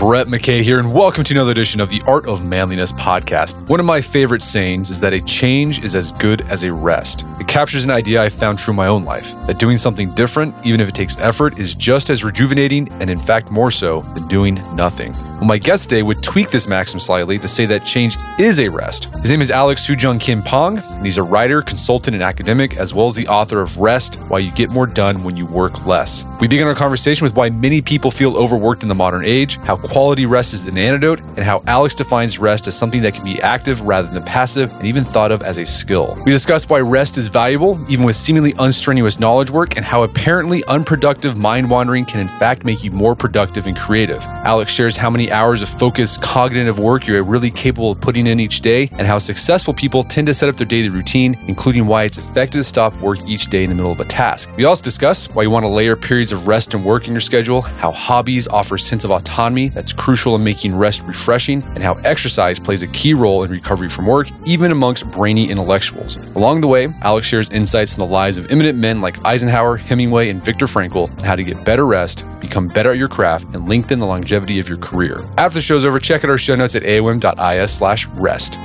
Brett 0.00 0.28
McKay 0.28 0.62
here, 0.62 0.78
and 0.78 0.94
welcome 0.94 1.24
to 1.24 1.34
another 1.34 1.50
edition 1.50 1.78
of 1.78 1.90
the 1.90 2.00
Art 2.06 2.26
of 2.26 2.42
Manliness 2.42 2.90
podcast. 2.90 3.68
One 3.68 3.80
of 3.80 3.84
my 3.84 4.00
favorite 4.00 4.40
sayings 4.40 4.88
is 4.88 4.98
that 5.00 5.12
a 5.12 5.20
change 5.20 5.84
is 5.84 5.94
as 5.94 6.10
good 6.12 6.40
as 6.48 6.64
a 6.64 6.72
rest. 6.72 7.26
Captures 7.50 7.84
an 7.84 7.90
idea 7.90 8.22
I 8.22 8.28
found 8.28 8.60
true 8.60 8.70
in 8.70 8.76
my 8.76 8.86
own 8.86 9.02
life 9.02 9.34
that 9.48 9.58
doing 9.58 9.76
something 9.76 10.14
different, 10.14 10.54
even 10.64 10.80
if 10.80 10.88
it 10.88 10.94
takes 10.94 11.18
effort, 11.18 11.58
is 11.58 11.74
just 11.74 12.08
as 12.08 12.22
rejuvenating 12.22 12.88
and, 13.00 13.10
in 13.10 13.18
fact, 13.18 13.50
more 13.50 13.72
so 13.72 14.02
than 14.14 14.28
doing 14.28 14.62
nothing. 14.76 15.12
Well, 15.12 15.46
my 15.46 15.58
guest 15.58 15.88
today 15.88 16.04
would 16.04 16.22
tweak 16.22 16.50
this 16.50 16.68
maxim 16.68 17.00
slightly 17.00 17.40
to 17.40 17.48
say 17.48 17.66
that 17.66 17.84
change 17.84 18.16
is 18.38 18.60
a 18.60 18.68
rest. 18.68 19.06
His 19.16 19.32
name 19.32 19.40
is 19.40 19.50
Alex 19.50 19.84
Soojung 19.84 20.20
Kim 20.20 20.42
Pang, 20.42 20.78
and 20.78 21.04
he's 21.04 21.18
a 21.18 21.24
writer, 21.24 21.60
consultant, 21.60 22.14
and 22.14 22.22
academic, 22.22 22.76
as 22.76 22.94
well 22.94 23.08
as 23.08 23.16
the 23.16 23.26
author 23.26 23.60
of 23.60 23.76
Rest 23.78 24.14
Why 24.28 24.38
You 24.38 24.52
Get 24.52 24.70
More 24.70 24.86
Done 24.86 25.24
When 25.24 25.36
You 25.36 25.46
Work 25.46 25.86
Less. 25.86 26.24
We 26.40 26.46
begin 26.46 26.68
our 26.68 26.74
conversation 26.76 27.24
with 27.24 27.34
why 27.34 27.50
many 27.50 27.82
people 27.82 28.12
feel 28.12 28.36
overworked 28.36 28.84
in 28.84 28.88
the 28.88 28.94
modern 28.94 29.24
age, 29.24 29.56
how 29.64 29.76
quality 29.76 30.24
rest 30.24 30.54
is 30.54 30.66
an 30.66 30.78
antidote, 30.78 31.18
and 31.20 31.40
how 31.40 31.64
Alex 31.66 31.96
defines 31.96 32.38
rest 32.38 32.68
as 32.68 32.78
something 32.78 33.02
that 33.02 33.14
can 33.14 33.24
be 33.24 33.42
active 33.42 33.80
rather 33.80 34.06
than 34.06 34.22
passive 34.22 34.72
and 34.76 34.86
even 34.86 35.04
thought 35.04 35.32
of 35.32 35.42
as 35.42 35.58
a 35.58 35.66
skill. 35.66 36.16
We 36.24 36.30
discuss 36.30 36.68
why 36.68 36.78
rest 36.78 37.18
is 37.18 37.26
valuable, 37.26 37.39
even 37.48 38.04
with 38.04 38.16
seemingly 38.16 38.52
unstrenuous 38.54 39.18
knowledge 39.18 39.50
work, 39.50 39.76
and 39.76 39.84
how 39.84 40.02
apparently 40.02 40.62
unproductive 40.64 41.38
mind 41.38 41.70
wandering 41.70 42.04
can 42.04 42.20
in 42.20 42.28
fact 42.28 42.64
make 42.64 42.84
you 42.84 42.90
more 42.90 43.16
productive 43.16 43.66
and 43.66 43.76
creative. 43.76 44.22
Alex 44.44 44.70
shares 44.70 44.94
how 44.94 45.08
many 45.08 45.32
hours 45.32 45.62
of 45.62 45.68
focused 45.70 46.20
cognitive 46.20 46.78
work 46.78 47.06
you're 47.06 47.24
really 47.24 47.50
capable 47.50 47.92
of 47.92 48.00
putting 48.00 48.26
in 48.26 48.40
each 48.40 48.60
day, 48.60 48.90
and 48.98 49.06
how 49.06 49.16
successful 49.16 49.72
people 49.72 50.04
tend 50.04 50.26
to 50.26 50.34
set 50.34 50.50
up 50.50 50.56
their 50.58 50.66
daily 50.66 50.90
routine, 50.90 51.34
including 51.48 51.86
why 51.86 52.04
it's 52.04 52.18
effective 52.18 52.60
to 52.60 52.62
stop 52.62 52.94
work 53.00 53.18
each 53.26 53.46
day 53.46 53.64
in 53.64 53.70
the 53.70 53.74
middle 53.74 53.92
of 53.92 54.00
a 54.00 54.04
task. 54.04 54.50
We 54.58 54.64
also 54.64 54.84
discuss 54.84 55.26
why 55.34 55.44
you 55.44 55.50
want 55.50 55.64
to 55.64 55.68
layer 55.68 55.96
periods 55.96 56.32
of 56.32 56.46
rest 56.46 56.74
and 56.74 56.84
work 56.84 57.06
in 57.06 57.14
your 57.14 57.22
schedule, 57.22 57.62
how 57.62 57.90
hobbies 57.90 58.48
offer 58.48 58.74
a 58.74 58.78
sense 58.78 59.04
of 59.04 59.12
autonomy 59.12 59.70
that's 59.70 59.94
crucial 59.94 60.34
in 60.34 60.44
making 60.44 60.76
rest 60.76 61.06
refreshing, 61.06 61.62
and 61.74 61.82
how 61.82 61.94
exercise 62.04 62.58
plays 62.58 62.82
a 62.82 62.88
key 62.88 63.14
role 63.14 63.44
in 63.44 63.50
recovery 63.50 63.88
from 63.88 64.06
work, 64.06 64.28
even 64.44 64.72
amongst 64.72 65.10
brainy 65.10 65.48
intellectuals. 65.50 66.16
Along 66.36 66.60
the 66.60 66.68
way, 66.68 66.88
Alex 67.00 67.29
shares 67.30 67.48
insights 67.50 67.94
in 67.94 68.00
the 68.00 68.06
lives 68.06 68.36
of 68.38 68.50
eminent 68.50 68.76
men 68.76 69.00
like 69.00 69.24
Eisenhower, 69.24 69.76
Hemingway, 69.76 70.28
and 70.30 70.44
Viktor 70.44 70.66
Frankl, 70.66 71.08
and 71.08 71.20
how 71.20 71.36
to 71.36 71.44
get 71.44 71.64
better 71.64 71.86
rest, 71.86 72.24
become 72.40 72.66
better 72.66 72.90
at 72.90 72.98
your 72.98 73.08
craft, 73.08 73.54
and 73.54 73.68
lengthen 73.68 74.00
the 74.00 74.06
longevity 74.06 74.58
of 74.58 74.68
your 74.68 74.78
career. 74.78 75.22
After 75.38 75.58
the 75.58 75.62
show's 75.62 75.84
over, 75.84 76.00
check 76.00 76.24
out 76.24 76.30
our 76.30 76.38
show 76.38 76.56
notes 76.56 76.74
at 76.74 76.82
aom.is 76.82 77.72
slash 77.72 78.06
rest. 78.08 78.58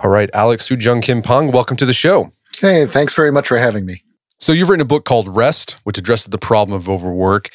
All 0.00 0.10
right, 0.10 0.30
Alex 0.32 0.68
Soojung 0.68 1.02
Kim 1.02 1.22
Pang, 1.22 1.50
welcome 1.50 1.76
to 1.76 1.86
the 1.86 1.92
show. 1.92 2.28
Hey, 2.58 2.86
thanks 2.86 3.14
very 3.14 3.32
much 3.32 3.48
for 3.48 3.58
having 3.58 3.84
me. 3.84 4.02
So 4.42 4.52
you've 4.52 4.68
written 4.68 4.82
a 4.82 4.84
book 4.84 5.04
called 5.04 5.28
Rest, 5.28 5.76
which 5.84 5.98
addresses 5.98 6.26
the 6.26 6.36
problem 6.36 6.74
of 6.74 6.88
overwork. 6.88 7.48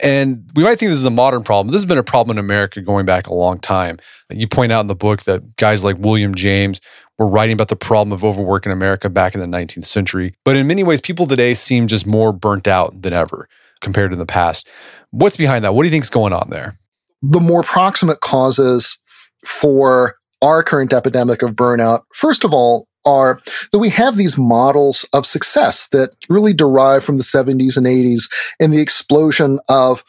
And 0.00 0.48
we 0.54 0.62
might 0.62 0.78
think 0.78 0.90
this 0.90 0.98
is 0.98 1.04
a 1.04 1.10
modern 1.10 1.42
problem. 1.42 1.72
This 1.72 1.80
has 1.80 1.86
been 1.86 1.98
a 1.98 2.04
problem 2.04 2.38
in 2.38 2.44
America 2.44 2.80
going 2.80 3.06
back 3.06 3.26
a 3.26 3.34
long 3.34 3.58
time. 3.58 3.98
You 4.30 4.46
point 4.46 4.70
out 4.70 4.82
in 4.82 4.86
the 4.86 4.94
book 4.94 5.24
that 5.24 5.56
guys 5.56 5.82
like 5.82 5.96
William 5.98 6.36
James 6.36 6.80
were 7.18 7.26
writing 7.26 7.54
about 7.54 7.66
the 7.66 7.76
problem 7.76 8.12
of 8.12 8.22
overwork 8.22 8.66
in 8.66 8.70
America 8.70 9.10
back 9.10 9.34
in 9.34 9.40
the 9.40 9.48
19th 9.48 9.86
century. 9.86 10.32
But 10.44 10.54
in 10.54 10.68
many 10.68 10.84
ways, 10.84 11.00
people 11.00 11.26
today 11.26 11.54
seem 11.54 11.88
just 11.88 12.06
more 12.06 12.32
burnt 12.32 12.68
out 12.68 13.02
than 13.02 13.12
ever 13.12 13.48
compared 13.80 14.12
to 14.12 14.16
the 14.16 14.24
past. 14.24 14.68
What's 15.10 15.36
behind 15.36 15.64
that? 15.64 15.74
What 15.74 15.82
do 15.82 15.88
you 15.88 15.92
think 15.92 16.04
is 16.04 16.10
going 16.10 16.32
on 16.32 16.50
there? 16.50 16.74
The 17.20 17.40
more 17.40 17.64
proximate 17.64 18.20
causes 18.20 19.00
for 19.44 20.14
our 20.40 20.62
current 20.62 20.92
epidemic 20.92 21.42
of 21.42 21.56
burnout, 21.56 22.02
first 22.14 22.44
of 22.44 22.54
all, 22.54 22.86
are 23.04 23.40
that 23.72 23.78
we 23.78 23.90
have 23.90 24.16
these 24.16 24.38
models 24.38 25.04
of 25.12 25.26
success 25.26 25.88
that 25.88 26.14
really 26.28 26.52
derive 26.52 27.04
from 27.04 27.16
the 27.16 27.22
70s 27.22 27.76
and 27.76 27.86
80s 27.86 28.30
and 28.60 28.72
the 28.72 28.80
explosion 28.80 29.58
of 29.68 30.04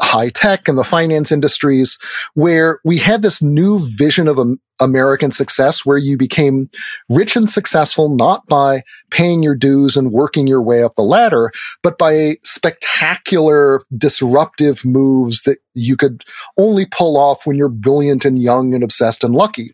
high 0.00 0.28
tech 0.28 0.68
and 0.68 0.76
the 0.76 0.84
finance 0.84 1.30
industries, 1.30 1.98
where 2.34 2.80
we 2.84 2.98
had 2.98 3.22
this 3.22 3.42
new 3.42 3.78
vision 3.96 4.26
of 4.26 4.38
American 4.80 5.30
success 5.30 5.86
where 5.86 5.98
you 5.98 6.16
became 6.16 6.68
rich 7.08 7.36
and 7.36 7.48
successful 7.48 8.14
not 8.14 8.44
by 8.46 8.82
paying 9.10 9.42
your 9.42 9.54
dues 9.54 9.96
and 9.96 10.10
working 10.10 10.48
your 10.48 10.60
way 10.60 10.82
up 10.82 10.96
the 10.96 11.02
ladder, 11.02 11.52
but 11.82 11.96
by 11.96 12.36
spectacular 12.42 13.80
disruptive 13.96 14.84
moves 14.84 15.42
that 15.42 15.58
you 15.74 15.96
could 15.96 16.24
only 16.58 16.86
pull 16.86 17.16
off 17.16 17.46
when 17.46 17.56
you're 17.56 17.68
brilliant 17.68 18.24
and 18.24 18.42
young 18.42 18.74
and 18.74 18.82
obsessed 18.82 19.22
and 19.22 19.34
lucky. 19.34 19.70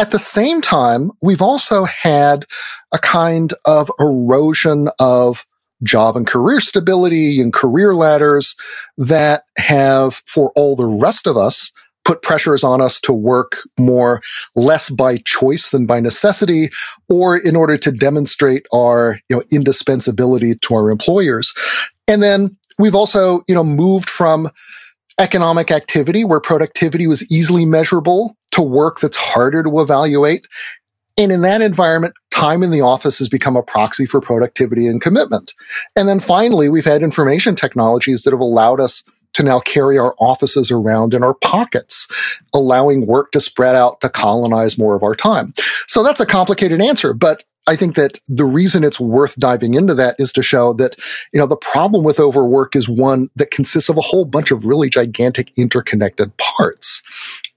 At 0.00 0.12
the 0.12 0.18
same 0.18 0.62
time, 0.62 1.10
we've 1.20 1.42
also 1.42 1.84
had 1.84 2.46
a 2.90 2.98
kind 2.98 3.52
of 3.66 3.90
erosion 4.00 4.88
of 4.98 5.44
job 5.82 6.16
and 6.16 6.26
career 6.26 6.58
stability 6.58 7.38
and 7.38 7.52
career 7.52 7.94
ladders 7.94 8.56
that 8.96 9.44
have, 9.58 10.22
for 10.24 10.52
all 10.56 10.74
the 10.74 10.86
rest 10.86 11.26
of 11.26 11.36
us, 11.36 11.70
put 12.06 12.22
pressures 12.22 12.64
on 12.64 12.80
us 12.80 12.98
to 13.02 13.12
work 13.12 13.58
more 13.78 14.22
less 14.56 14.88
by 14.88 15.18
choice 15.26 15.68
than 15.68 15.84
by 15.84 16.00
necessity 16.00 16.70
or 17.10 17.36
in 17.36 17.54
order 17.54 17.76
to 17.76 17.92
demonstrate 17.92 18.64
our 18.72 19.20
you 19.28 19.36
know 19.36 19.42
indispensability 19.52 20.54
to 20.54 20.74
our 20.74 20.90
employers. 20.90 21.52
And 22.08 22.22
then 22.22 22.56
we've 22.78 22.94
also 22.94 23.42
you 23.48 23.54
know 23.54 23.64
moved 23.64 24.08
from 24.08 24.48
economic 25.18 25.70
activity 25.70 26.24
where 26.24 26.40
productivity 26.40 27.06
was 27.06 27.30
easily 27.30 27.66
measurable 27.66 28.34
to 28.52 28.62
work 28.62 29.00
that's 29.00 29.16
harder 29.16 29.62
to 29.62 29.80
evaluate 29.80 30.46
and 31.20 31.32
in 31.32 31.42
that 31.42 31.60
environment, 31.60 32.14
time 32.30 32.62
in 32.62 32.70
the 32.70 32.80
office 32.80 33.18
has 33.18 33.28
become 33.28 33.54
a 33.54 33.62
proxy 33.62 34.06
for 34.06 34.22
productivity 34.22 34.86
and 34.86 35.02
commitment. 35.02 35.52
And 35.94 36.08
then 36.08 36.18
finally, 36.18 36.70
we've 36.70 36.86
had 36.86 37.02
information 37.02 37.54
technologies 37.54 38.22
that 38.22 38.32
have 38.32 38.40
allowed 38.40 38.80
us 38.80 39.04
to 39.34 39.42
now 39.42 39.60
carry 39.60 39.98
our 39.98 40.14
offices 40.18 40.70
around 40.70 41.12
in 41.12 41.22
our 41.22 41.34
pockets, 41.34 42.08
allowing 42.54 43.06
work 43.06 43.32
to 43.32 43.40
spread 43.40 43.76
out 43.76 44.00
to 44.00 44.08
colonize 44.08 44.78
more 44.78 44.94
of 44.94 45.02
our 45.02 45.14
time. 45.14 45.52
So 45.86 46.02
that's 46.02 46.20
a 46.20 46.26
complicated 46.26 46.80
answer, 46.80 47.12
but 47.12 47.44
I 47.66 47.76
think 47.76 47.94
that 47.94 48.18
the 48.26 48.44
reason 48.44 48.84
it's 48.84 49.00
worth 49.00 49.36
diving 49.36 49.74
into 49.74 49.94
that 49.94 50.16
is 50.18 50.32
to 50.32 50.42
show 50.42 50.72
that, 50.74 50.96
you 51.32 51.38
know, 51.38 51.46
the 51.46 51.56
problem 51.56 52.04
with 52.04 52.18
overwork 52.18 52.74
is 52.74 52.88
one 52.88 53.28
that 53.36 53.50
consists 53.50 53.88
of 53.88 53.96
a 53.96 54.02
whole 54.02 54.24
bunch 54.24 54.50
of 54.50 54.64
really 54.64 54.88
gigantic 54.88 55.52
interconnected 55.56 56.32
parts. 56.38 57.02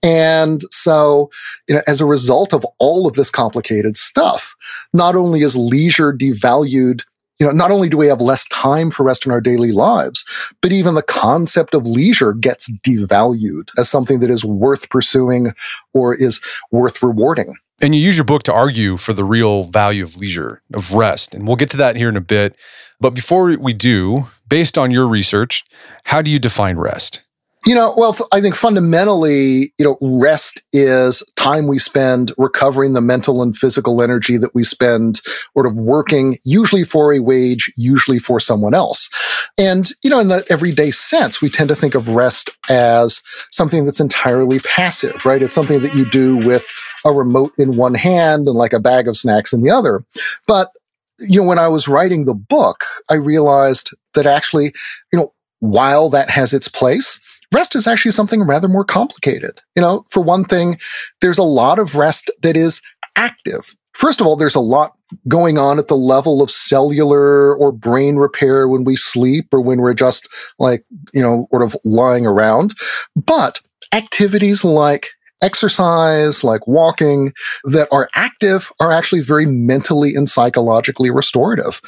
And 0.04 0.62
so, 0.64 1.32
you 1.68 1.76
know, 1.76 1.82
as 1.88 2.02
a 2.02 2.06
result 2.06 2.54
of 2.54 2.66
all 2.80 3.08
of 3.08 3.16
this 3.16 3.30
complicated 3.30 3.96
stuff, 3.96 4.56
not 4.94 5.16
only 5.16 5.42
is 5.42 5.56
leisure 5.56 6.14
devalued 6.14 7.04
you 7.40 7.48
know, 7.48 7.52
not 7.52 7.72
only 7.72 7.90
do 7.90 7.98
we 7.98 8.08
have 8.08 8.22
less 8.22 8.48
time 8.50 8.92
for 8.92 9.04
rest 9.04 9.26
in 9.26 9.32
our 9.32 9.42
daily 9.42 9.72
lives, 9.72 10.24
but 10.62 10.72
even 10.72 10.94
the 10.94 11.02
concept 11.02 11.74
of 11.74 11.88
leisure 11.88 12.32
gets 12.32 12.72
devalued 12.72 13.70
as 13.78 13.90
something 13.90 14.20
that 14.20 14.30
is 14.30 14.46
worth 14.46 14.90
pursuing 14.90 15.52
or 15.94 16.14
is 16.14 16.40
worth 16.72 17.02
rewarding. 17.02 17.56
And 17.84 17.94
you 17.94 18.00
use 18.00 18.16
your 18.16 18.24
book 18.24 18.44
to 18.44 18.54
argue 18.54 18.96
for 18.96 19.12
the 19.12 19.26
real 19.26 19.66
value 19.66 20.04
of 20.04 20.16
leisure, 20.16 20.62
of 20.74 20.94
rest. 20.94 21.36
And 21.36 21.46
we'll 21.46 21.58
get 21.58 21.70
to 21.72 21.78
that 21.78 21.98
here 21.98 22.08
in 22.08 22.16
a 22.16 22.22
bit. 22.22 22.56
But 23.02 23.10
before 23.10 23.58
we 23.58 23.74
do, 23.74 24.28
based 24.48 24.78
on 24.78 24.90
your 24.90 25.06
research, 25.06 25.66
how 26.06 26.22
do 26.22 26.32
you 26.32 26.40
define 26.40 26.78
rest? 26.78 27.24
You 27.66 27.76
know, 27.76 27.94
well, 27.98 28.16
I 28.32 28.40
think 28.40 28.56
fundamentally, 28.56 29.74
you 29.78 29.84
know, 29.86 29.98
rest 30.02 30.62
is 30.72 31.24
time 31.36 31.68
we 31.68 31.78
spend 31.78 32.32
recovering 32.38 32.94
the 32.94 33.02
mental 33.02 33.42
and 33.42 33.56
physical 33.56 34.02
energy 34.02 34.38
that 34.38 34.56
we 34.56 34.64
spend 34.64 35.20
sort 35.52 35.66
of 35.66 35.76
working, 35.76 36.38
usually 36.46 36.86
for 36.86 37.12
a 37.12 37.20
wage, 37.20 37.70
usually 37.76 38.20
for 38.20 38.40
someone 38.40 38.74
else. 38.74 39.10
And, 39.58 39.90
you 40.04 40.10
know, 40.10 40.20
in 40.20 40.30
the 40.30 40.46
everyday 40.50 40.92
sense, 40.92 41.42
we 41.42 41.50
tend 41.50 41.68
to 41.68 41.76
think 41.76 41.96
of 41.96 42.10
rest 42.10 42.50
as 42.70 43.22
something 43.52 43.84
that's 43.84 44.00
entirely 44.00 44.60
passive, 44.60 45.26
right? 45.26 45.42
It's 45.42 45.54
something 45.54 45.82
that 45.82 45.96
you 45.96 46.10
do 46.10 46.38
with 46.38 46.66
a 47.06 47.12
remote 47.12 47.52
in 47.58 47.78
one 47.78 47.94
hand 47.94 48.48
and 48.48 48.58
like 48.58 48.74
a 48.74 48.80
bag 48.80 49.08
of 49.08 49.18
snacks 49.18 49.54
in 49.54 49.62
the 49.62 49.70
other. 49.70 50.04
But, 50.48 50.72
you 51.20 51.42
know, 51.42 51.48
when 51.48 51.60
I 51.60 51.68
was 51.68 51.88
writing 51.88 52.26
the 52.26 52.34
book, 52.34 52.84
I 53.10 53.16
realized 53.16 53.96
that 54.14 54.26
actually, 54.26 54.74
you 55.12 55.20
know, 55.20 55.34
while 55.60 56.10
that 56.10 56.30
has 56.30 56.54
its 56.54 56.68
place, 56.68 57.20
rest 57.54 57.76
is 57.76 57.88
actually 57.88 58.12
something 58.12 58.44
rather 58.44 58.68
more 58.68 58.86
complicated. 58.86 59.62
You 59.76 59.82
know, 59.82 60.06
for 60.10 60.22
one 60.22 60.44
thing, 60.44 60.78
there's 61.22 61.38
a 61.38 61.44
lot 61.44 61.80
of 61.80 61.96
rest 61.96 62.32
that 62.42 62.58
is 62.58 62.82
active. 63.16 63.76
First 63.94 64.20
of 64.20 64.28
all, 64.28 64.36
there's 64.36 64.56
a 64.56 64.60
lot 64.60 64.98
going 65.28 65.60
on 65.60 65.78
at 65.78 65.88
the 65.88 65.96
level 65.96 66.42
of 66.42 66.50
cellular 66.50 67.56
or 67.56 67.72
brain 67.72 68.16
repair 68.16 68.68
when 68.68 68.84
we 68.84 68.96
sleep 68.96 69.48
or 69.52 69.62
when 69.62 69.82
we're 69.82 69.94
just 69.94 70.28
like, 70.58 70.84
you 71.14 71.22
know, 71.22 71.48
sort 71.52 71.62
of 71.62 71.78
lying 71.86 72.26
around. 72.26 72.74
But 73.16 73.62
activities 73.94 74.66
like 74.66 75.10
exercise, 75.44 76.44
like 76.44 76.68
walking, 76.68 77.34
that 77.66 77.88
are 77.92 78.10
active 78.16 78.72
are 78.80 78.92
actually 78.92 79.22
very 79.22 79.46
mentally 79.46 80.16
and 80.16 80.28
psychologically 80.28 81.12
restorative. 81.12 81.82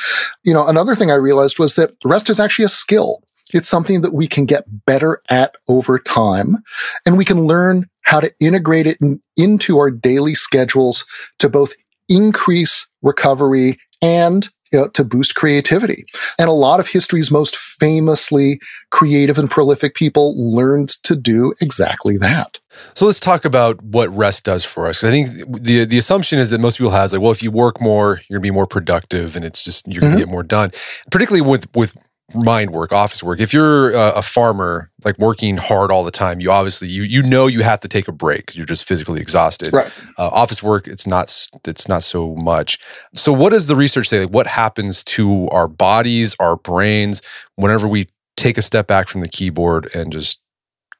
You 0.43 0.53
know, 0.53 0.67
another 0.67 0.93
thing 0.93 1.09
I 1.09 1.15
realized 1.15 1.57
was 1.57 1.75
that 1.75 1.95
rest 2.03 2.29
is 2.29 2.39
actually 2.39 2.65
a 2.65 2.69
skill. 2.69 3.23
It's 3.53 3.69
something 3.69 4.01
that 4.01 4.13
we 4.13 4.27
can 4.27 4.45
get 4.45 4.65
better 4.85 5.21
at 5.29 5.55
over 5.67 5.97
time 5.97 6.57
and 7.05 7.17
we 7.17 7.25
can 7.25 7.45
learn 7.45 7.89
how 8.01 8.19
to 8.19 8.33
integrate 8.39 8.87
it 8.87 8.97
in, 9.01 9.21
into 9.37 9.79
our 9.79 9.89
daily 9.89 10.35
schedules 10.35 11.05
to 11.39 11.49
both 11.49 11.73
increase 12.09 12.87
recovery, 13.01 13.79
and 14.01 14.49
you 14.75 14.81
know, 14.81 14.87
to 14.89 15.05
boost 15.05 15.35
creativity. 15.35 16.05
And 16.37 16.49
a 16.49 16.53
lot 16.53 16.81
of 16.81 16.87
history's 16.87 17.31
most 17.31 17.55
famously 17.55 18.59
creative 18.91 19.37
and 19.37 19.49
prolific 19.49 19.95
people 19.95 20.35
learned 20.37 20.89
to 21.03 21.15
do 21.15 21.53
exactly 21.61 22.17
that. 22.17 22.59
So 22.93 23.05
let's 23.05 23.21
talk 23.21 23.45
about 23.45 23.81
what 23.81 24.09
rest 24.09 24.43
does 24.43 24.65
for 24.65 24.87
us. 24.87 25.05
I 25.05 25.11
think 25.11 25.29
the 25.47 25.85
the 25.85 25.97
assumption 25.97 26.39
is 26.39 26.49
that 26.49 26.59
most 26.59 26.77
people 26.77 26.91
has 26.91 27.13
like, 27.13 27.21
well, 27.21 27.31
if 27.31 27.41
you 27.41 27.51
work 27.51 27.79
more, 27.79 28.19
you're 28.27 28.39
gonna 28.39 28.43
be 28.43 28.51
more 28.51 28.67
productive, 28.67 29.37
and 29.37 29.45
it's 29.45 29.63
just 29.63 29.87
you're 29.87 30.01
gonna 30.01 30.11
mm-hmm. 30.11 30.19
get 30.19 30.29
more 30.29 30.43
done. 30.43 30.73
Particularly 31.09 31.47
with 31.47 31.73
with 31.73 31.95
mind 32.35 32.71
work, 32.71 32.91
office 32.91 33.23
work. 33.23 33.39
If 33.39 33.53
you're 33.53 33.91
a, 33.91 34.13
a, 34.17 34.21
farmer, 34.21 34.91
like 35.03 35.17
working 35.17 35.57
hard 35.57 35.91
all 35.91 36.03
the 36.03 36.11
time, 36.11 36.39
you 36.39 36.51
obviously 36.51 36.87
you 36.87 37.03
you 37.03 37.23
know 37.23 37.47
you 37.47 37.63
have 37.63 37.79
to 37.81 37.87
take 37.87 38.07
a 38.07 38.11
break. 38.11 38.55
You're 38.55 38.65
just 38.65 38.87
physically 38.87 39.21
exhausted. 39.21 39.73
Right. 39.73 39.91
Uh, 40.17 40.27
office 40.27 40.61
work, 40.61 40.87
it's 40.87 41.07
not 41.07 41.25
it's 41.65 41.87
not 41.87 42.03
so 42.03 42.35
much. 42.35 42.79
So, 43.13 43.31
what 43.33 43.51
does 43.51 43.67
the 43.67 43.75
research 43.75 44.09
say? 44.09 44.21
Like, 44.21 44.33
what 44.33 44.47
happens 44.47 45.03
to 45.05 45.47
our 45.49 45.67
bodies, 45.67 46.35
our 46.39 46.55
brains, 46.55 47.21
whenever 47.55 47.87
we 47.87 48.05
take 48.37 48.57
a 48.57 48.61
step 48.61 48.87
back 48.87 49.07
from 49.07 49.21
the 49.21 49.29
keyboard 49.29 49.89
and 49.95 50.11
just 50.11 50.41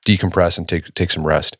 decompress 0.08 0.58
and 0.58 0.68
take 0.68 0.94
take 0.94 1.12
some 1.12 1.26
rest? 1.26 1.58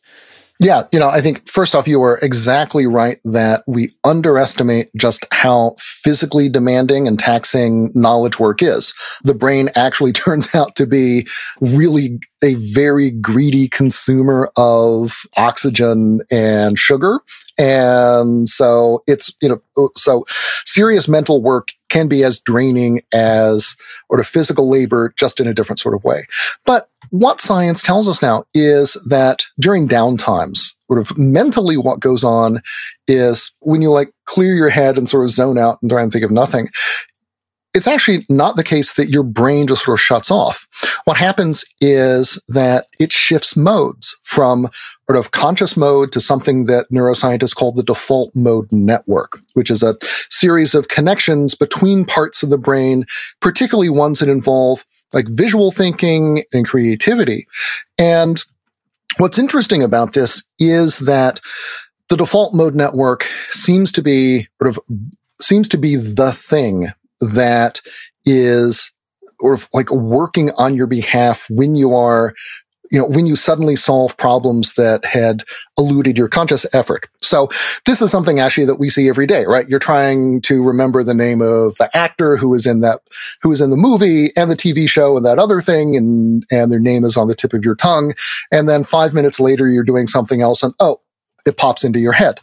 Yeah, 0.58 0.84
you 0.90 0.98
know, 0.98 1.10
I 1.10 1.20
think 1.20 1.46
first 1.48 1.74
off, 1.74 1.86
you 1.86 2.02
are 2.02 2.18
exactly 2.22 2.86
right 2.86 3.18
that 3.24 3.62
we 3.66 3.90
underestimate 4.04 4.88
just 4.96 5.26
how 5.30 5.74
physically 5.78 6.48
demanding 6.48 7.06
and 7.06 7.18
taxing 7.18 7.90
knowledge 7.94 8.40
work 8.40 8.62
is. 8.62 8.94
The 9.22 9.34
brain 9.34 9.68
actually 9.74 10.12
turns 10.14 10.54
out 10.54 10.74
to 10.76 10.86
be 10.86 11.26
really 11.60 12.18
a 12.42 12.54
very 12.54 13.10
greedy 13.10 13.68
consumer 13.68 14.50
of 14.56 15.22
oxygen 15.36 16.20
and 16.30 16.78
sugar. 16.78 17.20
And 17.58 18.48
so 18.48 19.02
it's, 19.06 19.34
you 19.40 19.48
know, 19.48 19.90
so 19.96 20.24
serious 20.64 21.08
mental 21.08 21.42
work 21.42 21.68
can 21.88 22.08
be 22.08 22.24
as 22.24 22.40
draining 22.40 23.02
as 23.12 23.76
sort 24.08 24.20
of 24.20 24.26
physical 24.26 24.68
labor, 24.68 25.12
just 25.16 25.40
in 25.40 25.46
a 25.46 25.54
different 25.54 25.78
sort 25.80 25.94
of 25.94 26.04
way. 26.04 26.26
But 26.64 26.88
what 27.10 27.40
science 27.40 27.82
tells 27.82 28.08
us 28.08 28.22
now 28.22 28.44
is 28.54 28.94
that 29.08 29.44
during 29.58 29.88
downtimes, 29.88 30.74
sort 30.86 30.98
of 30.98 31.16
mentally 31.16 31.76
what 31.76 32.00
goes 32.00 32.24
on 32.24 32.60
is 33.06 33.52
when 33.60 33.82
you 33.82 33.90
like 33.90 34.12
clear 34.24 34.54
your 34.54 34.68
head 34.68 34.98
and 34.98 35.08
sort 35.08 35.24
of 35.24 35.30
zone 35.30 35.58
out 35.58 35.78
and 35.82 35.90
try 35.90 36.02
and 36.02 36.12
think 36.12 36.24
of 36.24 36.30
nothing, 36.30 36.68
it's 37.76 37.86
actually 37.86 38.24
not 38.30 38.56
the 38.56 38.64
case 38.64 38.94
that 38.94 39.10
your 39.10 39.22
brain 39.22 39.66
just 39.66 39.84
sort 39.84 39.98
of 39.98 40.00
shuts 40.00 40.30
off. 40.30 40.66
What 41.04 41.18
happens 41.18 41.62
is 41.78 42.42
that 42.48 42.86
it 42.98 43.12
shifts 43.12 43.54
modes 43.54 44.16
from 44.22 44.68
sort 45.06 45.18
of 45.18 45.32
conscious 45.32 45.76
mode 45.76 46.10
to 46.12 46.20
something 46.20 46.64
that 46.64 46.86
neuroscientists 46.90 47.54
call 47.54 47.72
the 47.72 47.82
default 47.82 48.34
mode 48.34 48.72
network, 48.72 49.40
which 49.52 49.70
is 49.70 49.82
a 49.82 49.94
series 50.30 50.74
of 50.74 50.88
connections 50.88 51.54
between 51.54 52.06
parts 52.06 52.42
of 52.42 52.48
the 52.48 52.56
brain, 52.56 53.04
particularly 53.40 53.90
ones 53.90 54.20
that 54.20 54.30
involve 54.30 54.86
like 55.12 55.26
visual 55.28 55.70
thinking 55.70 56.44
and 56.54 56.66
creativity. 56.66 57.46
And 57.98 58.42
what's 59.18 59.38
interesting 59.38 59.82
about 59.82 60.14
this 60.14 60.42
is 60.58 61.00
that 61.00 61.42
the 62.08 62.16
default 62.16 62.54
mode 62.54 62.74
network 62.74 63.24
seems 63.50 63.92
to 63.92 64.02
be 64.02 64.48
sort 64.62 64.68
of 64.68 64.78
seems 65.42 65.68
to 65.68 65.76
be 65.76 65.96
the 65.96 66.32
thing 66.32 66.88
that 67.20 67.80
is 68.24 68.92
or 69.38 69.58
like 69.74 69.90
working 69.90 70.50
on 70.52 70.74
your 70.74 70.86
behalf 70.86 71.46
when 71.50 71.74
you 71.74 71.94
are 71.94 72.34
you 72.90 72.98
know, 72.98 73.06
when 73.06 73.26
you 73.26 73.36
suddenly 73.36 73.76
solve 73.76 74.16
problems 74.16 74.74
that 74.74 75.04
had 75.04 75.42
eluded 75.78 76.16
your 76.16 76.28
conscious 76.28 76.66
effort. 76.72 77.08
So 77.20 77.48
this 77.84 78.00
is 78.00 78.10
something 78.10 78.38
actually 78.38 78.66
that 78.66 78.76
we 78.76 78.88
see 78.88 79.08
every 79.08 79.26
day, 79.26 79.44
right? 79.46 79.68
You're 79.68 79.78
trying 79.78 80.40
to 80.42 80.62
remember 80.62 81.02
the 81.02 81.14
name 81.14 81.40
of 81.40 81.76
the 81.76 81.90
actor 81.94 82.36
who 82.36 82.54
is 82.54 82.66
in 82.66 82.80
that, 82.80 83.00
who 83.42 83.52
is 83.52 83.60
in 83.60 83.70
the 83.70 83.76
movie 83.76 84.30
and 84.36 84.50
the 84.50 84.56
TV 84.56 84.88
show 84.88 85.16
and 85.16 85.26
that 85.26 85.38
other 85.38 85.60
thing. 85.60 85.96
And, 85.96 86.44
and 86.50 86.70
their 86.70 86.80
name 86.80 87.04
is 87.04 87.16
on 87.16 87.28
the 87.28 87.34
tip 87.34 87.52
of 87.52 87.64
your 87.64 87.74
tongue. 87.74 88.14
And 88.50 88.68
then 88.68 88.84
five 88.84 89.14
minutes 89.14 89.40
later, 89.40 89.68
you're 89.68 89.84
doing 89.84 90.06
something 90.06 90.40
else. 90.40 90.62
And 90.62 90.74
oh, 90.80 91.00
it 91.46 91.56
pops 91.56 91.84
into 91.84 91.98
your 91.98 92.12
head. 92.12 92.40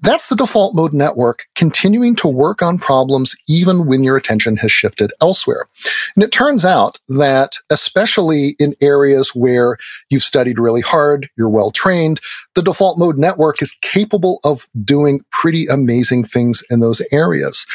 That's 0.00 0.28
the 0.28 0.36
default 0.36 0.74
mode 0.74 0.92
network 0.92 1.46
continuing 1.54 2.16
to 2.16 2.28
work 2.28 2.62
on 2.62 2.78
problems 2.78 3.34
even 3.48 3.86
when 3.86 4.02
your 4.02 4.16
attention 4.16 4.56
has 4.58 4.70
shifted 4.70 5.12
elsewhere. 5.20 5.66
And 6.14 6.22
it 6.22 6.32
turns 6.32 6.64
out 6.64 6.98
that 7.08 7.56
especially 7.70 8.56
in 8.58 8.74
areas 8.80 9.34
where 9.34 9.78
you've 10.10 10.22
studied 10.22 10.58
really 10.58 10.82
hard, 10.82 11.28
you're 11.36 11.48
well 11.48 11.70
trained, 11.70 12.20
the 12.54 12.62
default 12.62 12.98
mode 12.98 13.18
network 13.18 13.62
is 13.62 13.76
capable 13.82 14.40
of 14.44 14.66
doing 14.84 15.20
pretty 15.30 15.66
amazing 15.66 16.24
things 16.24 16.62
in 16.70 16.80
those 16.80 17.02
areas. 17.12 17.66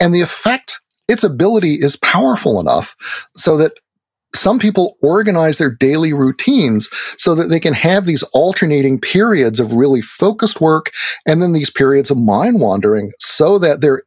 And 0.00 0.14
the 0.14 0.20
effect 0.20 0.80
its 1.08 1.24
ability 1.24 1.74
is 1.74 1.96
powerful 1.96 2.60
enough 2.60 2.96
so 3.34 3.56
that 3.56 3.72
some 4.34 4.58
people 4.58 4.96
organize 5.02 5.58
their 5.58 5.70
daily 5.70 6.12
routines 6.12 6.88
so 7.18 7.34
that 7.34 7.48
they 7.48 7.60
can 7.60 7.74
have 7.74 8.06
these 8.06 8.22
alternating 8.34 9.00
periods 9.00 9.60
of 9.60 9.74
really 9.74 10.00
focused 10.00 10.60
work 10.60 10.90
and 11.26 11.42
then 11.42 11.52
these 11.52 11.70
periods 11.70 12.10
of 12.10 12.16
mind 12.16 12.60
wandering 12.60 13.12
so 13.18 13.58
that 13.58 13.80
there 13.80 14.02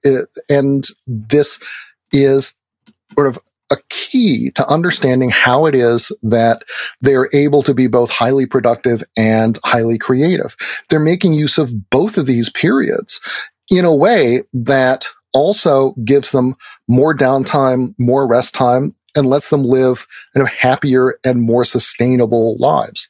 and 0.50 0.86
this 1.08 1.60
is 2.12 2.56
sort 3.14 3.28
of 3.28 3.40
a 3.72 3.78
key 3.90 4.52
to 4.52 4.68
understanding 4.68 5.30
how 5.30 5.66
it 5.66 5.74
is 5.74 6.12
that 6.22 6.64
they're 7.02 7.30
able 7.34 7.64
to 7.64 7.74
be 7.74 7.88
both 7.88 8.12
highly 8.12 8.46
productive 8.46 9.04
and 9.18 9.58
highly 9.64 9.98
creative. 9.98 10.56
They're 10.90 11.00
making 11.00 11.34
use 11.34 11.58
of 11.58 11.90
both 11.90 12.18
of 12.18 12.28
these 12.28 12.50
periods 12.50 13.22
in 13.70 13.86
a 13.86 13.96
way 13.96 14.44
that 14.54 15.08
also 15.34 15.94
gives 16.04 16.32
them 16.32 16.56
more 16.88 17.16
downtime, 17.16 17.94
more 17.98 18.28
rest 18.28 18.54
time, 18.54 18.96
and 19.16 19.26
lets 19.26 19.50
them 19.50 19.64
live 19.64 20.08
you 20.36 20.40
know, 20.42 20.46
happier 20.46 21.20
and 21.24 21.42
more 21.42 21.66
sustainable 21.66 22.56
lives. 22.58 23.10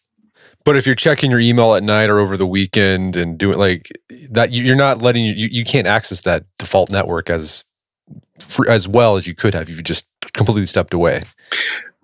But 0.63 0.75
if 0.75 0.85
you're 0.85 0.95
checking 0.95 1.29
your 1.29 1.39
email 1.39 1.75
at 1.75 1.83
night 1.83 2.09
or 2.09 2.19
over 2.19 2.37
the 2.37 2.47
weekend 2.47 3.15
and 3.15 3.37
doing 3.37 3.57
like 3.57 3.91
that, 4.31 4.51
you're 4.51 4.75
not 4.75 5.01
letting 5.01 5.23
you, 5.23 5.33
you 5.33 5.63
can't 5.63 5.85
access 5.85 6.21
that 6.21 6.45
default 6.57 6.89
network 6.89 7.29
as 7.29 7.63
as 8.67 8.87
well 8.87 9.15
as 9.15 9.27
you 9.27 9.35
could 9.35 9.53
have. 9.53 9.69
You've 9.69 9.83
just 9.83 10.07
completely 10.33 10.65
stepped 10.65 10.93
away. 10.93 11.21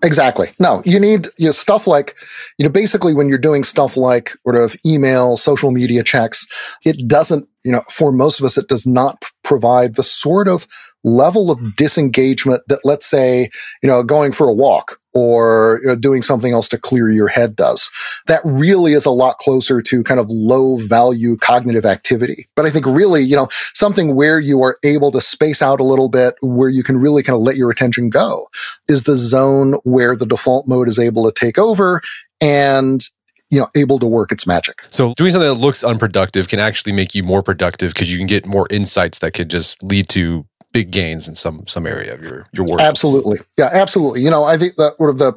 Exactly. 0.04 0.50
No, 0.60 0.82
you 0.84 1.00
need 1.00 1.28
you 1.38 1.46
know, 1.46 1.52
stuff 1.52 1.86
like, 1.86 2.16
you 2.58 2.66
know, 2.66 2.72
basically 2.72 3.14
when 3.14 3.30
you're 3.30 3.38
doing 3.38 3.64
stuff 3.64 3.98
like 3.98 4.32
sort 4.44 4.56
of 4.56 4.76
email, 4.86 5.38
social 5.38 5.72
media 5.72 6.04
checks, 6.04 6.48
it 6.84 7.08
doesn't, 7.08 7.48
you 7.64 7.72
know, 7.72 7.84
for 7.90 8.12
most 8.12 8.40
of 8.40 8.46
us, 8.46 8.58
it 8.58 8.68
does 8.68 8.88
not 8.88 9.24
provide 9.44 9.96
the 9.96 10.04
sort 10.04 10.48
of 10.48 10.68
level 11.04 11.52
of 11.52 11.60
disengagement 11.76 12.62
that 12.68 12.80
let's 12.84 13.06
say, 13.06 13.50
you 13.82 13.90
know, 13.90 14.04
going 14.04 14.32
for 14.32 14.48
a 14.48 14.54
walk 14.54 14.98
or 15.14 15.80
you 15.82 15.90
know, 15.90 15.96
doing 15.96 16.22
something 16.22 16.54
else 16.54 16.70
to 16.70 16.78
clear 16.78 17.10
your 17.10 17.28
head 17.28 17.56
does. 17.56 17.90
That 18.28 18.42
really 18.46 18.94
is 18.94 19.06
a 19.06 19.12
lot 19.12 19.38
closer 19.38 19.82
to 19.82 20.04
kind 20.04 20.20
of 20.20 20.30
low 20.30 20.78
value 20.78 21.38
cognitive 21.38 21.86
activity. 21.86 22.48
But 22.56 22.66
I 22.66 22.70
think 22.70 22.86
really, 22.86 23.22
you 23.22 23.36
know, 23.36 23.48
something 23.74 24.16
where 24.16 24.40
you 24.40 24.64
are 24.64 24.78
able 24.84 25.12
to 25.12 25.22
space 25.22 25.62
out 25.62 25.80
a 25.80 25.86
little 25.86 26.10
bit, 26.10 26.36
where 26.42 26.70
you 26.70 26.84
can 26.84 26.98
really 26.98 27.24
kind 27.24 27.36
of 27.36 27.42
let 27.42 27.58
your 27.58 27.70
attention 27.70 28.10
go 28.10 28.48
is 28.88 29.04
the 29.04 29.16
zone 29.16 29.74
where 29.84 30.16
the 30.16 30.26
default 30.26 30.68
mode 30.68 30.88
is 30.88 31.00
able 31.00 31.30
to 31.30 31.32
take 31.32 31.58
over 31.58 32.02
and 32.40 33.02
you 33.50 33.60
know 33.60 33.68
able 33.76 34.00
to 34.00 34.08
work 34.08 34.32
its 34.32 34.48
magic 34.48 34.82
so 34.90 35.14
doing 35.16 35.32
something 35.32 35.54
that 35.54 35.60
looks 35.60 35.84
unproductive 35.84 36.48
can 36.48 36.60
actually 36.60 36.94
make 36.94 37.14
you 37.14 37.22
more 37.22 37.44
productive 37.44 37.94
because 37.94 38.12
you 38.12 38.18
can 38.18 38.28
get 38.28 38.46
more 38.46 38.66
insights 38.70 39.20
that 39.20 39.34
could 39.34 39.50
just 39.50 39.82
lead 39.84 40.08
to 40.08 40.46
big 40.72 40.92
gains 40.92 41.28
in 41.28 41.36
some 41.36 41.66
some 41.68 41.86
area 41.86 42.14
of 42.14 42.22
your 42.22 42.48
your 42.54 42.66
work. 42.66 42.80
Absolutely, 42.80 43.40
yeah, 43.58 43.70
absolutely. 43.72 44.22
You 44.22 44.30
know, 44.30 44.44
I 44.44 44.58
think 44.58 44.76
that 44.76 44.98
sort 44.98 45.10
of 45.10 45.18
the, 45.18 45.34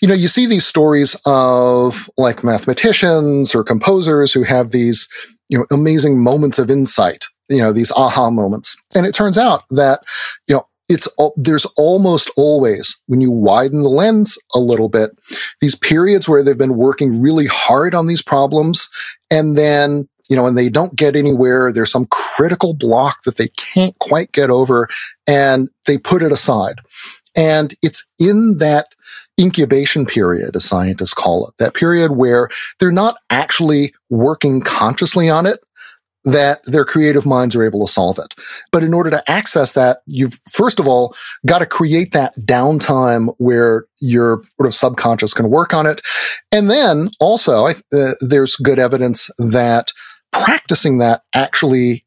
you 0.00 0.08
know, 0.08 0.14
you 0.14 0.28
see 0.28 0.46
these 0.46 0.66
stories 0.66 1.16
of 1.26 2.08
like 2.16 2.44
mathematicians 2.44 3.54
or 3.54 3.64
composers 3.64 4.32
who 4.32 4.42
have 4.42 4.70
these 4.70 5.08
you 5.48 5.58
know 5.58 5.66
amazing 5.70 6.22
moments 6.22 6.58
of 6.58 6.70
insight. 6.70 7.26
You 7.48 7.58
know, 7.58 7.72
these 7.72 7.92
aha 7.92 8.30
moments, 8.30 8.76
and 8.94 9.06
it 9.06 9.14
turns 9.14 9.38
out 9.38 9.62
that 9.70 10.02
you 10.48 10.54
know 10.54 10.66
it's 10.88 11.08
there's 11.36 11.64
almost 11.76 12.30
always 12.36 13.00
when 13.06 13.20
you 13.20 13.30
widen 13.30 13.82
the 13.82 13.88
lens 13.88 14.38
a 14.54 14.58
little 14.58 14.88
bit 14.88 15.10
these 15.60 15.74
periods 15.74 16.28
where 16.28 16.42
they've 16.42 16.58
been 16.58 16.76
working 16.76 17.20
really 17.20 17.46
hard 17.46 17.94
on 17.94 18.06
these 18.06 18.22
problems 18.22 18.88
and 19.30 19.58
then 19.58 20.08
you 20.28 20.36
know, 20.36 20.46
and 20.46 20.56
they 20.56 20.68
don't 20.68 20.96
get 20.96 21.16
anywhere. 21.16 21.72
There's 21.72 21.92
some 21.92 22.06
critical 22.06 22.74
block 22.74 23.22
that 23.24 23.36
they 23.36 23.48
can't 23.48 23.98
quite 23.98 24.32
get 24.32 24.50
over 24.50 24.88
and 25.26 25.68
they 25.86 25.98
put 25.98 26.22
it 26.22 26.32
aside. 26.32 26.80
And 27.34 27.74
it's 27.82 28.08
in 28.18 28.58
that 28.58 28.94
incubation 29.38 30.06
period, 30.06 30.56
as 30.56 30.64
scientists 30.64 31.12
call 31.12 31.46
it, 31.46 31.54
that 31.58 31.74
period 31.74 32.12
where 32.12 32.48
they're 32.80 32.90
not 32.90 33.18
actually 33.30 33.92
working 34.08 34.62
consciously 34.62 35.28
on 35.28 35.44
it, 35.44 35.60
that 36.24 36.60
their 36.64 36.84
creative 36.84 37.24
minds 37.24 37.54
are 37.54 37.62
able 37.62 37.86
to 37.86 37.92
solve 37.92 38.18
it. 38.18 38.34
But 38.72 38.82
in 38.82 38.92
order 38.92 39.10
to 39.10 39.30
access 39.30 39.72
that, 39.74 39.98
you've 40.06 40.40
first 40.50 40.80
of 40.80 40.88
all 40.88 41.14
got 41.46 41.60
to 41.60 41.66
create 41.66 42.12
that 42.12 42.34
downtime 42.40 43.32
where 43.38 43.84
your 44.00 44.42
sort 44.56 44.66
of 44.66 44.74
subconscious 44.74 45.32
can 45.32 45.50
work 45.50 45.72
on 45.72 45.86
it. 45.86 46.00
And 46.50 46.68
then 46.68 47.10
also, 47.20 47.66
uh, 47.66 48.14
there's 48.20 48.56
good 48.56 48.78
evidence 48.78 49.30
that 49.38 49.92
practicing 50.32 50.98
that 50.98 51.22
actually 51.34 52.04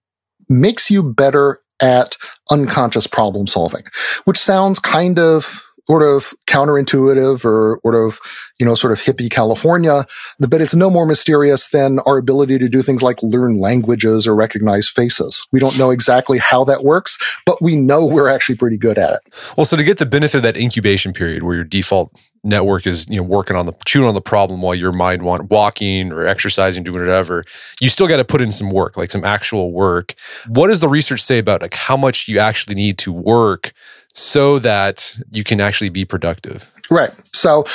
makes 0.48 0.90
you 0.90 1.04
better 1.04 1.60
at 1.80 2.16
unconscious 2.52 3.08
problem 3.08 3.48
solving, 3.48 3.84
which 4.26 4.38
sounds 4.38 4.80
kind 4.80 5.20
of 5.20 5.64
sort 5.90 6.04
of 6.04 6.36
counterintuitive 6.46 7.44
or 7.44 7.80
sort 7.82 7.96
of, 7.96 8.20
you 8.60 8.66
know, 8.66 8.76
sort 8.76 8.94
of 8.94 9.00
hippie 9.00 9.30
California, 9.30 10.06
but 10.40 10.62
it's 10.62 10.76
no 10.76 10.90
more 10.90 11.06
mysterious 11.06 11.70
than 11.70 11.98
our 12.02 12.18
ability 12.18 12.60
to 12.60 12.70
do 12.70 12.84
things 12.84 13.02
like 13.02 13.22
learn 13.24 13.60
languages 13.60 14.28
or 14.28 14.36
recognize 14.36 14.88
faces. 14.88 15.48
We 15.52 15.60
don't 15.60 15.78
know 15.80 15.90
exactly 15.90 16.38
how 16.38 16.64
that 16.66 16.84
works, 16.84 17.18
but 17.46 17.60
we 17.60 17.76
know 17.76 18.06
we're 18.06 18.30
actually 18.30 18.56
pretty 18.56 18.78
good 18.78 19.00
at 19.00 19.14
it. 19.14 19.34
Well, 19.58 19.66
so 19.66 19.78
to 19.78 19.84
get 19.84 19.98
the 19.98 20.06
benefit 20.06 20.38
of 20.38 20.44
that 20.44 20.58
incubation 20.58 21.12
period 21.12 21.42
where 21.42 21.56
your 21.56 21.64
default 21.64 22.12
network 22.44 22.86
is, 22.86 23.08
you 23.10 23.18
know, 23.18 23.24
working 23.24 23.56
on 23.56 23.66
the 23.66 23.74
chewing 23.86 24.08
on 24.08 24.14
the 24.14 24.22
problem 24.22 24.62
while 24.62 24.76
your 24.76 24.94
mind 24.94 25.24
want 25.24 25.50
walking 25.50 26.14
or 26.14 26.26
exercising, 26.28 26.84
doing 26.84 27.00
whatever, 27.00 27.44
you 27.82 27.90
still 27.90 28.08
got 28.08 28.18
to 28.18 28.26
put 28.26 28.42
in 28.42 28.52
some 28.52 28.70
work, 28.70 28.96
like 28.96 29.12
some 29.12 29.24
actual 29.24 29.72
work. 29.72 30.14
What 30.48 30.68
does 30.68 30.82
the 30.82 30.88
research 30.88 31.22
say 31.22 31.40
about 31.40 31.64
like 31.64 31.74
how 31.74 31.98
much 31.98 32.28
you 32.28 32.38
actually 32.38 32.76
need 32.76 33.00
to 33.00 33.12
work 33.12 33.74
so 34.14 34.60
that 34.60 35.16
you 35.32 35.44
can 35.44 35.62
actually 35.62 35.90
be 35.90 36.06
productive. 36.06 36.72
Right. 36.90 37.12
So 37.34 37.66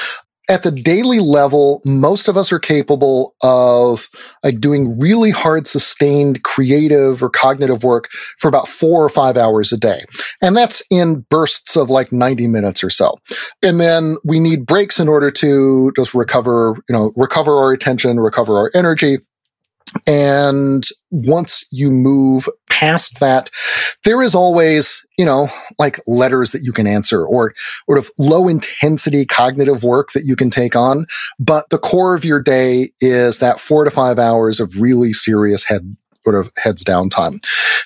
at 0.48 0.62
the 0.62 0.70
daily 0.70 1.20
level, 1.20 1.80
most 1.84 2.28
of 2.28 2.36
us 2.36 2.52
are 2.52 2.58
capable 2.58 3.34
of 3.42 4.08
like 4.42 4.60
doing 4.60 4.98
really 4.98 5.30
hard, 5.30 5.66
sustained 5.66 6.42
creative 6.42 7.22
or 7.22 7.30
cognitive 7.30 7.82
work 7.82 8.10
for 8.38 8.48
about 8.48 8.68
four 8.68 9.02
or 9.02 9.08
five 9.08 9.36
hours 9.36 9.72
a 9.72 9.78
day. 9.78 10.00
And 10.42 10.54
that's 10.56 10.82
in 10.90 11.20
bursts 11.30 11.76
of 11.76 11.88
like 11.88 12.12
90 12.12 12.46
minutes 12.48 12.84
or 12.84 12.90
so. 12.90 13.18
And 13.62 13.80
then 13.80 14.16
we 14.22 14.38
need 14.38 14.66
breaks 14.66 15.00
in 15.00 15.08
order 15.08 15.30
to 15.30 15.92
just 15.96 16.14
recover, 16.14 16.76
you 16.88 16.94
know, 16.94 17.12
recover 17.16 17.56
our 17.56 17.72
attention, 17.72 18.20
recover 18.20 18.58
our 18.58 18.70
energy. 18.74 19.18
And 20.06 20.84
once 21.10 21.64
you 21.70 21.90
move 21.90 22.48
past 22.68 23.20
that, 23.20 23.50
there 24.04 24.20
is 24.22 24.34
always, 24.34 25.06
you 25.16 25.24
know, 25.24 25.48
like 25.78 26.00
letters 26.06 26.52
that 26.52 26.62
you 26.62 26.72
can 26.72 26.86
answer 26.86 27.24
or 27.24 27.54
sort 27.86 27.98
of 27.98 28.10
low 28.18 28.48
intensity 28.48 29.24
cognitive 29.24 29.84
work 29.84 30.12
that 30.12 30.24
you 30.24 30.36
can 30.36 30.50
take 30.50 30.76
on. 30.76 31.06
But 31.38 31.70
the 31.70 31.78
core 31.78 32.14
of 32.14 32.24
your 32.24 32.40
day 32.40 32.90
is 33.00 33.38
that 33.38 33.60
four 33.60 33.84
to 33.84 33.90
five 33.90 34.18
hours 34.18 34.60
of 34.60 34.80
really 34.80 35.12
serious 35.12 35.64
head, 35.64 35.96
sort 36.22 36.36
of 36.36 36.50
heads 36.56 36.84
down 36.84 37.08
time. 37.08 37.40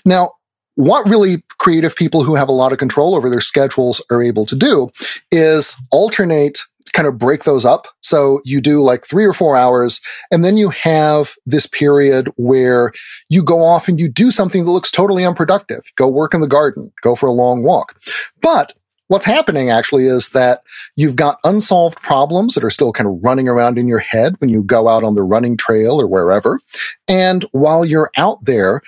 Now, 0.04 0.32
what 0.74 1.08
really 1.08 1.42
creative 1.58 1.96
people 1.96 2.22
who 2.22 2.36
have 2.36 2.48
a 2.48 2.52
lot 2.52 2.70
of 2.70 2.78
control 2.78 3.16
over 3.16 3.28
their 3.28 3.40
schedules 3.40 4.00
are 4.12 4.22
able 4.22 4.46
to 4.46 4.54
do 4.54 4.88
is 5.32 5.74
alternate 5.90 6.58
kind 6.92 7.08
of 7.08 7.18
break 7.18 7.44
those 7.44 7.64
up. 7.64 7.88
So 8.00 8.40
you 8.44 8.60
do 8.60 8.82
like 8.82 9.06
three 9.06 9.24
or 9.24 9.32
four 9.32 9.56
hours, 9.56 10.00
and 10.30 10.44
then 10.44 10.56
you 10.56 10.70
have 10.70 11.34
this 11.46 11.66
period 11.66 12.28
where 12.36 12.92
you 13.28 13.42
go 13.42 13.60
off 13.62 13.88
and 13.88 14.00
you 14.00 14.08
do 14.08 14.30
something 14.30 14.64
that 14.64 14.70
looks 14.70 14.90
totally 14.90 15.24
unproductive. 15.24 15.84
Go 15.96 16.08
work 16.08 16.34
in 16.34 16.40
the 16.40 16.46
garden, 16.46 16.92
go 17.02 17.14
for 17.14 17.26
a 17.26 17.32
long 17.32 17.62
walk. 17.62 17.98
But 18.40 18.74
what's 19.08 19.24
happening 19.24 19.70
actually 19.70 20.06
is 20.06 20.30
that 20.30 20.62
you've 20.96 21.16
got 21.16 21.38
unsolved 21.44 22.00
problems 22.00 22.54
that 22.54 22.64
are 22.64 22.70
still 22.70 22.92
kind 22.92 23.08
of 23.08 23.18
running 23.22 23.48
around 23.48 23.78
in 23.78 23.88
your 23.88 23.98
head 23.98 24.34
when 24.38 24.50
you 24.50 24.62
go 24.62 24.88
out 24.88 25.02
on 25.02 25.14
the 25.14 25.22
running 25.22 25.56
trail 25.56 26.00
or 26.00 26.06
wherever. 26.06 26.60
And 27.08 27.44
while 27.52 27.84
you're 27.84 28.10
out 28.16 28.44
there, 28.44 28.82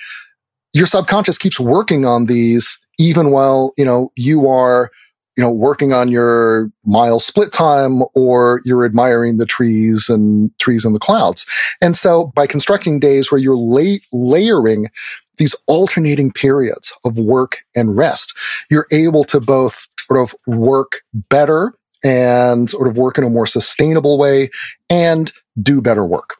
your 0.73 0.87
subconscious 0.87 1.39
keeps 1.39 1.59
working 1.59 2.05
on 2.05 2.27
these 2.27 2.79
even 2.99 3.31
while, 3.31 3.73
you 3.77 3.85
know, 3.85 4.13
you 4.15 4.47
are 4.47 4.91
you 5.41 5.47
know, 5.47 5.51
working 5.51 5.95
on 5.95 6.09
your 6.09 6.71
mile 6.85 7.19
split 7.19 7.51
time 7.51 8.03
or 8.15 8.61
you're 8.67 8.85
admiring 8.85 9.39
the 9.39 9.47
trees 9.47 10.11
and 10.11 10.51
trees 10.59 10.85
in 10.85 10.93
the 10.93 10.99
clouds. 10.99 11.47
And 11.81 11.97
so 11.97 12.27
by 12.35 12.47
constructing 12.47 13.01
days 13.01 13.33
where 13.33 13.41
you're 13.41 13.57
la- 13.57 14.01
layering 14.13 14.89
these 15.39 15.57
alternating 15.67 16.31
periods 16.31 16.93
of 17.07 17.19
work 17.19 17.65
and 17.75 17.97
rest, 17.97 18.37
you're 18.69 18.87
able 18.93 19.25
to 19.25 19.41
both 19.41 19.89
sort 20.01 20.21
of 20.21 20.35
work 20.47 21.01
better 21.15 21.73
and 22.05 22.69
sort 22.69 22.87
of 22.87 22.99
work 22.99 23.17
in 23.17 23.25
a 23.25 23.31
more 23.31 23.47
sustainable 23.47 24.19
way 24.19 24.51
and 24.91 25.33
do 25.63 25.81
better 25.81 26.05
work 26.05 26.37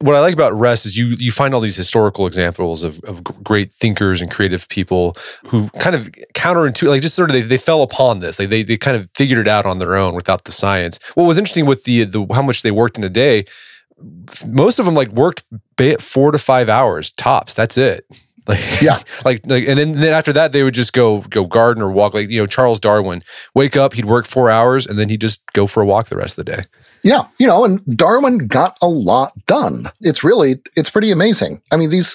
what 0.00 0.16
I 0.16 0.20
like 0.20 0.32
about 0.32 0.54
rest 0.54 0.86
is 0.86 0.96
you 0.96 1.08
you 1.18 1.30
find 1.30 1.52
all 1.54 1.60
these 1.60 1.76
historical 1.76 2.26
examples 2.26 2.84
of, 2.84 3.00
of 3.04 3.22
great 3.22 3.70
thinkers 3.70 4.22
and 4.22 4.30
creative 4.30 4.68
people 4.68 5.16
who 5.48 5.68
kind 5.70 5.94
of 5.94 6.10
counterintuitive, 6.34 6.88
like 6.88 7.02
just 7.02 7.14
sort 7.14 7.28
of 7.28 7.34
they, 7.34 7.42
they 7.42 7.58
fell 7.58 7.82
upon 7.82 8.20
this, 8.20 8.38
like 8.38 8.48
they 8.48 8.62
they 8.62 8.78
kind 8.78 8.96
of 8.96 9.10
figured 9.10 9.38
it 9.38 9.48
out 9.48 9.66
on 9.66 9.78
their 9.78 9.96
own 9.96 10.14
without 10.14 10.44
the 10.44 10.52
science. 10.52 10.98
What 11.14 11.24
was 11.24 11.38
interesting 11.38 11.66
with 11.66 11.84
the 11.84 12.04
the 12.04 12.26
how 12.32 12.42
much 12.42 12.62
they 12.62 12.70
worked 12.70 12.96
in 12.96 13.04
a 13.04 13.10
day, 13.10 13.44
most 14.46 14.78
of 14.78 14.86
them 14.86 14.94
like 14.94 15.08
worked 15.08 15.44
four 16.00 16.32
to 16.32 16.38
five 16.38 16.68
hours 16.70 17.10
tops. 17.12 17.52
That's 17.52 17.76
it. 17.76 18.06
Like 18.46 18.60
yeah, 18.82 18.98
like 19.24 19.46
like, 19.46 19.66
and 19.66 19.78
then, 19.78 19.92
then 19.92 20.12
after 20.12 20.32
that 20.32 20.52
they 20.52 20.62
would 20.62 20.74
just 20.74 20.92
go 20.92 21.20
go 21.22 21.44
garden 21.44 21.82
or 21.82 21.90
walk. 21.90 22.14
Like 22.14 22.28
you 22.28 22.40
know 22.40 22.46
Charles 22.46 22.80
Darwin, 22.80 23.22
wake 23.54 23.76
up, 23.76 23.94
he'd 23.94 24.04
work 24.04 24.26
four 24.26 24.50
hours, 24.50 24.86
and 24.86 24.98
then 24.98 25.08
he'd 25.08 25.20
just 25.20 25.44
go 25.52 25.66
for 25.66 25.82
a 25.82 25.86
walk 25.86 26.08
the 26.08 26.16
rest 26.16 26.38
of 26.38 26.44
the 26.44 26.52
day. 26.52 26.62
Yeah, 27.02 27.22
you 27.38 27.46
know, 27.46 27.64
and 27.64 27.84
Darwin 27.96 28.46
got 28.46 28.76
a 28.82 28.88
lot 28.88 29.32
done. 29.46 29.86
It's 30.00 30.22
really 30.24 30.56
it's 30.76 30.90
pretty 30.90 31.10
amazing. 31.10 31.62
I 31.70 31.76
mean, 31.76 31.90
these, 31.90 32.14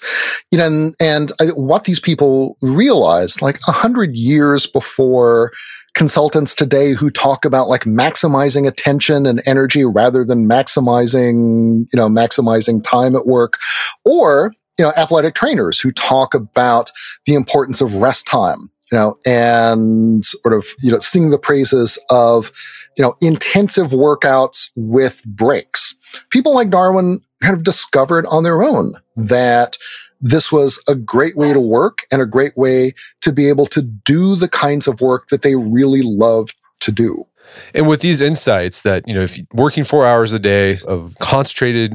you 0.51 0.57
know, 0.57 0.67
and, 0.67 0.95
and 0.99 1.31
I, 1.39 1.47
what 1.47 1.85
these 1.85 1.99
people 1.99 2.57
realized, 2.61 3.41
like 3.41 3.59
a 3.67 3.71
hundred 3.71 4.15
years 4.15 4.65
before 4.67 5.51
consultants 5.95 6.53
today 6.53 6.93
who 6.93 7.09
talk 7.09 7.45
about 7.45 7.69
like 7.69 7.83
maximizing 7.83 8.67
attention 8.67 9.25
and 9.25 9.41
energy 9.45 9.85
rather 9.85 10.25
than 10.25 10.47
maximizing, 10.47 11.85
you 11.91 11.97
know, 11.97 12.09
maximizing 12.09 12.83
time 12.83 13.15
at 13.15 13.25
work 13.25 13.57
or 14.03 14.51
you 14.77 14.85
know, 14.85 14.91
athletic 14.97 15.35
trainers 15.35 15.79
who 15.79 15.91
talk 15.91 16.33
about 16.33 16.91
the 17.25 17.33
importance 17.33 17.81
of 17.81 17.95
rest 17.95 18.27
time, 18.27 18.69
you 18.91 18.97
know, 18.97 19.17
and 19.25 20.23
sort 20.23 20.53
of, 20.53 20.65
you 20.81 20.91
know, 20.91 20.99
sing 20.99 21.29
the 21.29 21.39
praises 21.39 21.97
of, 22.09 22.51
you 22.97 23.03
know, 23.03 23.15
intensive 23.21 23.91
workouts 23.91 24.69
with 24.75 25.23
breaks. 25.25 25.95
People 26.29 26.53
like 26.53 26.69
Darwin 26.69 27.21
kind 27.41 27.55
of 27.55 27.63
discovered 27.63 28.25
on 28.27 28.43
their 28.43 28.63
own 28.63 28.93
that 29.15 29.77
this 30.21 30.51
was 30.51 30.81
a 30.87 30.95
great 30.95 31.37
way 31.37 31.53
to 31.53 31.59
work 31.59 32.05
and 32.11 32.21
a 32.21 32.25
great 32.25 32.57
way 32.57 32.93
to 33.21 33.31
be 33.31 33.47
able 33.49 33.65
to 33.67 33.81
do 33.81 34.35
the 34.35 34.49
kinds 34.49 34.87
of 34.87 35.01
work 35.01 35.27
that 35.27 35.41
they 35.41 35.55
really 35.55 36.01
loved 36.01 36.55
to 36.79 36.91
do. 36.91 37.25
And 37.73 37.87
with 37.87 38.01
these 38.01 38.21
insights 38.21 38.81
that, 38.81 39.07
you 39.07 39.13
know, 39.13 39.21
if 39.21 39.39
working 39.53 39.83
four 39.83 40.05
hours 40.05 40.33
a 40.33 40.39
day 40.39 40.77
of 40.87 41.15
concentrated 41.19 41.93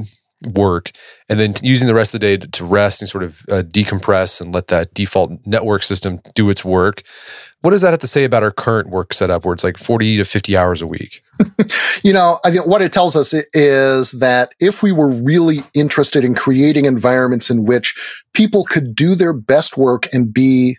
work 0.49 0.91
and 1.29 1.39
then 1.39 1.53
using 1.61 1.87
the 1.87 1.93
rest 1.93 2.13
of 2.13 2.19
the 2.19 2.37
day 2.37 2.37
to, 2.37 2.65
rest 2.65 3.01
and 3.01 3.09
sort 3.09 3.23
of 3.23 3.41
uh, 3.49 3.61
decompress 3.63 4.41
and 4.41 4.53
let 4.53 4.67
that 4.67 4.93
default 4.93 5.31
network 5.45 5.83
system 5.83 6.19
do 6.35 6.49
its 6.49 6.65
work. 6.65 7.03
What 7.61 7.71
does 7.71 7.81
that 7.81 7.91
have 7.91 7.99
to 7.99 8.07
say 8.07 8.23
about 8.23 8.41
our 8.41 8.51
current 8.51 8.89
work 8.89 9.13
setup 9.13 9.45
where 9.45 9.53
it's 9.53 9.63
like 9.63 9.77
40 9.77 10.17
to 10.17 10.25
50 10.25 10.57
hours 10.57 10.81
a 10.81 10.87
week? 10.87 11.23
you 12.03 12.11
know, 12.11 12.39
I 12.43 12.51
think 12.51 12.65
what 12.65 12.81
it 12.81 12.91
tells 12.91 13.15
us 13.15 13.33
is 13.53 14.11
that 14.13 14.53
if 14.59 14.81
we 14.81 14.91
were 14.91 15.09
really 15.09 15.59
interested 15.73 16.23
in 16.23 16.33
creating 16.33 16.85
environments 16.85 17.49
in 17.49 17.65
which 17.65 18.23
people 18.33 18.65
could 18.65 18.95
do 18.95 19.13
their 19.13 19.33
best 19.33 19.77
work 19.77 20.07
and 20.11 20.33
be 20.33 20.77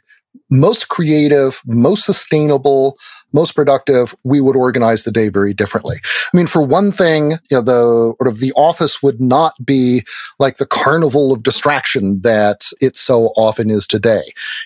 most 0.51 0.89
creative, 0.89 1.63
most 1.67 2.05
sustainable, 2.05 2.99
most 3.33 3.55
productive, 3.55 4.15
we 4.23 4.41
would 4.41 4.57
organize 4.57 5.05
the 5.05 5.11
day 5.11 5.29
very 5.29 5.55
differently. 5.55 5.97
I 6.03 6.37
mean, 6.37 6.47
for 6.47 6.63
one 6.63 6.93
thing, 6.93 7.33
you 7.51 7.57
know, 7.57 7.63
the 7.63 8.15
sort 8.19 8.29
of 8.29 8.39
the 8.39 8.53
office 8.53 9.03
would 9.03 9.21
not 9.21 9.55
be 9.65 10.05
like 10.39 10.59
the 10.59 10.67
carnival 10.67 11.33
of 11.33 11.43
distraction 11.43 12.21
that 12.21 12.67
it 12.81 12.97
so 12.97 13.29
often 13.37 13.71
is 13.71 13.87
today. 13.87 14.23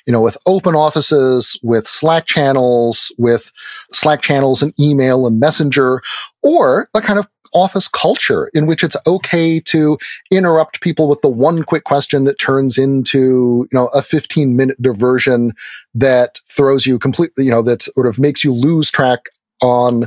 You 0.06 0.12
know, 0.12 0.20
with 0.20 0.36
open 0.46 0.74
offices, 0.74 1.58
with 1.62 1.86
Slack 1.86 2.26
channels, 2.26 3.12
with 3.18 3.52
Slack 3.90 4.22
channels 4.22 4.62
and 4.62 4.74
email 4.80 5.26
and 5.26 5.38
messenger, 5.38 6.02
or 6.42 6.88
the 6.94 7.00
kind 7.00 7.18
of 7.18 7.28
office 7.56 7.88
culture 7.88 8.50
in 8.52 8.66
which 8.66 8.84
it's 8.84 8.96
okay 9.06 9.58
to 9.58 9.98
interrupt 10.30 10.82
people 10.82 11.08
with 11.08 11.22
the 11.22 11.28
one 11.28 11.62
quick 11.62 11.84
question 11.84 12.24
that 12.24 12.38
turns 12.38 12.76
into, 12.76 13.66
you 13.72 13.76
know, 13.76 13.86
a 13.88 14.02
15 14.02 14.54
minute 14.54 14.80
diversion 14.80 15.52
that 15.94 16.38
throws 16.46 16.86
you 16.86 16.98
completely, 16.98 17.44
you 17.44 17.50
know, 17.50 17.62
that 17.62 17.82
sort 17.82 18.06
of 18.06 18.18
makes 18.18 18.44
you 18.44 18.52
lose 18.52 18.90
track 18.90 19.30
on 19.62 20.04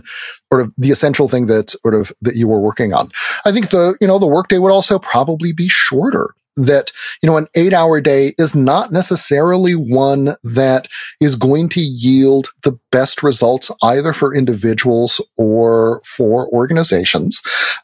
sort 0.53 0.61
of 0.61 0.71
the 0.77 0.91
essential 0.91 1.27
thing 1.27 1.47
that 1.47 1.71
sort 1.71 1.95
of 1.95 2.11
that 2.21 2.35
you 2.35 2.47
were 2.47 2.59
working 2.59 2.93
on. 2.93 3.09
I 3.45 3.51
think 3.51 3.69
the, 3.69 3.97
you 3.99 4.07
know, 4.07 4.19
the 4.19 4.27
workday 4.27 4.59
would 4.59 4.71
also 4.71 4.99
probably 4.99 5.51
be 5.51 5.67
shorter 5.67 6.35
that, 6.65 6.91
you 7.21 7.27
know, 7.27 7.37
an 7.37 7.47
eight 7.55 7.73
hour 7.73 8.01
day 8.01 8.33
is 8.37 8.55
not 8.55 8.91
necessarily 8.91 9.73
one 9.73 10.35
that 10.43 10.87
is 11.19 11.35
going 11.35 11.69
to 11.69 11.81
yield 11.81 12.49
the 12.63 12.77
best 12.91 13.23
results 13.23 13.71
either 13.83 14.13
for 14.13 14.35
individuals 14.35 15.21
or 15.37 16.01
for 16.05 16.47
organizations. 16.49 17.41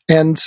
And 0.09 0.39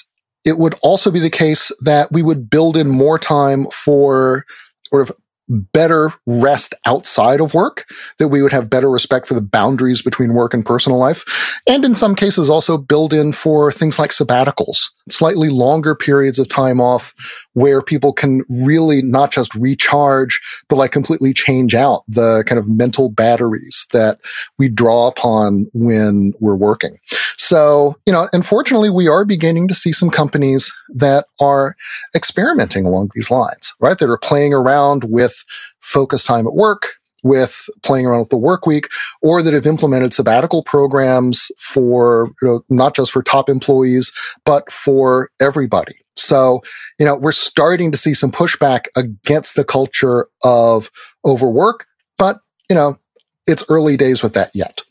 it 0.45 0.59
would 0.59 0.75
also 0.83 1.11
be 1.11 1.21
the 1.21 1.31
case 1.31 1.73
that 1.81 2.11
we 2.13 2.23
would 2.23 2.49
build 2.49 2.77
in 2.77 2.89
more 2.89 3.19
time 3.19 3.67
for 3.67 4.45
sort 4.91 5.03
of 5.03 5.15
better 5.49 6.13
rest 6.27 6.75
outside 6.87 7.41
of 7.41 7.55
work, 7.55 7.87
that 8.19 8.29
we 8.29 8.43
would 8.43 8.53
have 8.53 8.71
better 8.71 8.91
respect 8.91 9.27
for 9.27 9.35
the 9.35 9.41
boundaries 9.41 10.03
between 10.03 10.35
work 10.35 10.53
and 10.53 10.65
personal 10.65 10.99
life. 10.99 11.25
And 11.67 11.85
in 11.85 11.95
some 11.95 12.15
cases 12.15 12.51
also 12.51 12.77
build 12.77 13.13
in 13.13 13.33
for 13.33 13.73
things 13.73 13.99
like 13.99 14.11
sabbaticals, 14.11 14.91
slightly 15.13 15.49
longer 15.49 15.95
periods 15.95 16.39
of 16.39 16.49
time 16.49 16.81
off 16.81 17.15
where 17.55 17.83
people 17.83 18.13
can 18.13 18.43
really 18.49 19.03
not 19.03 19.33
just 19.33 19.55
recharge, 19.55 20.41
but 20.69 20.77
like 20.77 20.93
completely 20.93 21.33
change 21.33 21.75
out 21.75 22.05
the 22.09 22.45
kind 22.47 22.59
of 22.59 22.71
mental 22.71 23.09
batteries 23.09 23.87
that 23.93 24.19
we 24.59 24.69
draw 24.69 25.09
upon 25.09 25.67
when 25.73 26.33
we're 26.41 26.55
working. 26.55 26.97
So, 27.37 27.97
you 28.05 28.13
know, 28.13 28.29
unfortunately, 28.33 28.91
we 28.91 29.09
are 29.09 29.25
beginning 29.25 29.69
to 29.69 29.75
see 29.75 29.93
some 29.93 30.11
companies 30.11 30.73
that 30.95 31.27
are 31.41 31.77
experimenting 32.15 32.85
along 32.85 33.11
these 33.15 33.31
lines, 33.31 33.75
right? 33.81 33.99
That 33.99 34.11
are 34.11 34.19
playing 34.19 34.53
around 34.53 35.05
with 35.05 35.45
focus 35.81 36.25
time 36.25 36.47
at 36.47 36.55
work, 36.55 36.98
with 37.23 37.69
playing 37.83 38.07
around 38.07 38.21
with 38.21 38.29
the 38.31 38.39
work 38.39 38.67
week 38.67 38.89
or 39.23 39.43
that 39.43 39.55
have 39.55 39.67
implemented 39.67 40.13
sabbatical 40.13 40.63
programs 40.63 41.51
for 41.59 42.31
you 42.43 42.49
know, 42.49 42.61
not 42.69 42.95
just 42.95 43.13
for 43.13 43.23
top 43.23 43.49
employees 43.49 44.13
but 44.45 44.71
for 44.71 45.31
everybody. 45.41 45.95
So 46.17 46.63
you 46.99 47.07
know 47.07 47.17
we're 47.17 47.33
starting 47.33 47.93
to 47.93 47.99
see 47.99 48.15
some 48.15 48.31
pushback 48.31 48.87
against 48.97 49.57
the 49.57 49.65
culture 49.65 50.29
of 50.45 50.91
overwork 51.25 51.87
but 52.17 52.41
you 52.69 52.77
know 52.77 52.99
it's 53.47 53.65
early 53.69 53.97
days 53.97 54.23
with 54.23 54.35
that 54.35 54.51
yet. 54.55 54.83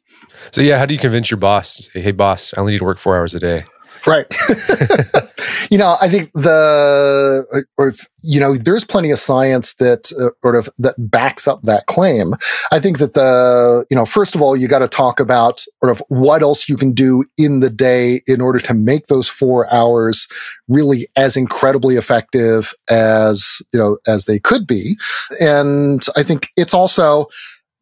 So 0.51 0.61
yeah 0.61 0.77
how 0.77 0.85
do 0.85 0.93
you 0.93 0.99
convince 0.99 1.29
your 1.31 1.39
boss 1.39 1.89
say 1.91 2.01
hey 2.01 2.11
boss 2.11 2.53
i 2.55 2.59
only 2.61 2.73
need 2.73 2.79
to 2.79 2.85
work 2.85 2.99
four 2.99 3.17
hours 3.17 3.35
a 3.35 3.39
day 3.39 3.63
Right. 4.07 4.25
you 5.69 5.77
know, 5.77 5.97
I 6.01 6.07
think 6.07 6.31
the, 6.31 7.67
or, 7.77 7.91
you 8.23 8.39
know, 8.39 8.55
there's 8.55 8.85
plenty 8.85 9.11
of 9.11 9.19
science 9.19 9.73
that 9.75 10.11
uh, 10.13 10.29
sort 10.41 10.55
of, 10.55 10.69
that 10.79 10.95
backs 10.97 11.45
up 11.45 11.63
that 11.63 11.87
claim. 11.87 12.33
I 12.71 12.79
think 12.79 12.99
that 12.99 13.15
the, 13.15 13.85
you 13.89 13.97
know, 13.97 14.05
first 14.05 14.33
of 14.33 14.41
all, 14.41 14.55
you 14.55 14.69
got 14.69 14.79
to 14.79 14.87
talk 14.87 15.19
about 15.19 15.59
sort 15.83 15.91
of 15.91 16.01
what 16.07 16.41
else 16.41 16.69
you 16.69 16.77
can 16.77 16.93
do 16.93 17.25
in 17.37 17.59
the 17.59 17.69
day 17.69 18.21
in 18.27 18.39
order 18.39 18.59
to 18.59 18.73
make 18.73 19.07
those 19.07 19.27
four 19.27 19.71
hours 19.73 20.27
really 20.69 21.09
as 21.17 21.35
incredibly 21.35 21.95
effective 21.95 22.73
as, 22.89 23.61
you 23.73 23.79
know, 23.79 23.97
as 24.07 24.25
they 24.25 24.39
could 24.39 24.65
be. 24.65 24.95
And 25.41 26.01
I 26.15 26.23
think 26.23 26.47
it's 26.55 26.73
also, 26.73 27.27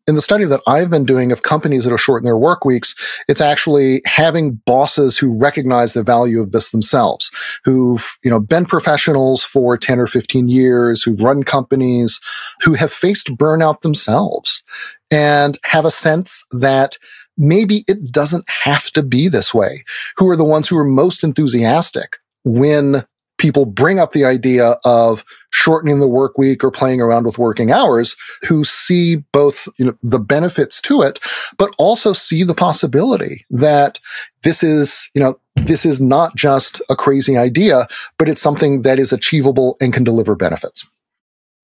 in 0.07 0.15
the 0.15 0.21
study 0.21 0.45
that 0.45 0.61
I've 0.67 0.89
been 0.89 1.05
doing 1.05 1.31
of 1.31 1.41
companies 1.41 1.83
that 1.85 1.93
are 1.93 1.97
shortening 1.97 2.25
their 2.25 2.37
work 2.37 2.63
weeks, 2.63 2.95
it's 3.27 3.41
actually 3.41 4.01
having 4.05 4.61
bosses 4.65 5.17
who 5.17 5.37
recognize 5.37 5.93
the 5.93 6.03
value 6.03 6.41
of 6.41 6.51
this 6.51 6.71
themselves, 6.71 7.31
who've, 7.63 8.17
you 8.23 8.29
know, 8.29 8.39
been 8.39 8.65
professionals 8.65 9.43
for 9.43 9.77
10 9.77 9.99
or 9.99 10.07
15 10.07 10.47
years, 10.47 11.01
who've 11.01 11.21
run 11.21 11.43
companies, 11.43 12.19
who 12.61 12.73
have 12.73 12.91
faced 12.91 13.29
burnout 13.29 13.81
themselves 13.81 14.63
and 15.09 15.57
have 15.63 15.85
a 15.85 15.91
sense 15.91 16.45
that 16.51 16.97
maybe 17.37 17.83
it 17.87 18.11
doesn't 18.11 18.47
have 18.49 18.91
to 18.91 19.03
be 19.03 19.27
this 19.27 19.53
way, 19.53 19.83
who 20.17 20.29
are 20.29 20.35
the 20.37 20.43
ones 20.43 20.67
who 20.67 20.77
are 20.77 20.85
most 20.85 21.23
enthusiastic 21.23 22.17
when 22.43 23.03
people 23.37 23.65
bring 23.65 23.99
up 23.99 24.11
the 24.11 24.25
idea 24.25 24.75
of 24.85 25.25
shortening 25.51 25.99
the 25.99 26.07
work 26.07 26.37
week 26.37 26.63
or 26.63 26.71
playing 26.71 27.01
around 27.01 27.25
with 27.25 27.37
working 27.37 27.71
hours 27.71 28.15
who 28.47 28.63
see 28.63 29.17
both 29.31 29.67
you 29.77 29.85
know, 29.85 29.97
the 30.03 30.19
benefits 30.19 30.81
to 30.81 31.01
it, 31.01 31.19
but 31.57 31.73
also 31.77 32.13
see 32.13 32.43
the 32.43 32.53
possibility 32.53 33.45
that 33.49 33.99
this 34.43 34.63
is, 34.63 35.09
you 35.13 35.21
know, 35.21 35.39
this 35.55 35.85
is 35.85 36.01
not 36.01 36.35
just 36.35 36.81
a 36.89 36.95
crazy 36.95 37.37
idea, 37.37 37.87
but 38.17 38.29
it's 38.29 38.41
something 38.41 38.81
that 38.83 38.99
is 38.99 39.11
achievable 39.13 39.77
and 39.81 39.93
can 39.93 40.03
deliver 40.03 40.35
benefits. 40.35 40.87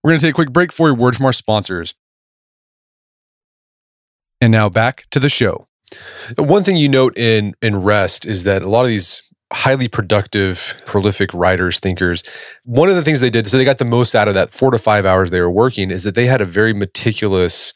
We're 0.03 0.11
going 0.11 0.19
to 0.19 0.25
take 0.25 0.33
a 0.33 0.35
quick 0.35 0.51
break 0.53 0.71
for 0.71 0.89
a 0.89 0.93
word 0.93 1.15
from 1.15 1.25
our 1.25 1.33
sponsors. 1.33 1.93
And 4.39 4.51
now 4.51 4.69
back 4.69 5.05
to 5.11 5.19
the 5.19 5.29
show. 5.29 5.65
One 6.37 6.63
thing 6.63 6.77
you 6.77 6.89
note 6.89 7.17
in 7.17 7.53
in 7.61 7.83
rest 7.83 8.25
is 8.25 8.43
that 8.45 8.61
a 8.61 8.69
lot 8.69 8.83
of 8.83 8.87
these 8.87 9.30
highly 9.51 9.87
productive, 9.87 10.81
prolific 10.85 11.33
writers, 11.33 11.79
thinkers. 11.79 12.23
One 12.63 12.89
of 12.89 12.95
the 12.95 13.03
things 13.03 13.19
they 13.19 13.29
did, 13.29 13.47
so 13.47 13.57
they 13.57 13.65
got 13.65 13.77
the 13.77 13.85
most 13.85 14.15
out 14.15 14.27
of 14.27 14.33
that 14.33 14.51
four 14.51 14.71
to 14.71 14.77
five 14.77 15.05
hours 15.05 15.29
they 15.29 15.41
were 15.41 15.51
working, 15.51 15.91
is 15.91 16.03
that 16.03 16.15
they 16.15 16.25
had 16.25 16.41
a 16.41 16.45
very 16.45 16.73
meticulous 16.73 17.73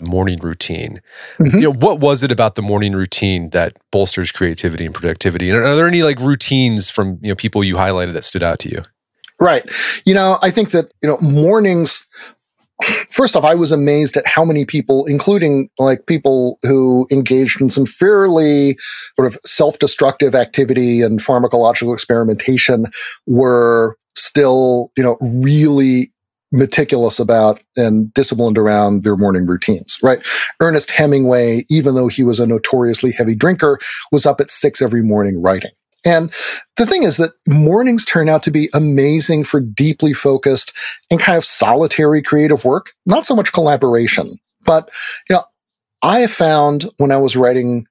morning 0.00 0.38
routine. 0.42 1.00
Mm-hmm. 1.38 1.58
You 1.58 1.62
know, 1.64 1.74
what 1.74 2.00
was 2.00 2.22
it 2.22 2.32
about 2.32 2.54
the 2.54 2.62
morning 2.62 2.92
routine 2.92 3.50
that 3.50 3.76
bolsters 3.90 4.32
creativity 4.32 4.86
and 4.86 4.94
productivity? 4.94 5.50
And 5.50 5.58
are 5.58 5.76
there 5.76 5.88
any 5.88 6.02
like 6.02 6.18
routines 6.20 6.90
from 6.90 7.18
you 7.20 7.28
know 7.28 7.34
people 7.34 7.62
you 7.62 7.76
highlighted 7.76 8.12
that 8.12 8.24
stood 8.24 8.42
out 8.42 8.58
to 8.60 8.68
you? 8.68 8.82
Right. 9.40 9.70
You 10.04 10.14
know, 10.14 10.38
I 10.42 10.50
think 10.50 10.70
that, 10.72 10.90
you 11.00 11.08
know, 11.08 11.16
mornings 11.20 12.06
first 13.10 13.36
off, 13.36 13.44
I 13.44 13.54
was 13.54 13.72
amazed 13.72 14.16
at 14.16 14.26
how 14.26 14.44
many 14.44 14.64
people, 14.64 15.06
including 15.06 15.70
like 15.78 16.06
people 16.06 16.58
who 16.62 17.06
engaged 17.10 17.60
in 17.60 17.68
some 17.68 17.86
fairly 17.86 18.78
sort 19.16 19.26
of 19.26 19.38
self-destructive 19.44 20.34
activity 20.34 21.02
and 21.02 21.20
pharmacological 21.20 21.92
experimentation 21.92 22.86
were 23.26 23.96
still, 24.16 24.92
you 24.96 25.02
know, 25.02 25.16
really 25.20 26.12
meticulous 26.50 27.18
about 27.18 27.60
and 27.76 28.12
disciplined 28.14 28.56
around 28.56 29.02
their 29.02 29.16
morning 29.16 29.46
routines, 29.46 29.98
right? 30.02 30.18
Ernest 30.60 30.90
Hemingway, 30.90 31.64
even 31.68 31.94
though 31.94 32.08
he 32.08 32.24
was 32.24 32.40
a 32.40 32.46
notoriously 32.46 33.12
heavy 33.12 33.34
drinker, 33.34 33.78
was 34.12 34.24
up 34.24 34.40
at 34.40 34.50
six 34.50 34.80
every 34.80 35.02
morning 35.02 35.42
writing. 35.42 35.72
And 36.04 36.32
the 36.76 36.86
thing 36.86 37.02
is 37.02 37.16
that 37.16 37.32
mornings 37.46 38.04
turn 38.04 38.28
out 38.28 38.42
to 38.44 38.50
be 38.50 38.68
amazing 38.74 39.44
for 39.44 39.60
deeply 39.60 40.12
focused 40.12 40.72
and 41.10 41.20
kind 41.20 41.36
of 41.36 41.44
solitary 41.44 42.22
creative 42.22 42.64
work, 42.64 42.92
not 43.04 43.26
so 43.26 43.34
much 43.34 43.52
collaboration. 43.52 44.38
But, 44.64 44.90
you 45.28 45.36
know, 45.36 45.44
I 46.02 46.26
found 46.26 46.84
when 46.98 47.10
I 47.10 47.16
was 47.16 47.36
writing 47.36 47.86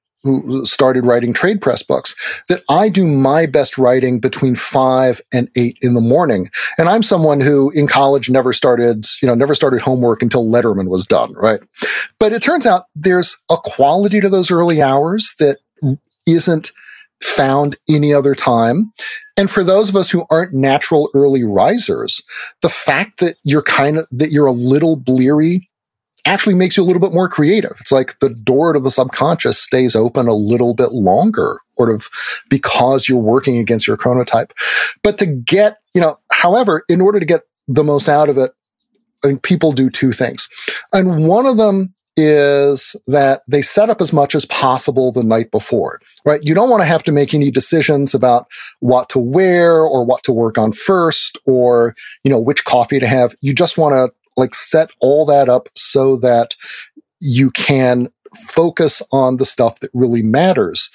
started 0.64 1.06
writing 1.06 1.32
trade 1.32 1.60
press 1.60 1.82
books 1.82 2.42
that 2.48 2.62
I 2.68 2.88
do 2.88 3.06
my 3.06 3.46
best 3.46 3.78
writing 3.78 4.18
between 4.18 4.56
five 4.56 5.20
and 5.32 5.48
eight 5.56 5.78
in 5.80 5.94
the 5.94 6.00
morning. 6.00 6.50
And 6.76 6.88
I'm 6.88 7.04
someone 7.04 7.40
who 7.40 7.70
in 7.70 7.86
college 7.86 8.28
never 8.28 8.52
started, 8.52 9.06
you 9.22 9.28
know, 9.28 9.34
never 9.34 9.54
started 9.54 9.80
homework 9.80 10.20
until 10.20 10.46
Letterman 10.46 10.88
was 10.88 11.06
done, 11.06 11.32
right? 11.34 11.60
But 12.18 12.32
it 12.32 12.42
turns 12.42 12.66
out 12.66 12.86
there's 12.96 13.38
a 13.48 13.56
quality 13.56 14.20
to 14.20 14.28
those 14.28 14.50
early 14.50 14.82
hours 14.82 15.34
that 15.38 15.58
isn't 16.26 16.72
found 17.22 17.76
any 17.88 18.12
other 18.12 18.34
time. 18.34 18.92
And 19.36 19.50
for 19.50 19.64
those 19.64 19.88
of 19.88 19.96
us 19.96 20.10
who 20.10 20.24
aren't 20.30 20.52
natural 20.52 21.10
early 21.14 21.44
risers, 21.44 22.22
the 22.62 22.68
fact 22.68 23.20
that 23.20 23.36
you're 23.44 23.62
kind 23.62 23.98
of, 23.98 24.06
that 24.10 24.30
you're 24.30 24.46
a 24.46 24.52
little 24.52 24.96
bleary 24.96 25.68
actually 26.24 26.54
makes 26.54 26.76
you 26.76 26.82
a 26.82 26.86
little 26.86 27.00
bit 27.00 27.12
more 27.12 27.28
creative. 27.28 27.76
It's 27.80 27.92
like 27.92 28.18
the 28.18 28.30
door 28.30 28.72
to 28.72 28.80
the 28.80 28.90
subconscious 28.90 29.58
stays 29.58 29.96
open 29.96 30.28
a 30.28 30.34
little 30.34 30.74
bit 30.74 30.92
longer, 30.92 31.60
sort 31.76 31.90
of 31.90 32.08
because 32.50 33.08
you're 33.08 33.18
working 33.18 33.56
against 33.56 33.86
your 33.86 33.96
chronotype. 33.96 34.50
But 35.02 35.18
to 35.18 35.26
get, 35.26 35.78
you 35.94 36.00
know, 36.00 36.18
however, 36.32 36.84
in 36.88 37.00
order 37.00 37.18
to 37.20 37.26
get 37.26 37.42
the 37.66 37.84
most 37.84 38.08
out 38.08 38.28
of 38.28 38.36
it, 38.36 38.50
I 39.24 39.28
think 39.28 39.42
people 39.42 39.72
do 39.72 39.90
two 39.90 40.12
things. 40.12 40.48
And 40.92 41.26
one 41.26 41.46
of 41.46 41.56
them 41.56 41.94
is 42.20 42.96
that 43.06 43.42
they 43.46 43.62
set 43.62 43.88
up 43.88 44.00
as 44.00 44.12
much 44.12 44.34
as 44.34 44.44
possible 44.46 45.12
the 45.12 45.22
night 45.22 45.52
before, 45.52 46.00
right? 46.24 46.42
You 46.42 46.52
don't 46.52 46.68
want 46.68 46.80
to 46.80 46.86
have 46.86 47.04
to 47.04 47.12
make 47.12 47.32
any 47.32 47.52
decisions 47.52 48.12
about 48.12 48.48
what 48.80 49.08
to 49.10 49.20
wear 49.20 49.82
or 49.82 50.04
what 50.04 50.24
to 50.24 50.32
work 50.32 50.58
on 50.58 50.72
first 50.72 51.38
or, 51.46 51.94
you 52.24 52.30
know, 52.32 52.40
which 52.40 52.64
coffee 52.64 52.98
to 52.98 53.06
have. 53.06 53.36
You 53.40 53.54
just 53.54 53.78
want 53.78 53.92
to 53.94 54.12
like 54.36 54.56
set 54.56 54.90
all 55.00 55.24
that 55.26 55.48
up 55.48 55.68
so 55.76 56.16
that 56.16 56.56
you 57.20 57.52
can 57.52 58.08
focus 58.34 59.00
on 59.12 59.36
the 59.36 59.46
stuff 59.46 59.78
that 59.78 59.90
really 59.94 60.22
matters 60.22 60.90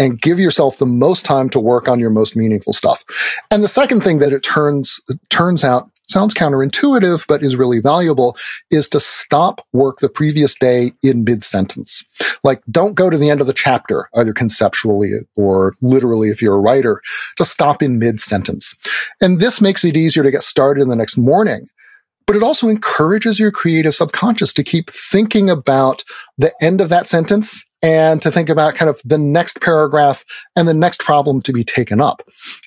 and 0.00 0.20
give 0.20 0.40
yourself 0.40 0.78
the 0.78 0.86
most 0.86 1.24
time 1.24 1.48
to 1.50 1.60
work 1.60 1.86
on 1.86 2.00
your 2.00 2.10
most 2.10 2.36
meaningful 2.36 2.72
stuff. 2.72 3.04
And 3.52 3.62
the 3.62 3.68
second 3.68 4.02
thing 4.02 4.18
that 4.18 4.32
it 4.32 4.42
turns, 4.42 5.00
turns 5.30 5.62
out 5.62 5.88
sounds 6.08 6.34
counterintuitive, 6.34 7.26
but 7.26 7.42
is 7.42 7.56
really 7.56 7.80
valuable 7.80 8.36
is 8.70 8.88
to 8.90 9.00
stop 9.00 9.66
work 9.72 9.98
the 9.98 10.08
previous 10.08 10.54
day 10.54 10.92
in 11.02 11.24
mid 11.24 11.42
sentence. 11.42 12.04
Like 12.42 12.62
don't 12.70 12.94
go 12.94 13.10
to 13.10 13.18
the 13.18 13.30
end 13.30 13.40
of 13.40 13.46
the 13.46 13.52
chapter, 13.52 14.08
either 14.14 14.32
conceptually 14.32 15.12
or 15.36 15.74
literally 15.80 16.28
if 16.28 16.42
you're 16.42 16.56
a 16.56 16.60
writer, 16.60 17.00
to 17.36 17.44
stop 17.44 17.82
in 17.82 17.98
mid 17.98 18.20
sentence. 18.20 18.74
And 19.20 19.40
this 19.40 19.60
makes 19.60 19.84
it 19.84 19.96
easier 19.96 20.22
to 20.22 20.30
get 20.30 20.42
started 20.42 20.82
in 20.82 20.88
the 20.88 20.96
next 20.96 21.16
morning 21.16 21.66
but 22.26 22.36
it 22.36 22.42
also 22.42 22.68
encourages 22.68 23.38
your 23.38 23.50
creative 23.50 23.94
subconscious 23.94 24.52
to 24.54 24.62
keep 24.62 24.90
thinking 24.90 25.50
about 25.50 26.02
the 26.38 26.52
end 26.60 26.80
of 26.80 26.88
that 26.88 27.06
sentence 27.06 27.64
and 27.82 28.22
to 28.22 28.30
think 28.30 28.48
about 28.48 28.74
kind 28.74 28.88
of 28.88 29.00
the 29.04 29.18
next 29.18 29.60
paragraph 29.60 30.24
and 30.56 30.66
the 30.66 30.74
next 30.74 31.00
problem 31.00 31.42
to 31.42 31.52
be 31.52 31.62
taken 31.62 32.00
up. 32.00 32.22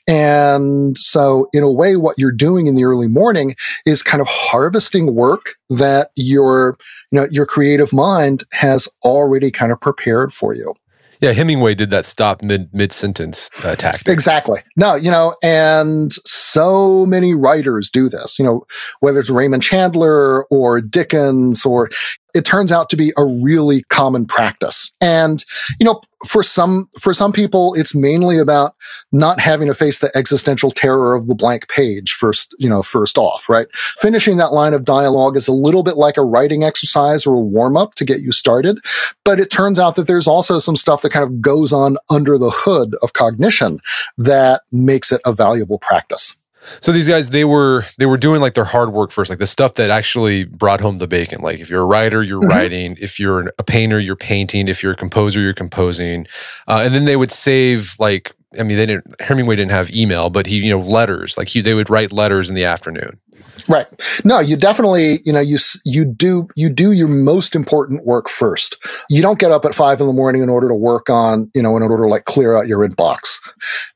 And 0.07 0.95
so 0.95 1.49
in 1.53 1.63
a 1.63 1.71
way, 1.71 1.95
what 1.95 2.19
you're 2.19 2.31
doing 2.31 2.67
in 2.67 2.75
the 2.75 2.85
early 2.85 3.07
morning 3.07 3.55
is 3.85 4.03
kind 4.03 4.21
of 4.21 4.27
harvesting 4.29 5.15
work 5.15 5.55
that 5.71 6.11
your, 6.15 6.77
you 7.11 7.19
know, 7.19 7.27
your 7.31 7.47
creative 7.47 7.91
mind 7.93 8.43
has 8.51 8.87
already 9.03 9.49
kind 9.49 9.71
of 9.71 9.81
prepared 9.81 10.33
for 10.33 10.53
you. 10.53 10.75
Yeah, 11.21 11.31
Hemingway 11.31 11.75
did 11.75 11.89
that 11.89 12.05
stop 12.05 12.41
mid 12.41 12.73
mid 12.73 12.93
sentence 12.93 13.49
uh, 13.63 13.75
tactic. 13.75 14.07
Exactly. 14.07 14.61
No, 14.75 14.95
you 14.95 15.11
know, 15.11 15.35
and 15.41 16.11
so 16.11 17.05
many 17.05 17.33
writers 17.33 17.89
do 17.89 18.09
this. 18.09 18.37
You 18.37 18.45
know, 18.45 18.65
whether 18.99 19.19
it's 19.19 19.29
Raymond 19.29 19.63
Chandler 19.63 20.45
or 20.45 20.81
Dickens 20.81 21.65
or 21.65 21.89
it 22.37 22.45
turns 22.45 22.71
out 22.71 22.89
to 22.89 22.95
be 22.95 23.11
a 23.17 23.25
really 23.25 23.81
common 23.89 24.25
practice. 24.25 24.93
And, 25.01 25.43
you 25.79 25.85
know, 25.85 26.01
for 26.27 26.43
some, 26.43 26.87
for 26.99 27.13
some 27.13 27.33
people, 27.33 27.73
it's 27.73 27.95
mainly 27.95 28.37
about 28.37 28.75
not 29.11 29.39
having 29.39 29.67
to 29.67 29.73
face 29.73 29.99
the 29.99 30.15
existential 30.15 30.69
terror 30.69 31.15
of 31.15 31.25
the 31.25 31.35
blank 31.35 31.67
page 31.67 32.13
first, 32.13 32.55
you 32.59 32.69
know, 32.69 32.83
first 32.83 33.17
off, 33.17 33.49
right? 33.49 33.67
Finishing 33.73 34.37
that 34.37 34.53
line 34.53 34.73
of 34.73 34.85
dialogue 34.85 35.35
is 35.35 35.47
a 35.47 35.53
little 35.53 35.83
bit 35.83 35.97
like 35.97 36.17
a 36.17 36.23
writing 36.23 36.63
exercise 36.63 37.25
or 37.25 37.33
a 37.33 37.39
warm 37.39 37.75
up 37.75 37.95
to 37.95 38.05
get 38.05 38.21
you 38.21 38.31
started. 38.31 38.79
But 39.25 39.39
it 39.39 39.49
turns 39.49 39.79
out 39.79 39.95
that 39.95 40.07
there's 40.07 40.27
also 40.27 40.59
some 40.59 40.75
stuff 40.75 41.01
that 41.01 41.11
kind 41.11 41.25
of 41.25 41.41
goes 41.41 41.73
on 41.73 41.97
under 42.09 42.37
the 42.37 42.51
hood 42.51 42.95
of 43.01 43.13
cognition 43.13 43.79
that 44.17 44.61
makes 44.71 45.11
it 45.11 45.21
a 45.25 45.33
valuable 45.33 45.79
practice. 45.79 46.35
So 46.81 46.91
these 46.91 47.07
guys, 47.07 47.29
they 47.29 47.45
were 47.45 47.83
they 47.97 48.05
were 48.05 48.17
doing 48.17 48.41
like 48.41 48.53
their 48.53 48.65
hard 48.65 48.91
work 48.91 49.11
first, 49.11 49.29
like 49.29 49.39
the 49.39 49.47
stuff 49.47 49.75
that 49.75 49.89
actually 49.89 50.43
brought 50.43 50.81
home 50.81 50.97
the 50.97 51.07
bacon. 51.07 51.41
Like 51.41 51.59
if 51.59 51.69
you're 51.69 51.81
a 51.81 51.85
writer, 51.85 52.23
you're 52.23 52.41
mm-hmm. 52.41 52.57
writing. 52.57 52.97
If 52.99 53.19
you're 53.19 53.53
a 53.57 53.63
painter, 53.63 53.99
you're 53.99 54.15
painting. 54.15 54.67
If 54.67 54.83
you're 54.83 54.93
a 54.93 54.95
composer, 54.95 55.39
you're 55.39 55.53
composing. 55.53 56.27
Uh, 56.67 56.81
and 56.85 56.93
then 56.93 57.05
they 57.05 57.15
would 57.15 57.31
save 57.31 57.95
like 57.99 58.35
I 58.59 58.63
mean, 58.63 58.77
they 58.77 58.85
didn't. 58.85 59.21
Hemingway 59.21 59.55
didn't 59.55 59.71
have 59.71 59.91
email, 59.91 60.29
but 60.29 60.45
he, 60.45 60.59
you 60.59 60.69
know, 60.69 60.79
letters. 60.79 61.37
Like 61.37 61.49
he, 61.49 61.61
they 61.61 61.73
would 61.73 61.89
write 61.89 62.13
letters 62.13 62.49
in 62.49 62.55
the 62.55 62.65
afternoon. 62.65 63.19
Right. 63.67 63.87
No, 64.23 64.39
you 64.39 64.55
definitely, 64.55 65.19
you 65.25 65.33
know, 65.33 65.41
you, 65.41 65.57
you 65.83 66.05
do, 66.05 66.47
you 66.55 66.69
do 66.69 66.93
your 66.93 67.09
most 67.09 67.55
important 67.55 68.05
work 68.05 68.29
first. 68.29 68.77
You 69.09 69.21
don't 69.21 69.39
get 69.39 69.51
up 69.51 69.65
at 69.65 69.75
five 69.75 69.99
in 69.99 70.07
the 70.07 70.13
morning 70.13 70.41
in 70.41 70.49
order 70.49 70.69
to 70.69 70.75
work 70.75 71.09
on, 71.09 71.51
you 71.53 71.61
know, 71.61 71.75
in 71.75 71.83
order 71.83 71.97
to 71.97 72.07
like 72.07 72.25
clear 72.25 72.55
out 72.55 72.67
your 72.67 72.87
inbox. 72.87 73.39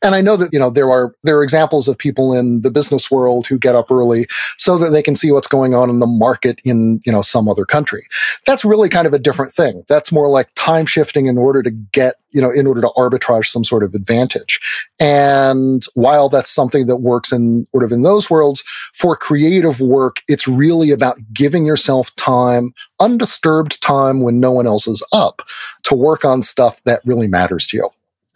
And 0.02 0.14
I 0.14 0.22
know 0.22 0.36
that, 0.36 0.52
you 0.52 0.60
know, 0.60 0.70
there 0.70 0.90
are, 0.92 1.16
there 1.24 1.38
are 1.38 1.44
examples 1.44 1.88
of 1.88 1.98
people 1.98 2.34
in 2.34 2.62
the 2.62 2.72
business 2.72 3.10
world 3.10 3.48
who 3.48 3.58
get 3.58 3.76
up 3.76 3.92
early 3.92 4.28
so 4.58 4.78
that 4.78 4.90
they 4.90 5.02
can 5.02 5.16
see 5.16 5.32
what's 5.32 5.48
going 5.48 5.74
on 5.74 5.90
in 5.90 6.00
the 6.00 6.08
market 6.08 6.60
in, 6.66 7.00
you 7.06 7.12
know, 7.12 7.22
some 7.22 7.48
other 7.48 7.66
country. 7.66 8.06
That's 8.46 8.66
really 8.66 8.90
kind 8.90 9.08
of 9.08 9.14
a 9.14 9.20
different 9.20 9.54
thing. 9.54 9.84
That's 9.88 10.12
more 10.12 10.28
like 10.28 10.50
time 10.56 10.86
shifting 10.86 11.28
in 11.28 11.38
order 11.38 11.64
to 11.64 11.72
get 11.72 12.16
you 12.34 12.42
know, 12.42 12.50
in 12.50 12.66
order 12.66 12.80
to 12.80 12.90
arbitrage 12.96 13.48
some 13.48 13.66
sort 13.66 13.84
of 13.84 13.94
advantage. 13.94 14.62
And 15.02 15.84
while 15.96 16.30
that's 16.30 16.50
something 16.50 16.86
that 16.86 16.98
works 16.98 17.34
in 17.34 17.68
sort 17.72 17.84
of 17.84 17.92
in 17.92 18.04
those 18.04 18.30
worlds, 18.30 18.64
for 18.94 19.16
creative 19.16 19.61
work, 19.82 20.24
it's 20.28 20.48
really 20.48 20.92
about 20.92 21.18
giving 21.34 21.66
yourself 21.66 22.16
time, 22.16 22.74
undisturbed 23.00 23.82
time 23.82 24.22
when 24.22 24.40
no 24.40 24.52
one 24.52 24.68
else 24.68 24.88
is 24.88 25.06
up 25.14 25.42
to 25.84 25.96
work 25.96 26.26
on 26.26 26.42
stuff 26.42 26.82
that 26.84 27.02
really 27.06 27.28
matters 27.28 27.68
to 27.68 27.78
you. 27.78 27.90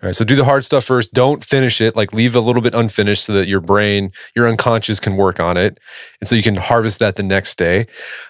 All 0.04 0.10
right, 0.10 0.16
so 0.16 0.26
do 0.26 0.36
the 0.36 0.44
hard 0.44 0.66
stuff 0.66 0.84
first. 0.84 1.14
Don't 1.14 1.44
finish 1.44 1.80
it. 1.80 1.96
Like 1.96 2.12
leave 2.12 2.36
a 2.36 2.42
little 2.42 2.62
bit 2.62 2.76
unfinished 2.76 3.24
so 3.24 3.34
that 3.34 3.48
your 3.48 3.62
brain, 3.62 4.12
your 4.36 4.48
unconscious 4.48 5.00
can 5.00 5.16
work 5.16 5.40
on 5.40 5.56
it. 5.56 5.80
And 6.20 6.28
so 6.28 6.36
you 6.36 6.44
can 6.44 6.58
harvest 6.58 7.00
that 7.00 7.16
the 7.16 7.24
next 7.24 7.58
day. 7.58 7.86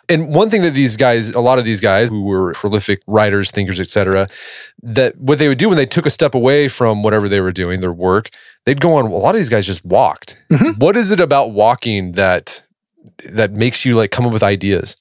And 0.08 0.34
one 0.34 0.52
thing 0.52 0.62
that 0.62 0.76
these 0.76 0.96
guys, 0.96 1.32
a 1.32 1.42
lot 1.42 1.58
of 1.58 1.66
these 1.66 1.82
guys 1.82 2.10
who 2.10 2.24
were 2.24 2.54
prolific 2.54 3.02
writers, 3.08 3.50
thinkers, 3.50 3.80
etc., 3.80 4.28
that 4.84 5.18
what 5.18 5.40
they 5.40 5.48
would 5.48 5.58
do 5.58 5.68
when 5.68 5.78
they 5.78 5.88
took 5.88 6.06
a 6.06 6.12
step 6.12 6.36
away 6.36 6.68
from 6.68 7.02
whatever 7.02 7.28
they 7.28 7.42
were 7.42 7.52
doing, 7.52 7.82
their 7.82 7.92
work, 7.92 8.30
they'd 8.66 8.80
go 8.80 8.94
on, 8.94 9.06
a 9.06 9.10
lot 9.10 9.34
of 9.34 9.40
these 9.40 9.50
guys 9.50 9.66
just 9.66 9.84
walked. 9.84 10.38
Mm-hmm. 10.52 10.80
What 10.80 10.96
is 10.96 11.12
it 11.12 11.20
about 11.20 11.52
walking 11.52 12.12
that 12.12 12.65
that 13.30 13.54
makes 13.54 13.86
you 13.86 13.96
like 13.96 14.12
come 14.12 14.26
up 14.26 14.34
with 14.34 14.44
ideas? 14.44 14.96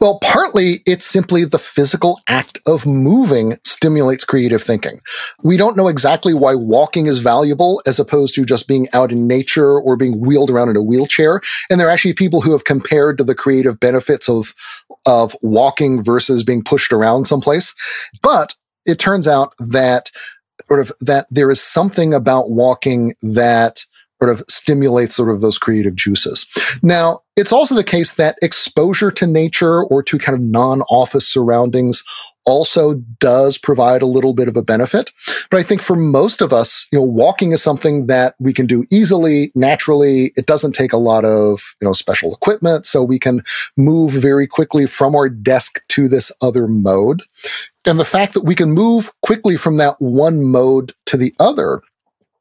Well, 0.00 0.18
partly 0.22 0.80
it's 0.86 1.04
simply 1.04 1.44
the 1.44 1.58
physical 1.58 2.20
act 2.28 2.60
of 2.66 2.86
moving 2.86 3.56
stimulates 3.64 4.24
creative 4.24 4.62
thinking. 4.62 5.00
We 5.42 5.56
don't 5.56 5.76
know 5.76 5.88
exactly 5.88 6.34
why 6.34 6.54
walking 6.54 7.06
is 7.06 7.18
valuable 7.18 7.82
as 7.86 7.98
opposed 7.98 8.34
to 8.36 8.44
just 8.44 8.68
being 8.68 8.88
out 8.92 9.10
in 9.10 9.26
nature 9.26 9.78
or 9.78 9.96
being 9.96 10.20
wheeled 10.20 10.50
around 10.50 10.68
in 10.68 10.76
a 10.76 10.82
wheelchair. 10.82 11.40
And 11.70 11.80
there 11.80 11.88
are 11.88 11.90
actually 11.90 12.14
people 12.14 12.40
who 12.40 12.52
have 12.52 12.64
compared 12.64 13.18
to 13.18 13.24
the 13.24 13.34
creative 13.34 13.80
benefits 13.80 14.28
of, 14.28 14.54
of 15.06 15.36
walking 15.42 16.02
versus 16.02 16.44
being 16.44 16.62
pushed 16.62 16.92
around 16.92 17.24
someplace. 17.24 17.74
But 18.22 18.54
it 18.86 18.98
turns 18.98 19.26
out 19.26 19.54
that 19.58 20.10
sort 20.66 20.80
of 20.80 20.92
that 21.00 21.26
there 21.30 21.50
is 21.50 21.60
something 21.60 22.14
about 22.14 22.50
walking 22.50 23.14
that 23.22 23.84
sort 24.20 24.30
of 24.30 24.42
stimulates 24.48 25.14
sort 25.14 25.30
of 25.30 25.40
those 25.40 25.58
creative 25.58 25.94
juices. 25.94 26.46
Now, 26.82 27.20
it's 27.36 27.52
also 27.52 27.74
the 27.74 27.84
case 27.84 28.14
that 28.14 28.36
exposure 28.42 29.12
to 29.12 29.26
nature 29.26 29.84
or 29.84 30.02
to 30.02 30.18
kind 30.18 30.34
of 30.34 30.42
non-office 30.42 31.28
surroundings 31.28 32.02
also 32.44 32.94
does 33.20 33.58
provide 33.58 34.02
a 34.02 34.06
little 34.06 34.32
bit 34.32 34.48
of 34.48 34.56
a 34.56 34.62
benefit. 34.62 35.12
But 35.50 35.60
I 35.60 35.62
think 35.62 35.82
for 35.82 35.94
most 35.94 36.40
of 36.40 36.52
us, 36.52 36.88
you 36.90 36.98
know, 36.98 37.04
walking 37.04 37.52
is 37.52 37.62
something 37.62 38.06
that 38.06 38.34
we 38.40 38.52
can 38.52 38.66
do 38.66 38.86
easily, 38.90 39.52
naturally. 39.54 40.32
It 40.36 40.46
doesn't 40.46 40.72
take 40.72 40.92
a 40.92 40.98
lot 40.98 41.24
of, 41.24 41.76
you 41.80 41.86
know, 41.86 41.92
special 41.92 42.34
equipment. 42.34 42.86
So 42.86 43.04
we 43.04 43.18
can 43.18 43.42
move 43.76 44.12
very 44.12 44.46
quickly 44.46 44.86
from 44.86 45.14
our 45.14 45.28
desk 45.28 45.80
to 45.90 46.08
this 46.08 46.32
other 46.40 46.66
mode. 46.66 47.22
And 47.84 48.00
the 48.00 48.04
fact 48.04 48.34
that 48.34 48.44
we 48.44 48.54
can 48.54 48.72
move 48.72 49.12
quickly 49.22 49.56
from 49.56 49.76
that 49.76 50.00
one 50.00 50.42
mode 50.42 50.92
to 51.06 51.16
the 51.16 51.34
other 51.38 51.82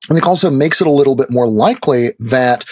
I 0.10 0.14
think 0.14 0.28
also 0.28 0.50
makes 0.50 0.82
it 0.82 0.88
a 0.88 0.92
little 0.92 1.16
bit 1.16 1.30
more 1.30 1.48
likely 1.48 2.14
that 2.20 2.66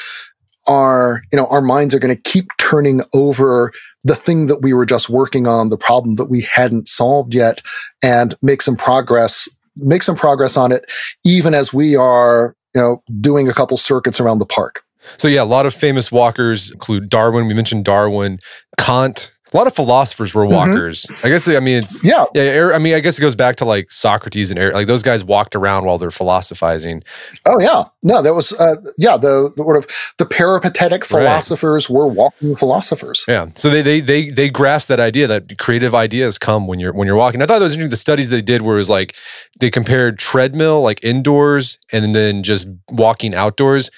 our, 0.67 1.21
you 1.31 1.37
know, 1.37 1.47
our 1.47 1.61
minds 1.61 1.93
are 1.93 1.99
going 1.99 2.15
to 2.15 2.21
keep 2.21 2.47
turning 2.57 3.01
over 3.13 3.71
the 4.03 4.15
thing 4.15 4.47
that 4.47 4.61
we 4.61 4.73
were 4.73 4.85
just 4.85 5.09
working 5.09 5.47
on, 5.47 5.69
the 5.69 5.77
problem 5.77 6.15
that 6.15 6.25
we 6.25 6.41
hadn't 6.41 6.87
solved 6.87 7.33
yet 7.33 7.61
and 8.01 8.35
make 8.41 8.61
some 8.61 8.75
progress, 8.75 9.47
make 9.75 10.03
some 10.03 10.15
progress 10.15 10.57
on 10.57 10.71
it, 10.71 10.91
even 11.23 11.53
as 11.53 11.73
we 11.73 11.95
are, 11.95 12.55
you 12.73 12.81
know, 12.81 13.01
doing 13.19 13.47
a 13.47 13.53
couple 13.53 13.77
circuits 13.77 14.19
around 14.19 14.39
the 14.39 14.45
park. 14.45 14.83
So 15.17 15.27
yeah, 15.27 15.43
a 15.43 15.45
lot 15.45 15.65
of 15.65 15.73
famous 15.73 16.11
walkers 16.11 16.71
include 16.71 17.09
Darwin. 17.09 17.47
We 17.47 17.53
mentioned 17.53 17.85
Darwin, 17.85 18.39
Kant, 18.79 19.31
a 19.55 19.57
lot 19.57 19.67
of 19.67 19.75
philosophers 19.75 20.35
were 20.35 20.43
mm-hmm. 20.43 20.55
walkers. 20.55 21.03
Mm-hmm. 21.03 21.25
I 21.25 21.29
guess 21.29 21.47
I 21.47 21.59
mean 21.61 21.77
it's 21.77 22.03
yeah 22.03 22.25
yeah. 22.33 22.71
I 22.73 22.77
mean 22.77 22.93
I 22.93 22.99
guess 22.99 23.17
it 23.17 23.21
goes 23.21 23.35
back 23.35 23.55
to 23.57 23.65
like 23.65 23.89
Socrates 23.89 24.51
and 24.51 24.73
like 24.73 24.87
those 24.87 25.01
guys 25.01 25.23
walked 25.23 25.55
around 25.55 25.85
while 25.85 25.97
they're 25.97 26.11
philosophizing. 26.11 27.03
Oh 27.45 27.57
yeah, 27.61 27.83
no, 28.03 28.21
that 28.21 28.33
was 28.33 28.51
uh, 28.59 28.75
yeah 28.97 29.15
the, 29.15 29.51
the 29.55 29.63
sort 29.63 29.77
of 29.77 29.87
the 30.17 30.25
peripatetic 30.25 31.05
philosophers 31.05 31.89
right. 31.89 31.95
were 31.95 32.07
walking 32.07 32.55
philosophers. 32.57 33.23
Yeah, 33.27 33.47
so 33.55 33.69
they 33.69 33.81
they 33.81 34.01
they 34.01 34.29
they 34.29 34.49
grasped 34.49 34.89
that 34.89 34.99
idea 34.99 35.27
that 35.27 35.57
creative 35.57 35.95
ideas 35.95 36.37
come 36.37 36.67
when 36.67 36.79
you're 36.79 36.93
when 36.93 37.07
you're 37.07 37.15
walking. 37.15 37.41
I 37.41 37.45
thought 37.45 37.59
that 37.59 37.65
was 37.65 37.73
interesting. 37.73 37.91
The 37.91 37.95
studies 37.97 38.29
they 38.29 38.41
did 38.41 38.61
where 38.61 38.75
it 38.75 38.79
was 38.79 38.89
like 38.89 39.15
they 39.61 39.71
compared 39.71 40.19
treadmill 40.19 40.81
like 40.81 41.01
indoors 41.03 41.79
and 41.93 42.13
then 42.13 42.43
just 42.43 42.67
walking 42.91 43.33
outdoors, 43.33 43.89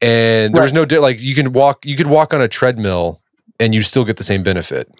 and 0.00 0.54
there 0.54 0.62
right. 0.62 0.72
was 0.72 0.90
no 0.90 1.00
like 1.00 1.20
you 1.20 1.34
can 1.34 1.52
walk 1.52 1.84
you 1.84 1.94
could 1.94 2.06
walk 2.06 2.32
on 2.32 2.40
a 2.40 2.48
treadmill 2.48 3.20
and 3.60 3.74
you 3.74 3.82
still 3.82 4.04
get 4.04 4.16
the 4.16 4.24
same 4.24 4.42
benefit. 4.42 4.90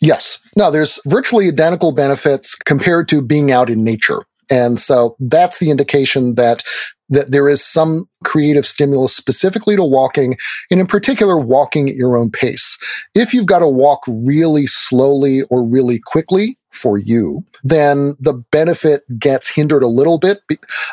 Yes. 0.00 0.38
Now 0.56 0.70
there's 0.70 1.00
virtually 1.06 1.48
identical 1.48 1.92
benefits 1.92 2.54
compared 2.54 3.08
to 3.08 3.22
being 3.22 3.52
out 3.52 3.70
in 3.70 3.84
nature. 3.84 4.22
And 4.50 4.78
so 4.78 5.16
that's 5.20 5.58
the 5.60 5.70
indication 5.70 6.34
that 6.34 6.62
that 7.12 7.30
there 7.30 7.48
is 7.48 7.62
some 7.62 8.08
creative 8.24 8.64
stimulus 8.64 9.14
specifically 9.14 9.76
to 9.76 9.84
walking, 9.84 10.36
and 10.70 10.80
in 10.80 10.86
particular, 10.86 11.38
walking 11.38 11.90
at 11.90 11.94
your 11.94 12.16
own 12.16 12.30
pace. 12.30 12.78
If 13.14 13.34
you've 13.34 13.46
got 13.46 13.58
to 13.58 13.68
walk 13.68 14.00
really 14.08 14.66
slowly 14.66 15.42
or 15.50 15.62
really 15.62 15.98
quickly 15.98 16.58
for 16.70 16.96
you, 16.96 17.44
then 17.62 18.16
the 18.18 18.32
benefit 18.50 19.02
gets 19.18 19.54
hindered 19.54 19.82
a 19.82 19.88
little 19.88 20.18
bit. 20.18 20.40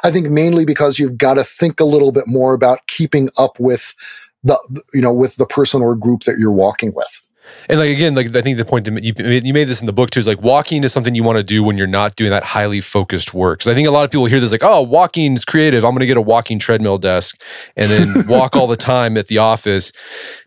I 0.03 0.11
think 0.11 0.29
mainly 0.29 0.65
because 0.65 0.99
you've 0.99 1.17
got 1.17 1.35
to 1.35 1.43
think 1.45 1.79
a 1.79 1.85
little 1.85 2.11
bit 2.11 2.27
more 2.27 2.53
about 2.53 2.85
keeping 2.87 3.29
up 3.37 3.57
with 3.57 3.95
the 4.43 4.83
you 4.93 5.01
know 5.01 5.13
with 5.13 5.35
the 5.35 5.45
person 5.45 5.81
or 5.81 5.95
group 5.95 6.21
that 6.21 6.37
you're 6.39 6.51
walking 6.51 6.93
with. 6.93 7.21
And 7.67 7.79
like 7.79 7.89
again 7.89 8.13
like 8.15 8.35
i 8.35 8.41
think 8.41 8.57
the 8.57 8.65
point 8.65 8.85
that 8.85 9.03
you, 9.03 9.13
you 9.17 9.53
made 9.53 9.67
this 9.67 9.79
in 9.79 9.87
the 9.87 9.93
book 9.93 10.11
too 10.11 10.19
is 10.19 10.27
like 10.27 10.41
walking 10.41 10.83
is 10.83 10.93
something 10.93 11.15
you 11.15 11.23
want 11.23 11.37
to 11.37 11.43
do 11.43 11.63
when 11.63 11.77
you're 11.77 11.87
not 11.87 12.15
doing 12.15 12.29
that 12.29 12.43
highly 12.43 12.79
focused 12.79 13.33
work. 13.33 13.59
Because 13.59 13.71
i 13.71 13.73
think 13.73 13.87
a 13.87 13.91
lot 13.91 14.05
of 14.05 14.11
people 14.11 14.25
hear 14.25 14.39
this 14.39 14.51
like 14.51 14.63
oh 14.63 14.81
walking 14.81 15.33
is 15.33 15.45
creative. 15.45 15.83
I'm 15.83 15.91
going 15.91 16.01
to 16.01 16.05
get 16.05 16.17
a 16.17 16.21
walking 16.21 16.59
treadmill 16.59 16.97
desk 16.97 17.41
and 17.75 17.89
then 17.89 18.27
walk 18.27 18.55
all 18.55 18.67
the 18.67 18.77
time 18.77 19.17
at 19.17 19.27
the 19.27 19.39
office. 19.39 19.91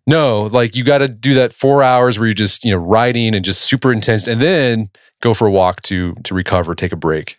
No 0.06 0.42
like 0.44 0.76
you 0.76 0.84
got 0.84 0.98
to 0.98 1.08
do 1.08 1.34
that 1.34 1.52
four 1.52 1.82
hours 1.82 2.18
where 2.18 2.26
you're 2.26 2.34
just 2.34 2.64
you 2.64 2.70
know 2.70 2.78
writing 2.78 3.34
and 3.34 3.44
just 3.44 3.62
super 3.62 3.92
intense 3.92 4.26
and 4.26 4.40
then 4.40 4.90
go 5.20 5.34
for 5.34 5.46
a 5.46 5.50
walk 5.50 5.82
to 5.82 6.14
to 6.24 6.34
recover 6.34 6.74
take 6.74 6.92
a 6.92 6.96
break 6.96 7.36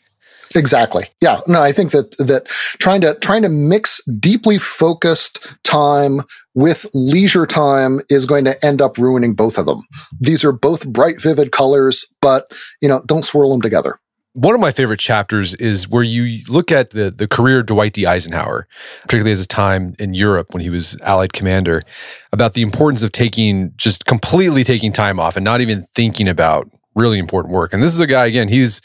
Exactly. 0.56 1.06
Yeah. 1.22 1.39
No, 1.48 1.62
I 1.62 1.72
think 1.72 1.92
that, 1.92 2.18
that 2.18 2.46
trying 2.80 3.02
to, 3.02 3.16
trying 3.16 3.42
to 3.42 3.50
mix 3.50 4.04
deeply 4.20 4.58
focused 4.58 5.54
time 5.63 6.22
with 6.54 6.89
leisure 6.94 7.46
time 7.46 8.02
is 8.10 8.26
going 8.26 8.46
to 8.46 8.66
end 8.66 8.82
up 8.82 8.98
ruining 8.98 9.34
both 9.34 9.58
of 9.58 9.66
them. 9.66 9.82
These 10.20 10.44
are 10.44 10.52
both 10.52 10.88
bright, 10.88 11.22
vivid 11.22 11.52
colors, 11.52 12.06
but, 12.22 12.52
you 12.82 12.88
know, 12.88 13.02
don't 13.08 13.26
swirl 13.26 13.52
them 13.52 13.62
together. 13.62 14.00
One 14.36 14.56
of 14.56 14.62
my 14.62 14.72
favorite 14.72 15.00
chapters 15.00 15.54
is 15.56 15.88
where 15.88 16.02
you 16.02 16.44
look 16.50 16.72
at 16.72 16.89
the, 16.89 17.12
the 17.12 17.28
career 17.28 17.60
of 17.60 17.68
Dwight 17.68 17.94
D. 17.94 18.08
Eisenhower, 18.08 18.68
particularly 19.04 19.32
as 19.32 19.38
his 19.38 19.48
time 19.48 19.94
in 20.00 20.16
Europe 20.16 20.56
when 20.56 20.63
he 20.63 20.72
was 20.72 21.00
Allied 21.02 21.34
commander, 21.34 21.84
about 22.32 22.54
the 22.54 22.63
importance 22.63 23.04
of 23.04 23.12
taking, 23.12 23.74
just 23.76 24.06
completely 24.06 24.63
taking 24.63 24.92
time 24.92 25.20
off 25.20 25.36
and 25.36 25.44
not 25.44 25.62
even 25.62 25.84
thinking 25.84 26.28
about 26.28 26.68
really 26.96 27.20
important 27.20 27.54
work. 27.54 27.74
And 27.74 27.84
this 27.84 27.94
is 27.94 28.00
a 28.00 28.08
guy, 28.08 28.26
again, 28.26 28.48
he's 28.48 28.82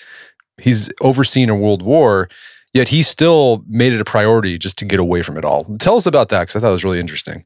he's 0.61 0.91
overseen 1.01 1.49
a 1.49 1.55
world 1.55 1.83
war, 1.83 2.29
yet 2.75 2.89
he 2.89 3.03
still 3.03 3.65
made 3.69 3.93
it 3.93 4.01
a 4.01 4.05
priority 4.05 4.59
just 4.59 4.79
to 4.79 4.85
get 4.85 5.01
away 5.01 5.23
from 5.23 5.37
it 5.37 5.45
all. 5.45 5.65
Tell 5.79 5.97
us 5.97 6.07
about 6.07 6.29
that 6.31 6.41
because 6.41 6.57
I 6.57 6.61
thought 6.61 6.69
it 6.69 6.73
was 6.73 6.85
really 6.85 7.01
interesting. 7.01 7.45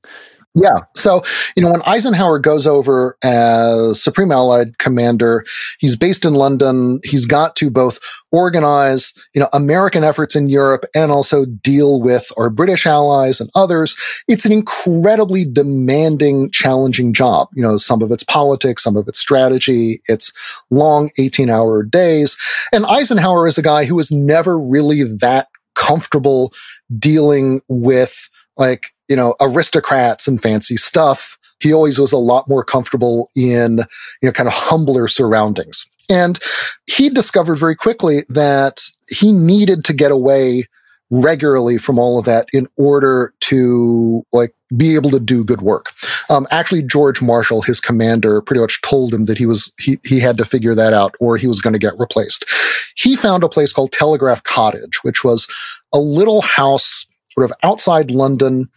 Yeah. 0.55 0.81
So, 0.95 1.23
you 1.57 1.63
know, 1.63 1.73
when 1.73 1.81
Eisenhower 1.87 2.39
goes 2.39 2.67
over 2.67 3.17
as 3.25 4.03
Supreme 4.03 4.31
Allied 4.31 4.77
Commander, 4.79 5.47
he's 5.79 5.97
based 5.97 6.27
in 6.27 6.35
London. 6.35 7.01
He's 7.05 7.25
got 7.25 7.57
to 7.57 7.71
both 7.71 7.99
organize, 8.33 9.15
you 9.33 9.41
know, 9.41 9.49
American 9.55 10.05
efforts 10.05 10.37
in 10.37 10.51
Europe 10.51 10.85
and 10.95 11.11
also 11.11 11.47
deal 11.47 12.03
with 12.03 12.31
our 12.37 12.51
British 12.51 12.87
allies 12.87 13.41
and 13.41 13.49
others. 13.55 13.97
It's 14.29 14.45
an 14.45 14.53
incredibly 14.53 15.47
demanding, 15.47 16.51
challenging 16.51 17.15
job. 17.15 17.49
You 17.55 17.63
know, 17.63 17.79
some 17.79 18.03
of 18.03 18.11
it's 18.11 18.25
politics, 18.25 18.83
some 18.83 18.97
of 18.97 19.09
it's 19.09 19.19
strategy. 19.19 20.03
It's 20.07 20.33
long 20.71 21.11
18 21.19 21.49
hour 21.49 21.83
days. 21.83 22.37
And 22.75 22.85
Eisenhower 22.85 23.47
is 23.47 23.57
a 23.57 23.63
guy 23.63 23.87
who 23.87 23.97
was 23.97 24.13
never 24.13 24.59
really 24.59 25.03
that 25.21 25.49
comfortable 25.75 26.53
dealing 26.99 27.63
with 27.69 28.29
like 28.59 28.93
you 29.13 29.17
know, 29.17 29.35
aristocrats 29.43 30.27
and 30.27 30.41
fancy 30.41 30.79
stuff. 30.79 31.39
He 31.61 31.71
always 31.71 31.99
was 31.99 32.13
a 32.13 32.17
lot 32.17 32.49
more 32.49 32.65
comfortable 32.65 33.29
in, 33.37 33.77
you 33.77 33.85
know, 34.23 34.33
kind 34.33 34.47
of 34.47 34.55
humbler 34.55 35.07
surroundings. 35.07 35.87
And 36.09 36.39
he 36.87 37.11
discovered 37.11 37.57
very 37.57 37.77
quickly 37.77 38.25
that 38.31 38.81
he 39.11 39.31
needed 39.31 39.85
to 39.85 39.93
get 39.93 40.13
away 40.13 40.65
regularly 41.11 41.77
from 41.77 41.99
all 41.99 42.19
of 42.19 42.25
that 42.25 42.49
in 42.55 42.67
order 42.79 43.35
to 43.41 44.25
like 44.33 44.55
be 44.75 44.95
able 44.95 45.11
to 45.11 45.21
do 45.21 45.45
good 45.45 45.61
work. 45.61 45.91
Um, 46.31 46.47
actually, 46.51 46.83
George 46.83 47.21
Marshall, 47.21 47.61
his 47.61 47.81
commander, 47.81 48.41
pretty 48.41 48.63
much 48.63 48.81
told 48.81 49.13
him 49.13 49.25
that 49.25 49.37
he 49.37 49.45
was 49.45 49.75
he 49.79 49.99
he 50.05 50.21
had 50.21 50.39
to 50.39 50.47
figure 50.47 50.75
that 50.75 50.95
out 50.95 51.15
or 51.21 51.37
he 51.37 51.47
was 51.47 51.61
going 51.61 51.75
to 51.75 51.79
get 51.79 51.99
replaced. 51.99 52.47
He 52.95 53.15
found 53.15 53.45
a 53.45 53.51
place 53.51 53.75
called 53.75 53.93
Telegraph 53.93 54.43
Cottage, 54.45 55.05
which 55.05 55.23
was 55.23 55.47
a 55.93 56.01
little 56.01 56.41
house 56.41 57.05
sort 57.35 57.45
of 57.45 57.53
outside 57.63 58.11
London 58.11 58.69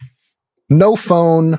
no 0.68 0.96
phone. 0.96 1.58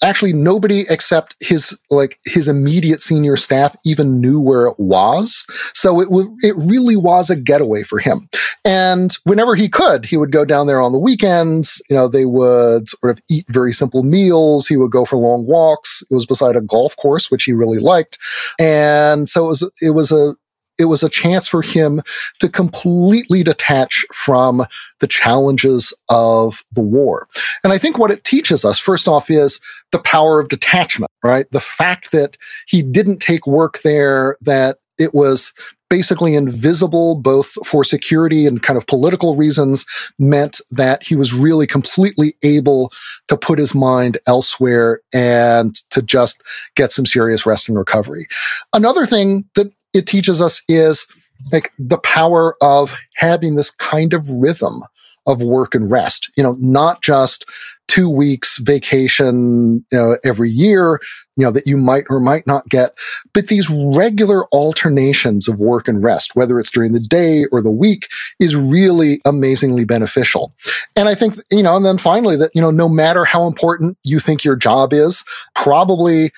Actually, 0.00 0.32
nobody 0.32 0.84
except 0.88 1.34
his 1.40 1.76
like 1.90 2.20
his 2.24 2.46
immediate 2.46 3.00
senior 3.00 3.36
staff 3.36 3.74
even 3.84 4.20
knew 4.20 4.40
where 4.40 4.66
it 4.68 4.78
was. 4.78 5.44
So 5.74 6.00
it 6.00 6.08
was 6.08 6.30
it 6.42 6.54
really 6.56 6.94
was 6.94 7.30
a 7.30 7.36
getaway 7.36 7.82
for 7.82 7.98
him. 7.98 8.28
And 8.64 9.12
whenever 9.24 9.56
he 9.56 9.68
could, 9.68 10.04
he 10.04 10.16
would 10.16 10.30
go 10.30 10.44
down 10.44 10.68
there 10.68 10.80
on 10.80 10.92
the 10.92 11.00
weekends. 11.00 11.82
You 11.90 11.96
know, 11.96 12.06
they 12.06 12.26
would 12.26 12.88
sort 12.88 13.10
of 13.10 13.20
eat 13.28 13.46
very 13.48 13.72
simple 13.72 14.04
meals. 14.04 14.68
He 14.68 14.76
would 14.76 14.92
go 14.92 15.04
for 15.04 15.16
long 15.16 15.46
walks. 15.46 16.04
It 16.08 16.14
was 16.14 16.26
beside 16.26 16.54
a 16.54 16.60
golf 16.60 16.96
course, 16.96 17.28
which 17.28 17.42
he 17.42 17.52
really 17.52 17.80
liked. 17.80 18.18
And 18.60 19.28
so 19.28 19.46
it 19.46 19.48
was 19.48 19.72
it 19.82 19.90
was 19.90 20.12
a 20.12 20.36
it 20.78 20.86
was 20.86 21.02
a 21.02 21.08
chance 21.08 21.48
for 21.48 21.62
him 21.62 22.00
to 22.38 22.48
completely 22.48 23.42
detach 23.42 24.04
from 24.12 24.64
the 25.00 25.06
challenges 25.06 25.92
of 26.08 26.64
the 26.72 26.82
war. 26.82 27.28
And 27.64 27.72
I 27.72 27.78
think 27.78 27.98
what 27.98 28.10
it 28.10 28.24
teaches 28.24 28.64
us, 28.64 28.78
first 28.78 29.08
off, 29.08 29.30
is 29.30 29.60
the 29.92 29.98
power 30.00 30.40
of 30.40 30.48
detachment, 30.48 31.10
right? 31.22 31.50
The 31.50 31.60
fact 31.60 32.12
that 32.12 32.36
he 32.66 32.82
didn't 32.82 33.18
take 33.18 33.46
work 33.46 33.80
there, 33.82 34.36
that 34.42 34.78
it 34.98 35.14
was 35.14 35.52
basically 35.90 36.34
invisible 36.34 37.14
both 37.14 37.52
for 37.66 37.82
security 37.82 38.46
and 38.46 38.62
kind 38.62 38.76
of 38.76 38.86
political 38.86 39.36
reasons 39.36 39.86
meant 40.18 40.60
that 40.70 41.02
he 41.02 41.16
was 41.16 41.32
really 41.32 41.66
completely 41.66 42.36
able 42.42 42.92
to 43.28 43.36
put 43.36 43.58
his 43.58 43.74
mind 43.74 44.18
elsewhere 44.26 45.00
and 45.14 45.76
to 45.90 46.02
just 46.02 46.42
get 46.76 46.92
some 46.92 47.06
serious 47.06 47.46
rest 47.46 47.68
and 47.68 47.78
recovery. 47.78 48.26
Another 48.74 49.06
thing 49.06 49.44
that 49.54 49.72
it 49.94 50.06
teaches 50.06 50.40
us 50.40 50.62
is 50.68 51.06
like 51.52 51.72
the 51.78 51.98
power 51.98 52.56
of 52.62 52.98
having 53.14 53.56
this 53.56 53.70
kind 53.70 54.12
of 54.12 54.28
rhythm 54.30 54.82
of 55.26 55.42
work 55.42 55.74
and 55.74 55.90
rest. 55.90 56.30
You 56.36 56.42
know, 56.42 56.56
not 56.58 57.02
just 57.02 57.44
two 57.86 58.08
weeks 58.10 58.58
vacation 58.58 59.84
you 59.90 59.98
know, 59.98 60.18
every 60.24 60.50
year, 60.50 61.00
you 61.36 61.44
know, 61.44 61.50
that 61.50 61.66
you 61.66 61.76
might 61.76 62.04
or 62.10 62.20
might 62.20 62.46
not 62.46 62.68
get, 62.68 62.92
but 63.32 63.48
these 63.48 63.68
regular 63.70 64.44
alternations 64.52 65.48
of 65.48 65.58
work 65.58 65.88
and 65.88 66.02
rest, 66.02 66.36
whether 66.36 66.58
it's 66.58 66.70
during 66.70 66.92
the 66.92 67.00
day 67.00 67.46
or 67.46 67.62
the 67.62 67.70
week, 67.70 68.08
is 68.38 68.54
really 68.54 69.20
amazingly 69.24 69.84
beneficial. 69.84 70.54
And 70.96 71.08
I 71.08 71.14
think, 71.14 71.36
you 71.50 71.62
know, 71.62 71.76
and 71.76 71.84
then 71.84 71.98
finally 71.98 72.36
that, 72.36 72.50
you 72.54 72.60
know, 72.60 72.70
no 72.70 72.88
matter 72.88 73.24
how 73.24 73.46
important 73.46 73.96
you 74.04 74.18
think 74.18 74.44
your 74.44 74.56
job 74.56 74.92
is, 74.92 75.24
probably 75.54 76.30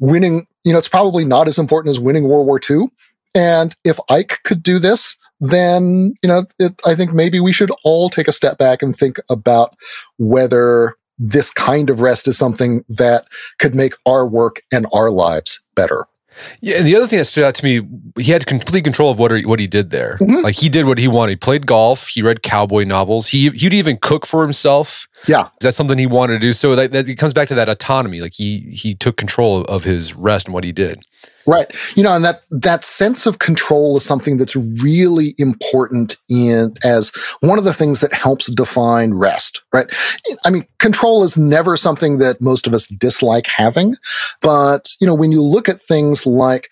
winning 0.00 0.46
you 0.64 0.72
know, 0.72 0.78
it's 0.78 0.88
probably 0.88 1.24
not 1.24 1.48
as 1.48 1.58
important 1.58 1.90
as 1.90 2.00
winning 2.00 2.24
World 2.24 2.46
War 2.46 2.60
II. 2.68 2.88
And 3.34 3.74
if 3.84 3.98
Ike 4.08 4.38
could 4.44 4.62
do 4.62 4.78
this, 4.78 5.16
then, 5.40 6.14
you 6.22 6.28
know, 6.28 6.44
it, 6.58 6.80
I 6.86 6.94
think 6.94 7.12
maybe 7.12 7.40
we 7.40 7.52
should 7.52 7.70
all 7.84 8.08
take 8.08 8.28
a 8.28 8.32
step 8.32 8.58
back 8.58 8.82
and 8.82 8.94
think 8.94 9.18
about 9.28 9.76
whether 10.18 10.96
this 11.18 11.52
kind 11.52 11.90
of 11.90 12.00
rest 12.00 12.26
is 12.26 12.38
something 12.38 12.84
that 12.88 13.26
could 13.58 13.74
make 13.74 13.94
our 14.06 14.26
work 14.26 14.62
and 14.72 14.86
our 14.92 15.10
lives 15.10 15.60
better. 15.74 16.06
Yeah, 16.60 16.78
and 16.78 16.86
the 16.86 16.96
other 16.96 17.06
thing 17.06 17.18
that 17.18 17.26
stood 17.26 17.44
out 17.44 17.54
to 17.56 17.64
me, 17.64 17.86
he 18.18 18.32
had 18.32 18.46
complete 18.46 18.82
control 18.82 19.10
of 19.10 19.18
what 19.18 19.30
he, 19.30 19.44
what 19.44 19.60
he 19.60 19.66
did 19.66 19.90
there. 19.90 20.18
Mm-hmm. 20.20 20.42
Like 20.42 20.56
he 20.56 20.68
did 20.68 20.86
what 20.86 20.98
he 20.98 21.06
wanted. 21.06 21.32
He 21.32 21.36
played 21.36 21.66
golf. 21.66 22.08
He 22.08 22.22
read 22.22 22.42
cowboy 22.42 22.84
novels. 22.84 23.28
He 23.28 23.50
he'd 23.50 23.74
even 23.74 23.98
cook 23.98 24.26
for 24.26 24.42
himself. 24.42 25.06
Yeah, 25.26 25.48
that's 25.60 25.76
something 25.76 25.98
he 25.98 26.06
wanted 26.06 26.34
to 26.34 26.38
do. 26.38 26.52
So 26.52 26.76
that, 26.76 26.92
that 26.92 27.08
it 27.08 27.16
comes 27.16 27.32
back 27.32 27.48
to 27.48 27.54
that 27.54 27.68
autonomy. 27.68 28.20
Like 28.20 28.34
he 28.34 28.60
he 28.60 28.94
took 28.94 29.16
control 29.16 29.62
of 29.62 29.84
his 29.84 30.14
rest 30.14 30.46
and 30.46 30.54
what 30.54 30.64
he 30.64 30.72
did. 30.72 31.04
Right. 31.46 31.70
You 31.94 32.02
know, 32.02 32.14
and 32.14 32.24
that 32.24 32.42
that 32.50 32.84
sense 32.84 33.26
of 33.26 33.38
control 33.38 33.96
is 33.96 34.04
something 34.04 34.36
that's 34.36 34.56
really 34.56 35.34
important 35.38 36.16
in 36.28 36.74
as 36.82 37.12
one 37.40 37.58
of 37.58 37.64
the 37.64 37.72
things 37.72 38.00
that 38.00 38.14
helps 38.14 38.50
define 38.50 39.14
rest, 39.14 39.62
right? 39.72 39.86
I 40.44 40.50
mean, 40.50 40.66
control 40.78 41.22
is 41.22 41.36
never 41.36 41.76
something 41.76 42.18
that 42.18 42.40
most 42.40 42.66
of 42.66 42.72
us 42.72 42.88
dislike 42.88 43.46
having, 43.46 43.96
but 44.40 44.94
you 45.00 45.06
know, 45.06 45.14
when 45.14 45.32
you 45.32 45.42
look 45.42 45.68
at 45.68 45.80
things 45.80 46.26
like 46.26 46.68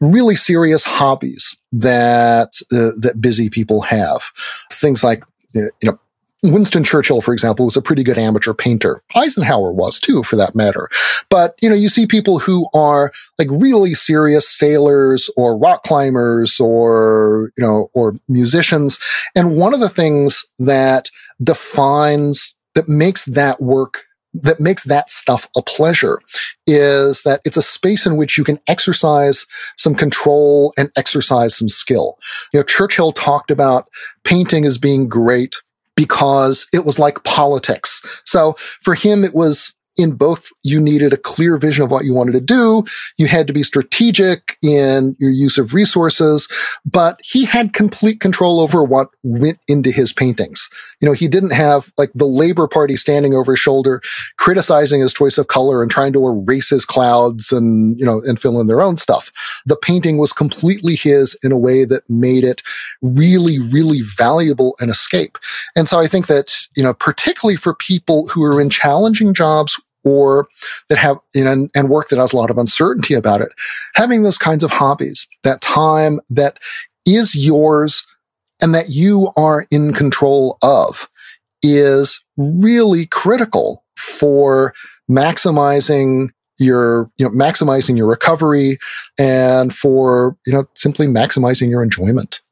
really 0.00 0.36
serious 0.36 0.84
hobbies 0.84 1.56
that 1.72 2.60
uh, 2.72 2.92
that 3.00 3.20
busy 3.20 3.50
people 3.50 3.82
have, 3.82 4.22
things 4.70 5.04
like 5.04 5.22
you 5.54 5.70
know 5.82 5.98
Winston 6.44 6.84
Churchill, 6.84 7.20
for 7.20 7.32
example, 7.32 7.64
was 7.64 7.76
a 7.76 7.82
pretty 7.82 8.02
good 8.02 8.18
amateur 8.18 8.52
painter. 8.52 9.02
Eisenhower 9.16 9.72
was 9.72 9.98
too, 9.98 10.22
for 10.22 10.36
that 10.36 10.54
matter. 10.54 10.88
But, 11.30 11.54
you 11.62 11.68
know, 11.68 11.74
you 11.74 11.88
see 11.88 12.06
people 12.06 12.38
who 12.38 12.68
are 12.74 13.12
like 13.38 13.48
really 13.50 13.94
serious 13.94 14.48
sailors 14.48 15.30
or 15.36 15.56
rock 15.56 15.82
climbers 15.82 16.60
or, 16.60 17.50
you 17.56 17.64
know, 17.64 17.90
or 17.94 18.14
musicians. 18.28 19.00
And 19.34 19.56
one 19.56 19.72
of 19.72 19.80
the 19.80 19.88
things 19.88 20.44
that 20.58 21.10
defines, 21.42 22.54
that 22.74 22.88
makes 22.88 23.24
that 23.24 23.62
work 23.62 24.04
that 24.34 24.58
makes 24.58 24.82
that 24.84 25.10
stuff 25.10 25.48
a 25.56 25.62
pleasure 25.62 26.18
is 26.66 27.22
that 27.22 27.40
it's 27.44 27.56
a 27.56 27.62
space 27.62 28.04
in 28.04 28.16
which 28.16 28.36
you 28.36 28.42
can 28.42 28.58
exercise 28.66 29.46
some 29.76 29.94
control 29.94 30.74
and 30.76 30.90
exercise 30.96 31.56
some 31.56 31.68
skill. 31.68 32.18
You 32.52 32.58
know, 32.58 32.64
Churchill 32.64 33.12
talked 33.12 33.52
about 33.52 33.88
painting 34.24 34.64
as 34.64 34.76
being 34.76 35.08
great 35.08 35.54
because 35.96 36.66
it 36.72 36.84
was 36.84 36.98
like 36.98 37.24
politics. 37.24 38.02
So 38.24 38.54
for 38.80 38.94
him, 38.94 39.24
it 39.24 39.34
was 39.34 39.74
in 39.96 40.12
both 40.12 40.48
you 40.62 40.80
needed 40.80 41.12
a 41.12 41.16
clear 41.16 41.56
vision 41.56 41.84
of 41.84 41.90
what 41.90 42.04
you 42.04 42.12
wanted 42.12 42.32
to 42.32 42.40
do. 42.40 42.84
You 43.16 43.26
had 43.26 43.46
to 43.46 43.52
be 43.52 43.62
strategic 43.62 44.56
in 44.62 45.16
your 45.18 45.30
use 45.30 45.56
of 45.58 45.74
resources, 45.74 46.48
but 46.84 47.20
he 47.22 47.44
had 47.44 47.72
complete 47.72 48.20
control 48.20 48.60
over 48.60 48.82
what 48.82 49.10
went 49.22 49.58
into 49.68 49.90
his 49.90 50.12
paintings. 50.12 50.68
You 51.04 51.10
know, 51.10 51.12
he 51.12 51.28
didn't 51.28 51.52
have 51.52 51.92
like 51.98 52.10
the 52.14 52.24
Labor 52.24 52.66
Party 52.66 52.96
standing 52.96 53.34
over 53.34 53.52
his 53.52 53.58
shoulder, 53.58 54.00
criticizing 54.38 55.02
his 55.02 55.12
choice 55.12 55.36
of 55.36 55.48
color 55.48 55.82
and 55.82 55.90
trying 55.90 56.14
to 56.14 56.26
erase 56.26 56.70
his 56.70 56.86
clouds 56.86 57.52
and, 57.52 57.98
you 57.98 58.06
know, 58.06 58.22
and 58.22 58.40
fill 58.40 58.58
in 58.58 58.68
their 58.68 58.80
own 58.80 58.96
stuff. 58.96 59.30
The 59.66 59.76
painting 59.76 60.16
was 60.16 60.32
completely 60.32 60.96
his 60.96 61.38
in 61.42 61.52
a 61.52 61.58
way 61.58 61.84
that 61.84 62.08
made 62.08 62.42
it 62.42 62.62
really, 63.02 63.58
really 63.58 64.00
valuable 64.00 64.76
an 64.80 64.88
escape. 64.88 65.36
And 65.76 65.86
so 65.86 66.00
I 66.00 66.06
think 66.06 66.26
that, 66.28 66.56
you 66.74 66.82
know, 66.82 66.94
particularly 66.94 67.56
for 67.56 67.74
people 67.74 68.26
who 68.28 68.42
are 68.42 68.58
in 68.58 68.70
challenging 68.70 69.34
jobs 69.34 69.78
or 70.04 70.48
that 70.88 70.96
have 70.96 71.18
you 71.34 71.44
know 71.44 71.52
and, 71.52 71.70
and, 71.74 71.90
work 71.90 72.08
that 72.08 72.18
has 72.18 72.32
a 72.32 72.36
lot 72.38 72.50
of 72.50 72.56
uncertainty 72.56 73.12
about 73.12 73.42
it 73.42 73.48
having 73.94 74.22
those 74.22 74.36
kinds 74.36 74.62
of 74.62 74.70
hobbies 74.70 75.26
that 75.42 75.60
time 75.60 76.18
that 76.28 76.58
is 77.06 77.34
yours 77.34 78.06
and 78.60 78.74
that 78.74 78.90
you 78.90 79.30
are 79.36 79.66
in 79.70 79.92
control 79.92 80.58
of 80.62 81.08
is 81.62 82.22
really 82.36 83.06
critical 83.06 83.84
for 83.96 84.74
maximizing 85.10 86.28
your 86.58 87.10
you 87.16 87.26
know 87.26 87.32
maximizing 87.32 87.96
your 87.96 88.06
recovery 88.06 88.78
and 89.18 89.74
for 89.74 90.36
you 90.46 90.52
know 90.52 90.64
simply 90.74 91.06
maximizing 91.06 91.68
your 91.68 91.82
enjoyment 91.82 92.42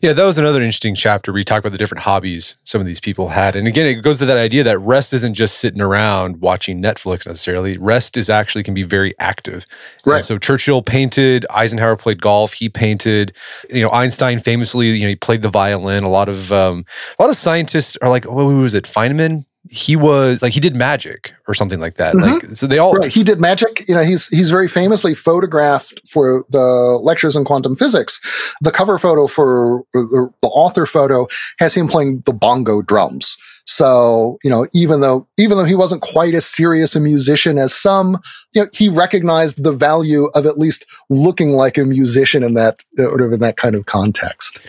yeah, 0.00 0.12
that 0.12 0.24
was 0.24 0.38
another 0.38 0.60
interesting 0.60 0.94
chapter 0.94 1.32
where 1.32 1.38
you 1.38 1.44
talk 1.44 1.60
about 1.60 1.72
the 1.72 1.78
different 1.78 2.02
hobbies 2.02 2.58
some 2.64 2.80
of 2.80 2.86
these 2.86 3.00
people 3.00 3.28
had. 3.28 3.56
And 3.56 3.66
again, 3.66 3.86
it 3.86 4.02
goes 4.02 4.18
to 4.18 4.26
that 4.26 4.36
idea 4.36 4.62
that 4.64 4.78
rest 4.78 5.12
isn't 5.12 5.34
just 5.34 5.58
sitting 5.58 5.80
around 5.80 6.40
watching 6.40 6.82
Netflix 6.82 7.26
necessarily. 7.26 7.78
Rest 7.78 8.16
is 8.16 8.30
actually 8.30 8.62
can 8.62 8.74
be 8.74 8.82
very 8.82 9.12
active. 9.18 9.66
Right. 10.04 10.16
And 10.16 10.24
so 10.24 10.38
Churchill 10.38 10.82
painted, 10.82 11.46
Eisenhower 11.50 11.96
played 11.96 12.20
golf, 12.20 12.52
he 12.54 12.68
painted, 12.68 13.36
you 13.70 13.82
know, 13.82 13.90
Einstein 13.90 14.38
famously, 14.38 14.90
you 14.90 15.02
know, 15.02 15.08
he 15.08 15.16
played 15.16 15.42
the 15.42 15.48
violin. 15.48 16.04
A 16.04 16.08
lot 16.08 16.28
of 16.28 16.52
um, 16.52 16.84
a 17.18 17.22
lot 17.22 17.30
of 17.30 17.36
scientists 17.36 17.96
are 18.02 18.08
like, 18.08 18.24
what 18.24 18.44
was 18.44 18.74
it, 18.74 18.84
Feynman? 18.84 19.44
He 19.70 19.96
was 19.96 20.42
like 20.42 20.52
he 20.52 20.60
did 20.60 20.76
magic 20.76 21.34
or 21.48 21.54
something 21.54 21.80
like 21.80 21.94
that. 21.94 22.14
Mm-hmm. 22.14 22.46
Like 22.46 22.56
so 22.56 22.66
they 22.66 22.78
all 22.78 22.94
right. 22.94 23.12
He 23.12 23.24
did 23.24 23.40
magic. 23.40 23.86
You 23.88 23.94
know, 23.94 24.02
he's 24.02 24.28
he's 24.28 24.50
very 24.50 24.68
famously 24.68 25.14
photographed 25.14 26.06
for 26.08 26.44
the 26.50 26.98
lectures 27.02 27.36
in 27.36 27.44
quantum 27.44 27.74
physics. 27.74 28.20
The 28.60 28.70
cover 28.70 28.98
photo 28.98 29.26
for 29.26 29.82
the, 29.92 30.30
the 30.42 30.48
author 30.48 30.86
photo 30.86 31.26
has 31.58 31.74
him 31.74 31.88
playing 31.88 32.22
the 32.26 32.32
bongo 32.32 32.82
drums. 32.82 33.36
So, 33.68 34.38
you 34.44 34.50
know, 34.50 34.66
even 34.72 35.00
though, 35.00 35.26
even 35.36 35.58
though 35.58 35.64
he 35.64 35.74
wasn't 35.74 36.00
quite 36.00 36.34
as 36.34 36.46
serious 36.46 36.94
a 36.94 37.00
musician 37.00 37.58
as 37.58 37.74
some, 37.74 38.20
you 38.52 38.62
know, 38.62 38.68
he 38.72 38.88
recognized 38.88 39.64
the 39.64 39.72
value 39.72 40.30
of 40.34 40.46
at 40.46 40.56
least 40.56 40.86
looking 41.10 41.50
like 41.50 41.76
a 41.76 41.84
musician 41.84 42.44
in 42.44 42.54
that, 42.54 42.84
sort 42.96 43.20
of 43.20 43.32
in 43.32 43.40
that 43.40 43.56
kind 43.56 43.74
of 43.74 43.86
context. 43.86 44.60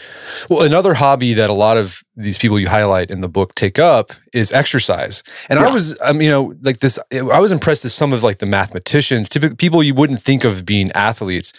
Well, 0.49 0.63
another 0.63 0.95
hobby 0.95 1.33
that 1.35 1.51
a 1.51 1.55
lot 1.55 1.77
of 1.77 2.01
these 2.15 2.39
people 2.39 2.59
you 2.59 2.67
highlight 2.67 3.11
in 3.11 3.21
the 3.21 3.29
book 3.29 3.53
take 3.53 3.77
up 3.77 4.11
is 4.33 4.51
exercise. 4.51 5.21
And 5.47 5.59
yeah. 5.59 5.67
I 5.67 5.73
was, 5.73 5.99
um, 6.01 6.19
you 6.19 6.29
know, 6.29 6.55
like 6.63 6.79
this, 6.79 6.97
I 7.13 7.39
was 7.39 7.51
impressed 7.51 7.83
with 7.83 7.93
some 7.93 8.13
of 8.13 8.23
like 8.23 8.39
the 8.39 8.47
mathematicians, 8.47 9.29
typical 9.29 9.55
people 9.55 9.83
you 9.83 9.93
wouldn't 9.93 10.19
think 10.19 10.43
of 10.43 10.65
being 10.65 10.91
athletes. 10.93 11.53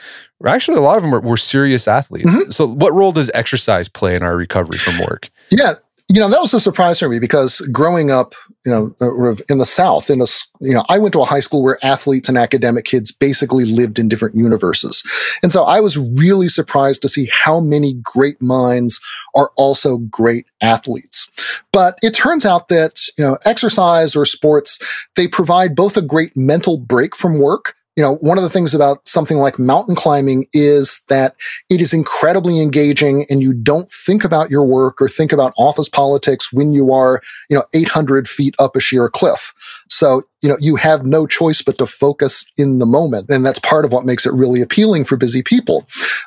Actually, 0.44 0.78
a 0.78 0.80
lot 0.80 0.96
of 0.96 1.02
them 1.02 1.12
were, 1.12 1.20
were 1.20 1.36
serious 1.36 1.86
athletes. 1.86 2.36
Mm-hmm. 2.36 2.50
So, 2.50 2.66
what 2.66 2.92
role 2.92 3.10
does 3.10 3.30
exercise 3.34 3.88
play 3.88 4.14
in 4.14 4.22
our 4.22 4.36
recovery 4.36 4.78
from 4.78 4.98
work? 5.08 5.30
Yeah, 5.50 5.74
you 6.10 6.20
know, 6.20 6.30
that 6.30 6.40
was 6.40 6.54
a 6.54 6.60
surprise 6.60 6.98
for 6.98 7.08
me 7.08 7.18
because 7.18 7.60
growing 7.70 8.10
up, 8.10 8.34
you 8.64 8.72
know, 8.72 8.94
uh, 9.00 9.34
in 9.50 9.58
the 9.58 9.66
South, 9.66 10.08
in 10.08 10.22
a, 10.22 10.26
you 10.60 10.72
know, 10.72 10.84
I 10.88 10.98
went 10.98 11.12
to 11.12 11.20
a 11.20 11.26
high 11.26 11.40
school 11.40 11.62
where 11.62 11.78
athletes 11.84 12.30
and 12.30 12.38
academic 12.38 12.86
kids 12.86 13.12
basically 13.12 13.66
lived 13.66 13.98
in 13.98 14.08
different 14.08 14.34
universes. 14.34 15.04
And 15.42 15.52
so 15.52 15.64
I 15.64 15.80
was 15.80 15.98
really 15.98 16.48
surprised 16.48 17.02
to 17.02 17.08
see 17.08 17.28
how 17.30 17.60
many 17.60 17.94
great 18.02 18.40
minds 18.40 19.00
are 19.34 19.50
also 19.56 19.98
great 19.98 20.46
athletes. 20.62 21.30
But 21.72 21.98
it 22.02 22.14
turns 22.14 22.46
out 22.46 22.68
that, 22.68 23.00
you 23.18 23.24
know, 23.24 23.36
exercise 23.44 24.16
or 24.16 24.24
sports, 24.24 24.78
they 25.14 25.28
provide 25.28 25.76
both 25.76 25.98
a 25.98 26.02
great 26.02 26.34
mental 26.34 26.78
break 26.78 27.14
from 27.14 27.38
work 27.38 27.74
you 27.98 28.04
know, 28.04 28.14
one 28.18 28.38
of 28.38 28.44
the 28.44 28.48
things 28.48 28.76
about 28.76 29.08
something 29.08 29.38
like 29.38 29.58
mountain 29.58 29.96
climbing 29.96 30.46
is 30.52 31.02
that 31.08 31.34
it 31.68 31.80
is 31.80 31.92
incredibly 31.92 32.60
engaging 32.60 33.26
and 33.28 33.42
you 33.42 33.52
don't 33.52 33.90
think 33.90 34.22
about 34.22 34.52
your 34.52 34.64
work 34.64 35.02
or 35.02 35.08
think 35.08 35.32
about 35.32 35.52
office 35.58 35.88
politics 35.88 36.52
when 36.52 36.72
you 36.72 36.92
are, 36.92 37.20
you 37.50 37.56
know, 37.56 37.64
800 37.74 38.28
feet 38.28 38.54
up 38.60 38.76
a 38.76 38.80
sheer 38.80 39.08
cliff. 39.08 39.52
So, 39.88 40.22
you 40.42 40.48
know, 40.48 40.56
you 40.60 40.76
have 40.76 41.04
no 41.04 41.26
choice 41.26 41.60
but 41.60 41.76
to 41.78 41.86
focus 41.86 42.46
in 42.56 42.78
the 42.78 42.86
moment. 42.86 43.30
And 43.30 43.44
that's 43.44 43.58
part 43.58 43.84
of 43.84 43.90
what 43.90 44.06
makes 44.06 44.24
it 44.24 44.32
really 44.32 44.60
appealing 44.60 45.02
for 45.02 45.16
busy 45.16 45.42
people. 45.42 45.84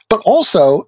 But 0.09 0.19
also, 0.25 0.87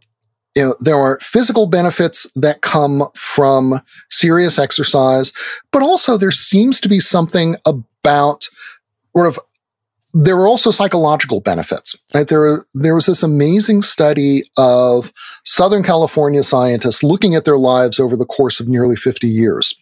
you 0.53 0.63
know, 0.63 0.75
there 0.81 0.97
are 0.97 1.17
physical 1.21 1.65
benefits 1.65 2.29
that 2.35 2.59
come 2.59 3.07
from 3.15 3.79
serious 4.09 4.59
exercise, 4.59 5.31
but 5.71 5.81
also 5.81 6.17
there 6.17 6.29
seems 6.29 6.81
to 6.81 6.89
be 6.89 6.99
something 6.99 7.55
about 7.65 8.49
sort 9.15 9.27
of 9.27 9.39
there 10.13 10.37
were 10.37 10.47
also 10.47 10.69
psychological 10.69 11.39
benefits. 11.39 11.95
Right? 12.13 12.27
There, 12.27 12.65
there 12.73 12.93
was 12.93 13.07
this 13.07 13.23
amazing 13.23 13.81
study 13.81 14.43
of 14.57 15.11
Southern 15.43 15.83
California 15.83 16.43
scientists 16.43 17.03
looking 17.03 17.33
at 17.33 17.45
their 17.45 17.57
lives 17.57 17.99
over 17.99 18.15
the 18.15 18.25
course 18.25 18.59
of 18.59 18.67
nearly 18.67 18.95
50 18.95 19.27
years. 19.27 19.75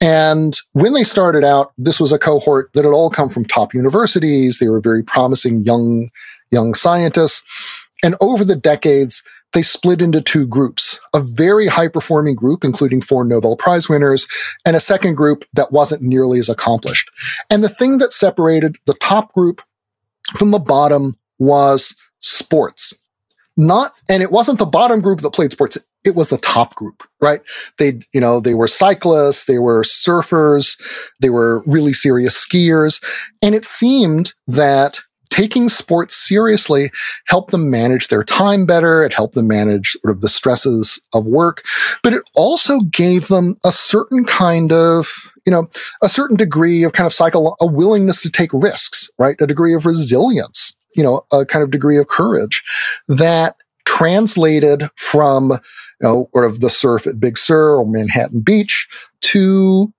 And 0.00 0.56
when 0.72 0.92
they 0.92 1.04
started 1.04 1.44
out, 1.44 1.72
this 1.76 1.98
was 1.98 2.12
a 2.12 2.18
cohort 2.18 2.70
that 2.74 2.84
had 2.84 2.92
all 2.92 3.10
come 3.10 3.28
from 3.28 3.44
top 3.44 3.74
universities. 3.74 4.58
They 4.58 4.68
were 4.68 4.80
very 4.80 5.02
promising 5.02 5.64
young, 5.64 6.08
young 6.50 6.74
scientists. 6.74 7.88
And 8.04 8.14
over 8.20 8.44
the 8.44 8.56
decades, 8.56 9.22
they 9.52 9.62
split 9.62 10.00
into 10.00 10.22
two 10.22 10.46
groups 10.46 10.98
a 11.14 11.20
very 11.20 11.66
high 11.66 11.88
performing 11.88 12.34
group, 12.34 12.64
including 12.64 13.00
four 13.00 13.24
Nobel 13.24 13.56
Prize 13.56 13.88
winners, 13.88 14.26
and 14.64 14.74
a 14.74 14.80
second 14.80 15.14
group 15.14 15.44
that 15.52 15.72
wasn't 15.72 16.02
nearly 16.02 16.38
as 16.38 16.48
accomplished. 16.48 17.10
And 17.50 17.62
the 17.62 17.68
thing 17.68 17.98
that 17.98 18.12
separated 18.12 18.76
the 18.86 18.94
top 18.94 19.32
group 19.34 19.60
from 20.36 20.50
the 20.50 20.58
bottom 20.58 21.16
was 21.38 21.96
sports. 22.20 22.94
Not, 23.56 23.92
and 24.08 24.22
it 24.22 24.32
wasn't 24.32 24.58
the 24.58 24.64
bottom 24.66 25.00
group 25.00 25.20
that 25.20 25.34
played 25.34 25.52
sports. 25.52 25.76
It 26.04 26.16
was 26.16 26.30
the 26.30 26.38
top 26.38 26.74
group, 26.74 27.02
right? 27.20 27.42
They, 27.78 28.00
you 28.12 28.20
know, 28.20 28.40
they 28.40 28.54
were 28.54 28.66
cyclists, 28.66 29.44
they 29.44 29.58
were 29.58 29.82
surfers, 29.82 30.80
they 31.20 31.28
were 31.28 31.62
really 31.66 31.92
serious 31.92 32.34
skiers. 32.34 33.04
And 33.42 33.54
it 33.54 33.66
seemed 33.66 34.32
that 34.46 35.00
taking 35.28 35.68
sports 35.68 36.14
seriously 36.14 36.90
helped 37.26 37.52
them 37.52 37.70
manage 37.70 38.08
their 38.08 38.24
time 38.24 38.66
better. 38.66 39.04
It 39.04 39.14
helped 39.14 39.34
them 39.34 39.48
manage 39.48 39.92
sort 40.02 40.14
of 40.14 40.20
the 40.20 40.28
stresses 40.28 41.00
of 41.14 41.26
work, 41.26 41.62
but 42.02 42.12
it 42.12 42.22
also 42.34 42.80
gave 42.80 43.28
them 43.28 43.56
a 43.64 43.72
certain 43.72 44.24
kind 44.24 44.72
of, 44.72 45.31
you 45.46 45.50
know, 45.50 45.68
a 46.02 46.08
certain 46.08 46.36
degree 46.36 46.84
of 46.84 46.92
kind 46.92 47.06
of 47.06 47.12
cycle, 47.12 47.56
a 47.60 47.66
willingness 47.66 48.22
to 48.22 48.30
take 48.30 48.50
risks, 48.52 49.10
right? 49.18 49.36
A 49.40 49.46
degree 49.46 49.74
of 49.74 49.86
resilience, 49.86 50.76
you 50.94 51.02
know, 51.02 51.24
a 51.32 51.44
kind 51.44 51.62
of 51.62 51.70
degree 51.70 51.98
of 51.98 52.08
courage 52.08 52.62
that 53.08 53.56
translated 53.84 54.84
from, 54.96 55.50
you 55.50 55.58
know, 56.00 56.28
sort 56.32 56.44
of 56.44 56.60
the 56.60 56.70
surf 56.70 57.06
at 57.06 57.20
Big 57.20 57.36
Sur 57.36 57.76
or 57.76 57.86
Manhattan 57.86 58.40
Beach 58.40 58.88
to 59.22 59.92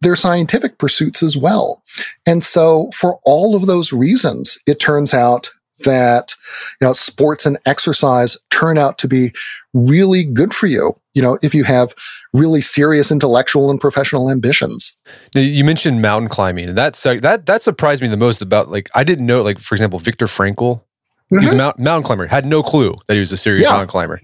their 0.00 0.16
scientific 0.16 0.78
pursuits 0.78 1.22
as 1.22 1.36
well. 1.36 1.82
And 2.26 2.42
so 2.42 2.90
for 2.94 3.20
all 3.24 3.54
of 3.54 3.66
those 3.66 3.92
reasons, 3.92 4.58
it 4.66 4.80
turns 4.80 5.12
out 5.12 5.50
that, 5.84 6.34
you 6.80 6.86
know, 6.86 6.92
sports 6.92 7.46
and 7.46 7.58
exercise 7.66 8.36
turn 8.50 8.78
out 8.78 8.98
to 8.98 9.08
be 9.08 9.32
really 9.72 10.24
good 10.24 10.52
for 10.52 10.66
you. 10.66 10.99
You 11.14 11.22
know, 11.22 11.38
if 11.42 11.54
you 11.54 11.64
have 11.64 11.92
really 12.32 12.60
serious 12.60 13.10
intellectual 13.10 13.70
and 13.70 13.80
professional 13.80 14.30
ambitions. 14.30 14.96
Now, 15.34 15.40
you 15.40 15.64
mentioned 15.64 16.00
mountain 16.00 16.28
climbing, 16.28 16.68
and 16.68 16.78
that's 16.78 17.02
that 17.02 17.46
that 17.46 17.62
surprised 17.62 18.02
me 18.02 18.08
the 18.08 18.16
most. 18.16 18.42
About 18.42 18.70
like 18.70 18.88
I 18.94 19.04
didn't 19.04 19.26
know, 19.26 19.42
like 19.42 19.58
for 19.58 19.74
example, 19.74 19.98
Viktor 19.98 20.26
Frankl, 20.26 20.76
mm-hmm. 20.76 21.38
he 21.38 21.44
was 21.44 21.52
a 21.52 21.56
mountain, 21.56 21.84
mountain 21.84 22.04
climber. 22.04 22.26
Had 22.26 22.46
no 22.46 22.62
clue 22.62 22.92
that 23.06 23.14
he 23.14 23.20
was 23.20 23.32
a 23.32 23.36
serious 23.36 23.64
yeah. 23.64 23.70
mountain 23.70 23.88
climber. 23.88 24.20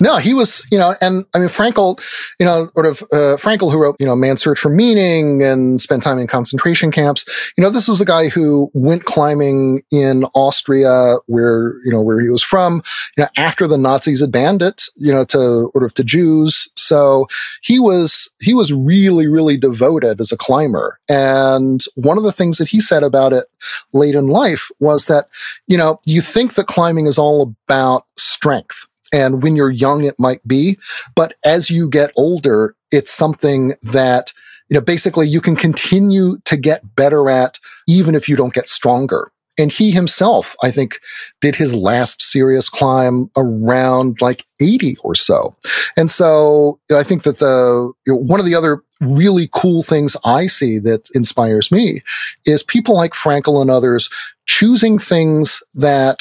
No, 0.00 0.16
he 0.16 0.34
was, 0.34 0.66
you 0.70 0.78
know, 0.78 0.94
and 1.00 1.24
I 1.34 1.38
mean, 1.38 1.48
Frankl, 1.48 2.00
you 2.38 2.46
know, 2.46 2.66
sort 2.74 2.86
of, 2.86 3.02
uh, 3.12 3.36
Frankl, 3.36 3.70
who 3.70 3.80
wrote, 3.80 3.96
you 3.98 4.06
know, 4.06 4.16
Man's 4.16 4.42
Search 4.42 4.58
for 4.58 4.68
Meaning 4.68 5.42
and 5.42 5.80
spent 5.80 6.02
time 6.02 6.18
in 6.18 6.26
concentration 6.26 6.90
camps. 6.90 7.52
You 7.56 7.62
know, 7.62 7.70
this 7.70 7.88
was 7.88 8.00
a 8.00 8.04
guy 8.04 8.28
who 8.28 8.70
went 8.74 9.04
climbing 9.04 9.82
in 9.90 10.24
Austria, 10.34 11.16
where, 11.26 11.74
you 11.84 11.92
know, 11.92 12.00
where 12.00 12.20
he 12.20 12.28
was 12.28 12.42
from, 12.42 12.82
you 13.16 13.22
know, 13.22 13.28
after 13.36 13.66
the 13.66 13.78
Nazis 13.78 14.20
had 14.20 14.32
banned 14.32 14.62
it, 14.62 14.84
you 14.96 15.12
know, 15.12 15.24
to 15.26 15.70
sort 15.72 15.84
of 15.84 15.94
to 15.94 16.04
Jews. 16.04 16.68
So 16.76 17.26
he 17.62 17.78
was, 17.78 18.30
he 18.40 18.54
was 18.54 18.72
really, 18.72 19.26
really 19.26 19.56
devoted 19.56 20.20
as 20.20 20.32
a 20.32 20.36
climber. 20.36 20.98
And 21.08 21.82
one 21.94 22.18
of 22.18 22.24
the 22.24 22.32
things 22.32 22.58
that 22.58 22.68
he 22.68 22.80
said 22.80 23.02
about 23.02 23.32
it 23.32 23.46
late 23.92 24.14
in 24.14 24.28
life 24.28 24.70
was 24.80 25.06
that, 25.06 25.28
you 25.66 25.76
know, 25.76 26.00
you 26.04 26.20
think 26.20 26.54
that 26.54 26.66
climbing 26.66 27.06
is 27.06 27.18
all 27.18 27.54
about 27.66 28.06
strength 28.16 28.86
and 29.12 29.42
when 29.42 29.56
you're 29.56 29.70
young, 29.70 30.04
it 30.04 30.18
might 30.18 30.46
be. 30.46 30.78
But 31.14 31.34
as 31.44 31.70
you 31.70 31.88
get 31.88 32.12
older, 32.16 32.74
it's 32.90 33.10
something 33.10 33.74
that, 33.82 34.32
you 34.68 34.74
know, 34.74 34.80
basically 34.80 35.28
you 35.28 35.40
can 35.40 35.56
continue 35.56 36.38
to 36.44 36.56
get 36.56 36.96
better 36.96 37.28
at 37.28 37.58
even 37.86 38.14
if 38.14 38.28
you 38.28 38.36
don't 38.36 38.54
get 38.54 38.68
stronger. 38.68 39.30
And 39.58 39.72
he 39.72 39.90
himself, 39.90 40.54
I 40.62 40.70
think, 40.70 41.00
did 41.40 41.56
his 41.56 41.74
last 41.74 42.20
serious 42.20 42.68
climb 42.68 43.30
around 43.38 44.20
like 44.20 44.44
80 44.60 44.98
or 45.00 45.14
so. 45.14 45.56
And 45.96 46.10
so 46.10 46.78
you 46.90 46.94
know, 46.94 47.00
I 47.00 47.02
think 47.02 47.22
that 47.22 47.38
the, 47.38 47.92
you 48.06 48.12
know, 48.12 48.18
one 48.18 48.38
of 48.38 48.44
the 48.44 48.54
other 48.54 48.82
really 49.00 49.48
cool 49.52 49.82
things 49.82 50.16
I 50.24 50.46
see 50.46 50.78
that 50.80 51.08
inspires 51.14 51.70
me 51.70 52.02
is 52.44 52.62
people 52.62 52.94
like 52.94 53.12
Frankl 53.12 53.60
and 53.60 53.70
others 53.70 54.10
choosing 54.46 54.98
things 54.98 55.62
that 55.74 56.20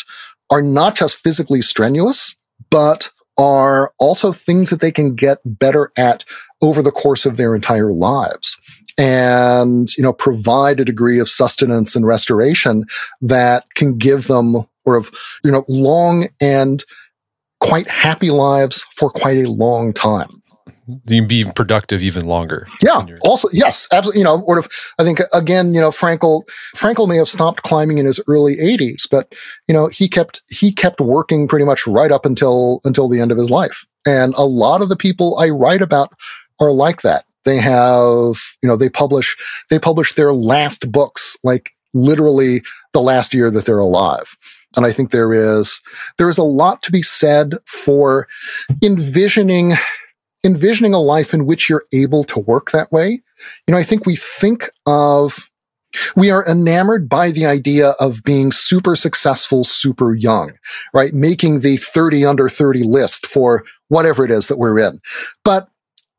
are 0.50 0.62
not 0.62 0.95
just 0.95 1.17
physically 1.17 1.62
strenuous, 1.62 2.36
but 2.69 3.10
are 3.38 3.91
also 3.99 4.32
things 4.32 4.69
that 4.69 4.80
they 4.80 4.91
can 4.91 5.15
get 5.15 5.39
better 5.45 5.91
at 5.97 6.23
over 6.62 6.82
the 6.82 6.91
course 6.91 7.25
of 7.25 7.38
their 7.38 7.54
entire 7.54 7.91
lives 7.91 8.58
and, 8.97 9.89
you 9.97 10.04
know, 10.04 10.13
provide 10.13 10.80
a 10.80 10.86
degree 10.86 11.19
of 11.19 11.28
sustenance 11.28 11.95
and 11.95 12.06
restoration 12.06 12.86
that 13.21 13.65
can 13.75 13.97
give 13.97 14.28
them 14.28 14.54
sort 14.86 14.97
of, 14.97 15.12
you 15.43 15.51
know, 15.51 15.65
long 15.67 16.28
and 16.39 16.84
quite 17.60 17.89
happy 17.89 18.32
lives 18.32 18.84
for 18.91 19.09
quite 19.09 19.38
a 19.38 19.49
long 19.49 19.91
time 19.91 20.41
you 20.88 21.22
can 21.22 21.28
be 21.28 21.46
productive 21.56 22.02
even 22.02 22.26
longer. 22.26 22.68
Yeah. 22.82 23.06
Also, 23.22 23.48
yes, 23.52 23.88
absolutely. 23.92 24.20
You 24.20 24.26
know, 24.26 24.42
or 24.42 24.60
if 24.60 24.94
I 25.00 25.04
think 25.04 25.20
again, 25.34 25.74
you 25.74 25.82
know, 25.82 25.90
Frankel 25.90 26.44
Frankl 26.76 27.08
may 27.08 27.18
have 27.18 27.28
stopped 27.28 27.64
climbing 27.64 27.98
in 27.98 28.06
his 28.06 28.22
early 28.28 28.56
80s, 28.58 29.08
but 29.10 29.34
you 29.68 29.74
know, 29.74 29.88
he 29.88 30.08
kept 30.08 30.42
he 30.50 30.72
kept 30.72 31.02
working 31.02 31.48
pretty 31.48 31.66
much 31.66 31.88
right 31.88 32.12
up 32.12 32.26
until 32.26 32.82
until 32.84 33.08
the 33.08 33.20
end 33.20 33.32
of 33.32 33.38
his 33.38 33.50
life. 33.50 33.86
And 34.06 34.36
a 34.36 34.46
lot 34.46 34.82
of 34.82 34.90
the 34.90 34.96
people 34.96 35.38
I 35.40 35.50
write 35.50 35.82
about 35.82 36.14
are 36.60 36.72
like 36.72 37.02
that. 37.02 37.26
They 37.46 37.58
have, 37.58 38.36
you 38.62 38.70
know, 38.70 38.76
they 38.76 38.90
publish 38.90 39.36
they 39.70 39.80
publish 39.80 40.14
their 40.14 40.34
last 40.34 40.92
books 40.92 41.38
like 41.44 41.72
literally 41.94 42.62
the 42.94 43.02
last 43.02 43.34
year 43.34 43.50
that 43.50 43.66
they're 43.66 43.80
alive. 43.80 44.36
And 44.76 44.86
I 44.86 44.92
think 44.92 45.12
there 45.12 45.34
is 45.34 45.82
there 46.18 46.30
is 46.30 46.38
a 46.38 46.44
lot 46.44 46.84
to 46.84 46.92
be 46.92 47.02
said 47.02 47.56
for 47.66 48.28
envisioning 48.84 49.74
envisioning 50.46 50.93
a 50.93 51.00
life 51.00 51.34
in 51.34 51.46
which 51.46 51.70
you're 51.70 51.86
able 51.91 52.24
to 52.26 52.39
work 52.39 52.72
that 52.72 52.91
way. 52.91 53.22
You 53.68 53.72
know, 53.72 53.78
I 53.78 53.84
think 53.84 54.06
we 54.06 54.16
think 54.16 54.70
of 54.86 55.50
we 56.16 56.30
are 56.30 56.46
enamored 56.46 57.08
by 57.08 57.32
the 57.32 57.46
idea 57.46 57.93
of 58.00 58.24
being 58.24 58.52
super 58.52 58.96
successful, 58.96 59.64
super 59.64 60.14
young, 60.14 60.54
right? 60.93 61.14
Making 61.14 61.62
the 61.62 61.78
30 61.78 62.26
under 62.26 62.50
30 62.50 62.84
list 62.84 63.26
for 63.26 63.64
whatever 63.88 64.26
it 64.26 64.32
is 64.32 64.48
that 64.48 64.58
we're 64.58 64.80
in. 64.80 65.00
But 65.43 65.70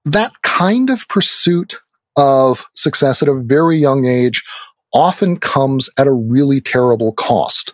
that 0.05 0.33
kind 0.43 0.89
of 0.91 1.07
pursuit 1.09 1.77
of 2.17 2.65
success 2.75 3.23
at 3.23 3.29
a 3.29 3.43
very 3.43 3.77
young 3.77 4.07
age 4.07 4.43
often 4.95 5.37
comes 5.39 5.91
at 5.99 6.07
a 6.07 6.13
really 6.13 6.61
terrible 6.61 7.13
cost. 7.13 7.73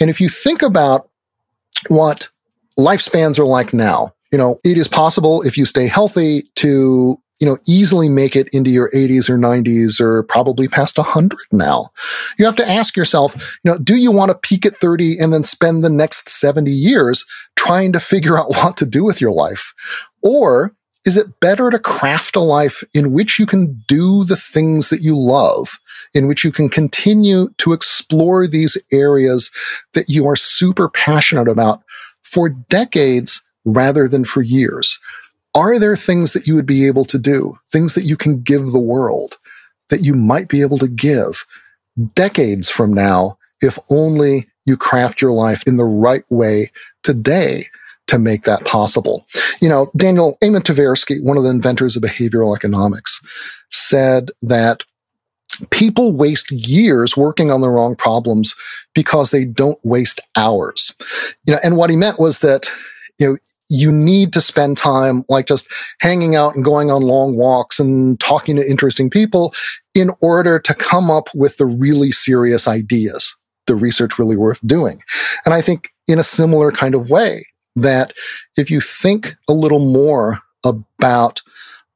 And 0.00 0.08
if 0.08 0.20
you 0.20 0.28
think 0.28 0.62
about 0.62 1.10
what 1.88 2.30
lifespans 2.78 3.38
are 3.38 3.44
like 3.44 3.74
now, 3.74 4.14
you 4.32 4.38
know, 4.38 4.58
it 4.64 4.78
is 4.78 4.88
possible 4.88 5.42
if 5.42 5.56
you 5.56 5.64
stay 5.64 5.86
healthy 5.86 6.42
to 6.56 7.20
you 7.42 7.46
know, 7.46 7.58
easily 7.66 8.08
make 8.08 8.36
it 8.36 8.46
into 8.52 8.70
your 8.70 8.88
80s 8.92 9.28
or 9.28 9.36
90s 9.36 10.00
or 10.00 10.22
probably 10.22 10.68
past 10.68 10.96
100 10.96 11.36
now. 11.50 11.88
You 12.38 12.44
have 12.44 12.54
to 12.54 12.68
ask 12.68 12.96
yourself, 12.96 13.34
you 13.64 13.72
know, 13.72 13.78
do 13.78 13.96
you 13.96 14.12
want 14.12 14.30
to 14.30 14.38
peak 14.38 14.64
at 14.64 14.76
30 14.76 15.18
and 15.18 15.32
then 15.32 15.42
spend 15.42 15.82
the 15.82 15.90
next 15.90 16.28
70 16.28 16.70
years 16.70 17.26
trying 17.56 17.92
to 17.94 17.98
figure 17.98 18.38
out 18.38 18.50
what 18.56 18.76
to 18.76 18.86
do 18.86 19.02
with 19.02 19.20
your 19.20 19.32
life? 19.32 19.74
Or 20.22 20.72
is 21.04 21.16
it 21.16 21.40
better 21.40 21.68
to 21.68 21.80
craft 21.80 22.36
a 22.36 22.40
life 22.40 22.84
in 22.94 23.10
which 23.10 23.40
you 23.40 23.46
can 23.46 23.82
do 23.88 24.22
the 24.22 24.36
things 24.36 24.88
that 24.90 25.02
you 25.02 25.18
love, 25.18 25.80
in 26.14 26.28
which 26.28 26.44
you 26.44 26.52
can 26.52 26.68
continue 26.68 27.48
to 27.58 27.72
explore 27.72 28.46
these 28.46 28.78
areas 28.92 29.50
that 29.94 30.08
you 30.08 30.28
are 30.28 30.36
super 30.36 30.88
passionate 30.88 31.48
about 31.48 31.82
for 32.22 32.48
decades 32.48 33.42
rather 33.64 34.08
than 34.08 34.24
for 34.24 34.42
years? 34.42 34.98
Are 35.54 35.78
there 35.78 35.96
things 35.96 36.32
that 36.32 36.46
you 36.46 36.54
would 36.54 36.66
be 36.66 36.86
able 36.86 37.04
to 37.06 37.18
do, 37.18 37.58
things 37.68 37.94
that 37.94 38.04
you 38.04 38.16
can 38.16 38.40
give 38.40 38.70
the 38.70 38.78
world 38.78 39.38
that 39.90 40.04
you 40.04 40.14
might 40.14 40.48
be 40.48 40.62
able 40.62 40.78
to 40.78 40.88
give 40.88 41.46
decades 42.14 42.70
from 42.70 42.92
now 42.94 43.36
if 43.60 43.78
only 43.90 44.48
you 44.64 44.76
craft 44.76 45.20
your 45.20 45.32
life 45.32 45.62
in 45.66 45.76
the 45.76 45.84
right 45.84 46.24
way 46.30 46.70
today 47.02 47.66
to 48.06 48.18
make 48.18 48.44
that 48.44 48.64
possible. 48.64 49.26
You 49.60 49.68
know, 49.68 49.90
Daniel 49.96 50.38
Amos 50.42 50.62
Tversky, 50.62 51.22
one 51.22 51.36
of 51.36 51.44
the 51.44 51.50
inventors 51.50 51.96
of 51.96 52.02
behavioral 52.02 52.56
economics, 52.56 53.20
said 53.70 54.30
that 54.40 54.82
people 55.70 56.12
waste 56.12 56.50
years 56.50 57.16
working 57.16 57.50
on 57.50 57.60
the 57.60 57.70
wrong 57.70 57.94
problems 57.94 58.54
because 58.94 59.30
they 59.30 59.44
don't 59.44 59.78
waste 59.84 60.20
hours. 60.36 60.94
You 61.46 61.54
know, 61.54 61.60
and 61.62 61.76
what 61.76 61.90
he 61.90 61.96
meant 61.96 62.18
was 62.18 62.40
that, 62.40 62.66
you 63.18 63.26
know, 63.26 63.38
you 63.72 63.90
need 63.90 64.34
to 64.34 64.40
spend 64.40 64.76
time 64.76 65.24
like 65.30 65.46
just 65.46 65.66
hanging 65.98 66.36
out 66.36 66.54
and 66.54 66.62
going 66.62 66.90
on 66.90 67.00
long 67.00 67.34
walks 67.38 67.80
and 67.80 68.20
talking 68.20 68.54
to 68.54 68.70
interesting 68.70 69.08
people 69.08 69.54
in 69.94 70.10
order 70.20 70.58
to 70.58 70.74
come 70.74 71.10
up 71.10 71.28
with 71.34 71.56
the 71.56 71.64
really 71.64 72.10
serious 72.10 72.68
ideas, 72.68 73.34
the 73.66 73.74
research 73.74 74.18
really 74.18 74.36
worth 74.36 74.60
doing. 74.66 75.00
And 75.46 75.54
I 75.54 75.62
think 75.62 75.88
in 76.06 76.18
a 76.18 76.22
similar 76.22 76.70
kind 76.70 76.94
of 76.94 77.08
way 77.08 77.46
that 77.74 78.12
if 78.58 78.70
you 78.70 78.78
think 78.78 79.36
a 79.48 79.54
little 79.54 79.80
more 79.80 80.40
about 80.66 81.40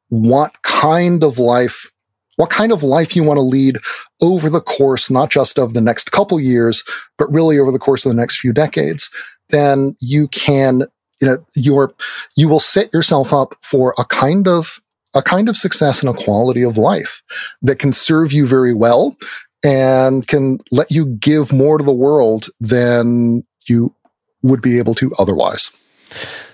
what 0.09 0.62
kind 0.62 1.22
of 1.22 1.39
life 1.39 1.91
what 2.37 2.51
kind 2.51 2.70
of 2.70 2.83
life 2.83 3.16
you 3.16 3.22
want 3.22 3.39
to 3.39 3.43
lead 3.43 3.79
over 4.20 4.51
the 4.51 4.61
course, 4.61 5.11
not 5.11 5.31
just 5.31 5.59
of 5.59 5.72
the 5.72 5.81
next 5.81 6.12
couple 6.12 6.39
years, 6.39 6.85
but 7.16 7.33
really 7.33 7.59
over 7.59 7.72
the 7.72 7.79
course 7.79 8.05
of 8.05 8.12
the 8.12 8.16
next 8.16 8.39
few 8.39 8.53
decades, 8.53 9.11
then 9.49 9.97
you 10.01 10.29
can 10.29 10.83
you 11.21 11.27
know 11.27 11.39
you're 11.55 11.93
you 12.37 12.49
will 12.49 12.61
set 12.61 12.93
yourself 12.93 13.33
up 13.33 13.55
for 13.62 13.95
a 13.99 14.05
kind 14.05 14.49
of 14.49 14.81
a 15.14 15.23
kind 15.23 15.49
of 15.49 15.57
success 15.57 16.03
and 16.03 16.14
a 16.14 16.25
quality 16.25 16.62
of 16.62 16.79
life 16.79 17.23
that 17.62 17.79
can 17.79 17.93
serve 17.93 18.33
you 18.33 18.47
very 18.47 18.75
well 18.75 19.17
and 19.64 20.27
can 20.29 20.59
let 20.71 20.91
you 20.91 21.07
give 21.07 21.53
more 21.53 21.79
to 21.79 21.85
the 21.85 21.93
world 21.93 22.47
than 22.61 23.45
you 23.67 23.95
would 24.43 24.61
be 24.61 24.79
able 24.79 24.95
to 24.95 25.11
otherwise. 25.19 25.71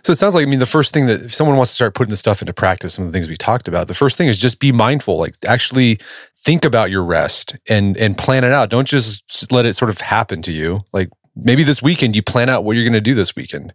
So 0.02 0.12
it 0.12 0.16
sounds 0.16 0.34
like 0.34 0.46
I 0.46 0.50
mean 0.50 0.58
the 0.58 0.66
first 0.66 0.94
thing 0.94 1.06
that 1.06 1.22
if 1.22 1.34
someone 1.34 1.56
wants 1.56 1.72
to 1.72 1.74
start 1.74 1.94
putting 1.94 2.10
this 2.10 2.20
stuff 2.20 2.40
into 2.40 2.52
practice, 2.52 2.94
some 2.94 3.04
of 3.04 3.12
the 3.12 3.16
things 3.16 3.28
we 3.28 3.36
talked 3.36 3.68
about, 3.68 3.88
the 3.88 3.94
first 3.94 4.16
thing 4.16 4.28
is 4.28 4.38
just 4.38 4.60
be 4.60 4.72
mindful. 4.72 5.18
Like 5.18 5.34
actually 5.46 5.98
think 6.34 6.64
about 6.64 6.90
your 6.90 7.04
rest 7.04 7.56
and 7.68 7.96
and 7.96 8.16
plan 8.16 8.44
it 8.44 8.52
out. 8.52 8.70
Don't 8.70 8.88
just 8.88 9.52
let 9.52 9.66
it 9.66 9.74
sort 9.74 9.90
of 9.90 10.00
happen 10.00 10.40
to 10.42 10.52
you. 10.52 10.80
Like 10.92 11.10
maybe 11.34 11.62
this 11.62 11.82
weekend 11.82 12.14
you 12.14 12.22
plan 12.22 12.48
out 12.48 12.64
what 12.64 12.76
you're 12.76 12.84
going 12.84 12.92
to 12.92 13.00
do 13.00 13.14
this 13.14 13.34
weekend. 13.34 13.72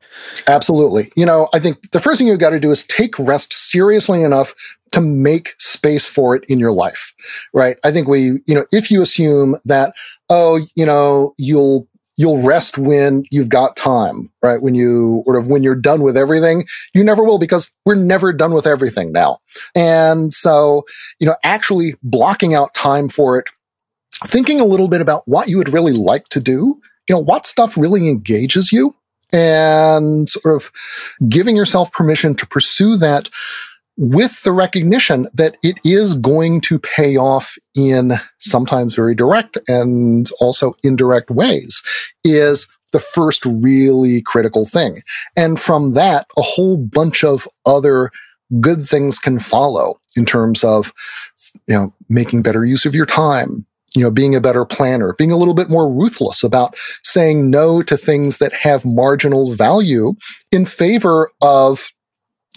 Absolutely. 0.47 1.11
You 1.15 1.25
know, 1.25 1.49
I 1.53 1.59
think 1.59 1.91
the 1.91 1.99
first 1.99 2.17
thing 2.17 2.27
you've 2.27 2.39
got 2.39 2.51
to 2.51 2.59
do 2.59 2.71
is 2.71 2.85
take 2.85 3.17
rest 3.17 3.53
seriously 3.53 4.21
enough 4.21 4.53
to 4.91 5.01
make 5.01 5.55
space 5.59 6.07
for 6.07 6.35
it 6.35 6.43
in 6.45 6.59
your 6.59 6.71
life, 6.71 7.13
right? 7.53 7.77
I 7.83 7.91
think 7.91 8.07
we, 8.07 8.39
you 8.45 8.55
know, 8.55 8.65
if 8.71 8.89
you 8.91 9.01
assume 9.01 9.57
that, 9.65 9.93
oh, 10.29 10.59
you 10.75 10.85
know, 10.85 11.33
you'll, 11.37 11.87
you'll 12.15 12.41
rest 12.41 12.77
when 12.77 13.23
you've 13.29 13.49
got 13.49 13.75
time, 13.75 14.31
right? 14.41 14.61
When 14.61 14.75
you 14.75 15.21
sort 15.25 15.37
of, 15.37 15.49
when 15.49 15.61
you're 15.61 15.75
done 15.75 16.01
with 16.01 16.17
everything, 16.17 16.65
you 16.93 17.03
never 17.03 17.23
will 17.23 17.37
because 17.37 17.71
we're 17.85 17.95
never 17.95 18.33
done 18.33 18.53
with 18.53 18.65
everything 18.65 19.11
now. 19.11 19.39
And 19.75 20.33
so, 20.33 20.83
you 21.19 21.27
know, 21.27 21.35
actually 21.43 21.95
blocking 22.01 22.55
out 22.55 22.73
time 22.73 23.09
for 23.09 23.37
it, 23.37 23.49
thinking 24.25 24.59
a 24.59 24.65
little 24.65 24.87
bit 24.87 25.01
about 25.01 25.27
what 25.27 25.47
you 25.47 25.57
would 25.57 25.73
really 25.73 25.93
like 25.93 26.27
to 26.29 26.39
do 26.39 26.79
you 27.07 27.15
know, 27.15 27.21
what 27.21 27.45
stuff 27.45 27.77
really 27.77 28.07
engages 28.07 28.71
you 28.71 28.95
and 29.31 30.27
sort 30.29 30.55
of 30.55 30.71
giving 31.27 31.55
yourself 31.55 31.91
permission 31.91 32.35
to 32.35 32.47
pursue 32.47 32.97
that 32.97 33.29
with 33.97 34.43
the 34.43 34.51
recognition 34.51 35.27
that 35.33 35.57
it 35.63 35.77
is 35.83 36.13
going 36.13 36.61
to 36.61 36.77
pay 36.79 37.17
off 37.17 37.57
in 37.75 38.11
sometimes 38.37 38.95
very 38.95 39.15
direct 39.15 39.57
and 39.67 40.29
also 40.39 40.73
indirect 40.83 41.31
ways 41.31 41.81
is 42.23 42.67
the 42.93 42.99
first 42.99 43.43
really 43.45 44.21
critical 44.21 44.65
thing. 44.65 45.01
And 45.35 45.59
from 45.59 45.93
that, 45.93 46.27
a 46.37 46.41
whole 46.41 46.77
bunch 46.77 47.23
of 47.23 47.47
other 47.65 48.11
good 48.61 48.85
things 48.85 49.19
can 49.19 49.39
follow 49.39 49.99
in 50.15 50.25
terms 50.25 50.63
of, 50.63 50.93
you 51.67 51.75
know, 51.75 51.93
making 52.07 52.43
better 52.43 52.63
use 52.63 52.85
of 52.85 52.95
your 52.95 53.05
time, 53.05 53.65
you 53.95 54.03
know, 54.03 54.11
being 54.11 54.35
a 54.35 54.41
better 54.41 54.65
planner, 54.65 55.15
being 55.17 55.31
a 55.31 55.38
little 55.38 55.53
bit 55.53 55.69
more 55.69 55.91
ruthless 55.91 56.43
about 56.43 56.75
saying 57.03 57.49
no 57.49 57.81
to 57.81 57.97
things 57.97 58.38
that 58.38 58.53
have 58.53 58.85
marginal 58.85 59.51
value 59.53 60.13
in 60.51 60.65
favor 60.65 61.31
of, 61.41 61.91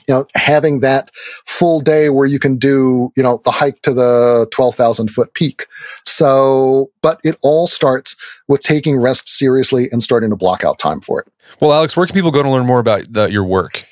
you 0.09 0.15
know, 0.15 0.25
having 0.35 0.81
that 0.81 1.11
full 1.47 1.81
day 1.81 2.11
where 2.11 2.27
you 2.27 2.39
can 2.39 2.57
do, 2.57 3.13
you 3.17 3.23
know, 3.23 3.41
the 3.45 3.53
hike 3.53 3.81
to 3.83 3.95
the 3.95 4.49
12,000 4.51 5.09
foot 5.09 5.33
peak. 5.35 5.67
So, 6.05 6.89
but 7.01 7.21
it 7.23 7.39
all 7.43 7.67
starts 7.67 8.17
with 8.49 8.63
taking 8.63 8.97
rest 8.97 9.29
seriously 9.29 9.89
and 9.93 10.03
starting 10.03 10.31
to 10.31 10.37
block 10.37 10.65
out 10.65 10.79
time 10.79 11.01
for 11.01 11.21
it. 11.21 11.29
Well, 11.61 11.73
Alex, 11.73 11.97
where 11.97 12.07
can 12.07 12.15
people 12.15 12.33
go 12.33 12.43
to 12.43 12.51
learn 12.51 12.67
more 12.67 12.81
about 12.81 13.05
the, 13.09 13.27
your 13.27 13.45
work? 13.45 13.85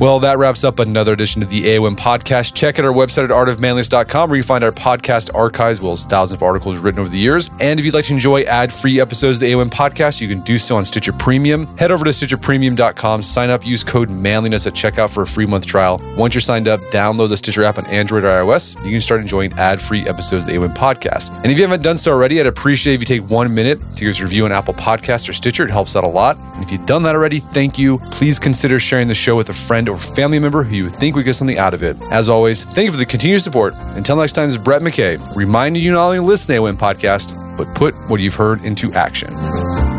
Well, 0.01 0.19
that 0.21 0.39
wraps 0.39 0.65
up 0.65 0.79
another 0.79 1.13
edition 1.13 1.43
of 1.43 1.51
the 1.51 1.63
AOM 1.63 1.95
podcast. 1.95 2.55
Check 2.55 2.79
out 2.79 2.87
our 2.87 2.93
website 2.93 3.25
at 3.25 3.29
artofmanliness.com 3.29 4.31
where 4.31 4.37
you 4.39 4.43
find 4.43 4.65
our 4.65 4.73
podcast 4.73 5.35
archives, 5.35 5.79
as 5.79 5.83
well 5.83 5.93
as 5.93 6.07
thousands 6.07 6.39
of 6.39 6.43
articles 6.43 6.79
written 6.79 7.01
over 7.01 7.11
the 7.11 7.19
years. 7.19 7.51
And 7.61 7.79
if 7.79 7.85
you'd 7.85 7.93
like 7.93 8.07
to 8.07 8.15
enjoy 8.15 8.45
ad 8.45 8.73
free 8.73 8.99
episodes 8.99 9.37
of 9.37 9.41
the 9.43 9.53
AOM 9.53 9.69
podcast, 9.69 10.23
you 10.23 10.27
can 10.27 10.41
do 10.41 10.57
so 10.57 10.75
on 10.79 10.87
Stitcher 10.87 11.13
Premium. 11.13 11.67
Head 11.77 11.91
over 11.91 12.07
to 12.07 12.13
StitcherPremium.com, 12.13 13.21
sign 13.21 13.51
up, 13.51 13.67
use 13.67 13.85
code 13.85 14.09
manliness 14.09 14.67
at 14.67 14.73
checkout 14.73 15.13
for 15.13 15.23
a 15.23 15.27
free 15.27 15.45
month 15.45 15.67
trial. 15.67 16.01
Once 16.17 16.33
you're 16.33 16.41
signed 16.41 16.67
up, 16.67 16.81
download 16.93 17.29
the 17.29 17.37
Stitcher 17.37 17.63
app 17.63 17.77
on 17.77 17.85
Android 17.89 18.25
or 18.25 18.29
iOS. 18.29 18.83
You 18.83 18.93
can 18.93 19.03
start 19.03 19.21
enjoying 19.21 19.53
ad 19.59 19.83
free 19.83 20.09
episodes 20.09 20.47
of 20.47 20.53
the 20.55 20.59
AOM 20.59 20.75
podcast. 20.75 21.31
And 21.43 21.53
if 21.53 21.59
you 21.59 21.65
haven't 21.65 21.83
done 21.83 21.99
so 21.99 22.11
already, 22.11 22.41
I'd 22.41 22.47
appreciate 22.47 22.95
if 22.95 23.01
you 23.01 23.07
take 23.07 23.29
one 23.29 23.55
minute 23.55 23.79
to 23.97 24.07
give 24.07 24.15
us 24.15 24.21
a 24.21 24.23
review 24.23 24.47
on 24.47 24.53
Apple 24.53 24.73
Podcasts 24.73 25.29
or 25.29 25.35
Stitcher. 25.35 25.65
It 25.65 25.71
helps 25.71 25.95
out 25.95 26.05
a 26.05 26.09
lot. 26.09 26.39
And 26.39 26.65
if 26.65 26.73
you've 26.73 26.87
done 26.87 27.03
that 27.03 27.15
already, 27.15 27.41
thank 27.41 27.79
you. 27.79 27.99
Please 28.13 28.39
consider 28.39 28.81
sharing 28.81 29.07
the 29.07 29.15
show 29.15 29.37
with 29.37 29.51
a 29.51 29.55
friend 29.55 29.90
or 29.91 29.99
family 29.99 30.39
member 30.39 30.63
who 30.63 30.75
you 30.75 30.89
think 30.89 31.17
would 31.17 31.25
get 31.25 31.35
something 31.35 31.59
out 31.59 31.75
of 31.75 31.83
it. 31.83 32.01
As 32.11 32.29
always, 32.29 32.65
thank 32.65 32.87
you 32.87 32.93
for 32.93 32.99
the 32.99 33.07
continued 33.07 33.43
support. 33.43 33.75
Until 33.97 34.17
next 34.17 34.33
time, 34.33 34.47
this 34.47 34.57
is 34.57 34.63
Brett 34.63 34.83
McKay, 34.83 35.37
reminding 35.37 35.83
you 35.83 35.93
not 35.93 36.07
only 36.07 36.19
to 36.19 36.23
listen 36.23 36.55
to 36.55 36.61
AOM 36.61 36.77
podcast, 36.77 37.37
but 37.57 37.75
put 37.75 37.95
what 38.09 38.21
you've 38.21 38.35
heard 38.35 38.65
into 38.65 38.93
action. 38.95 39.90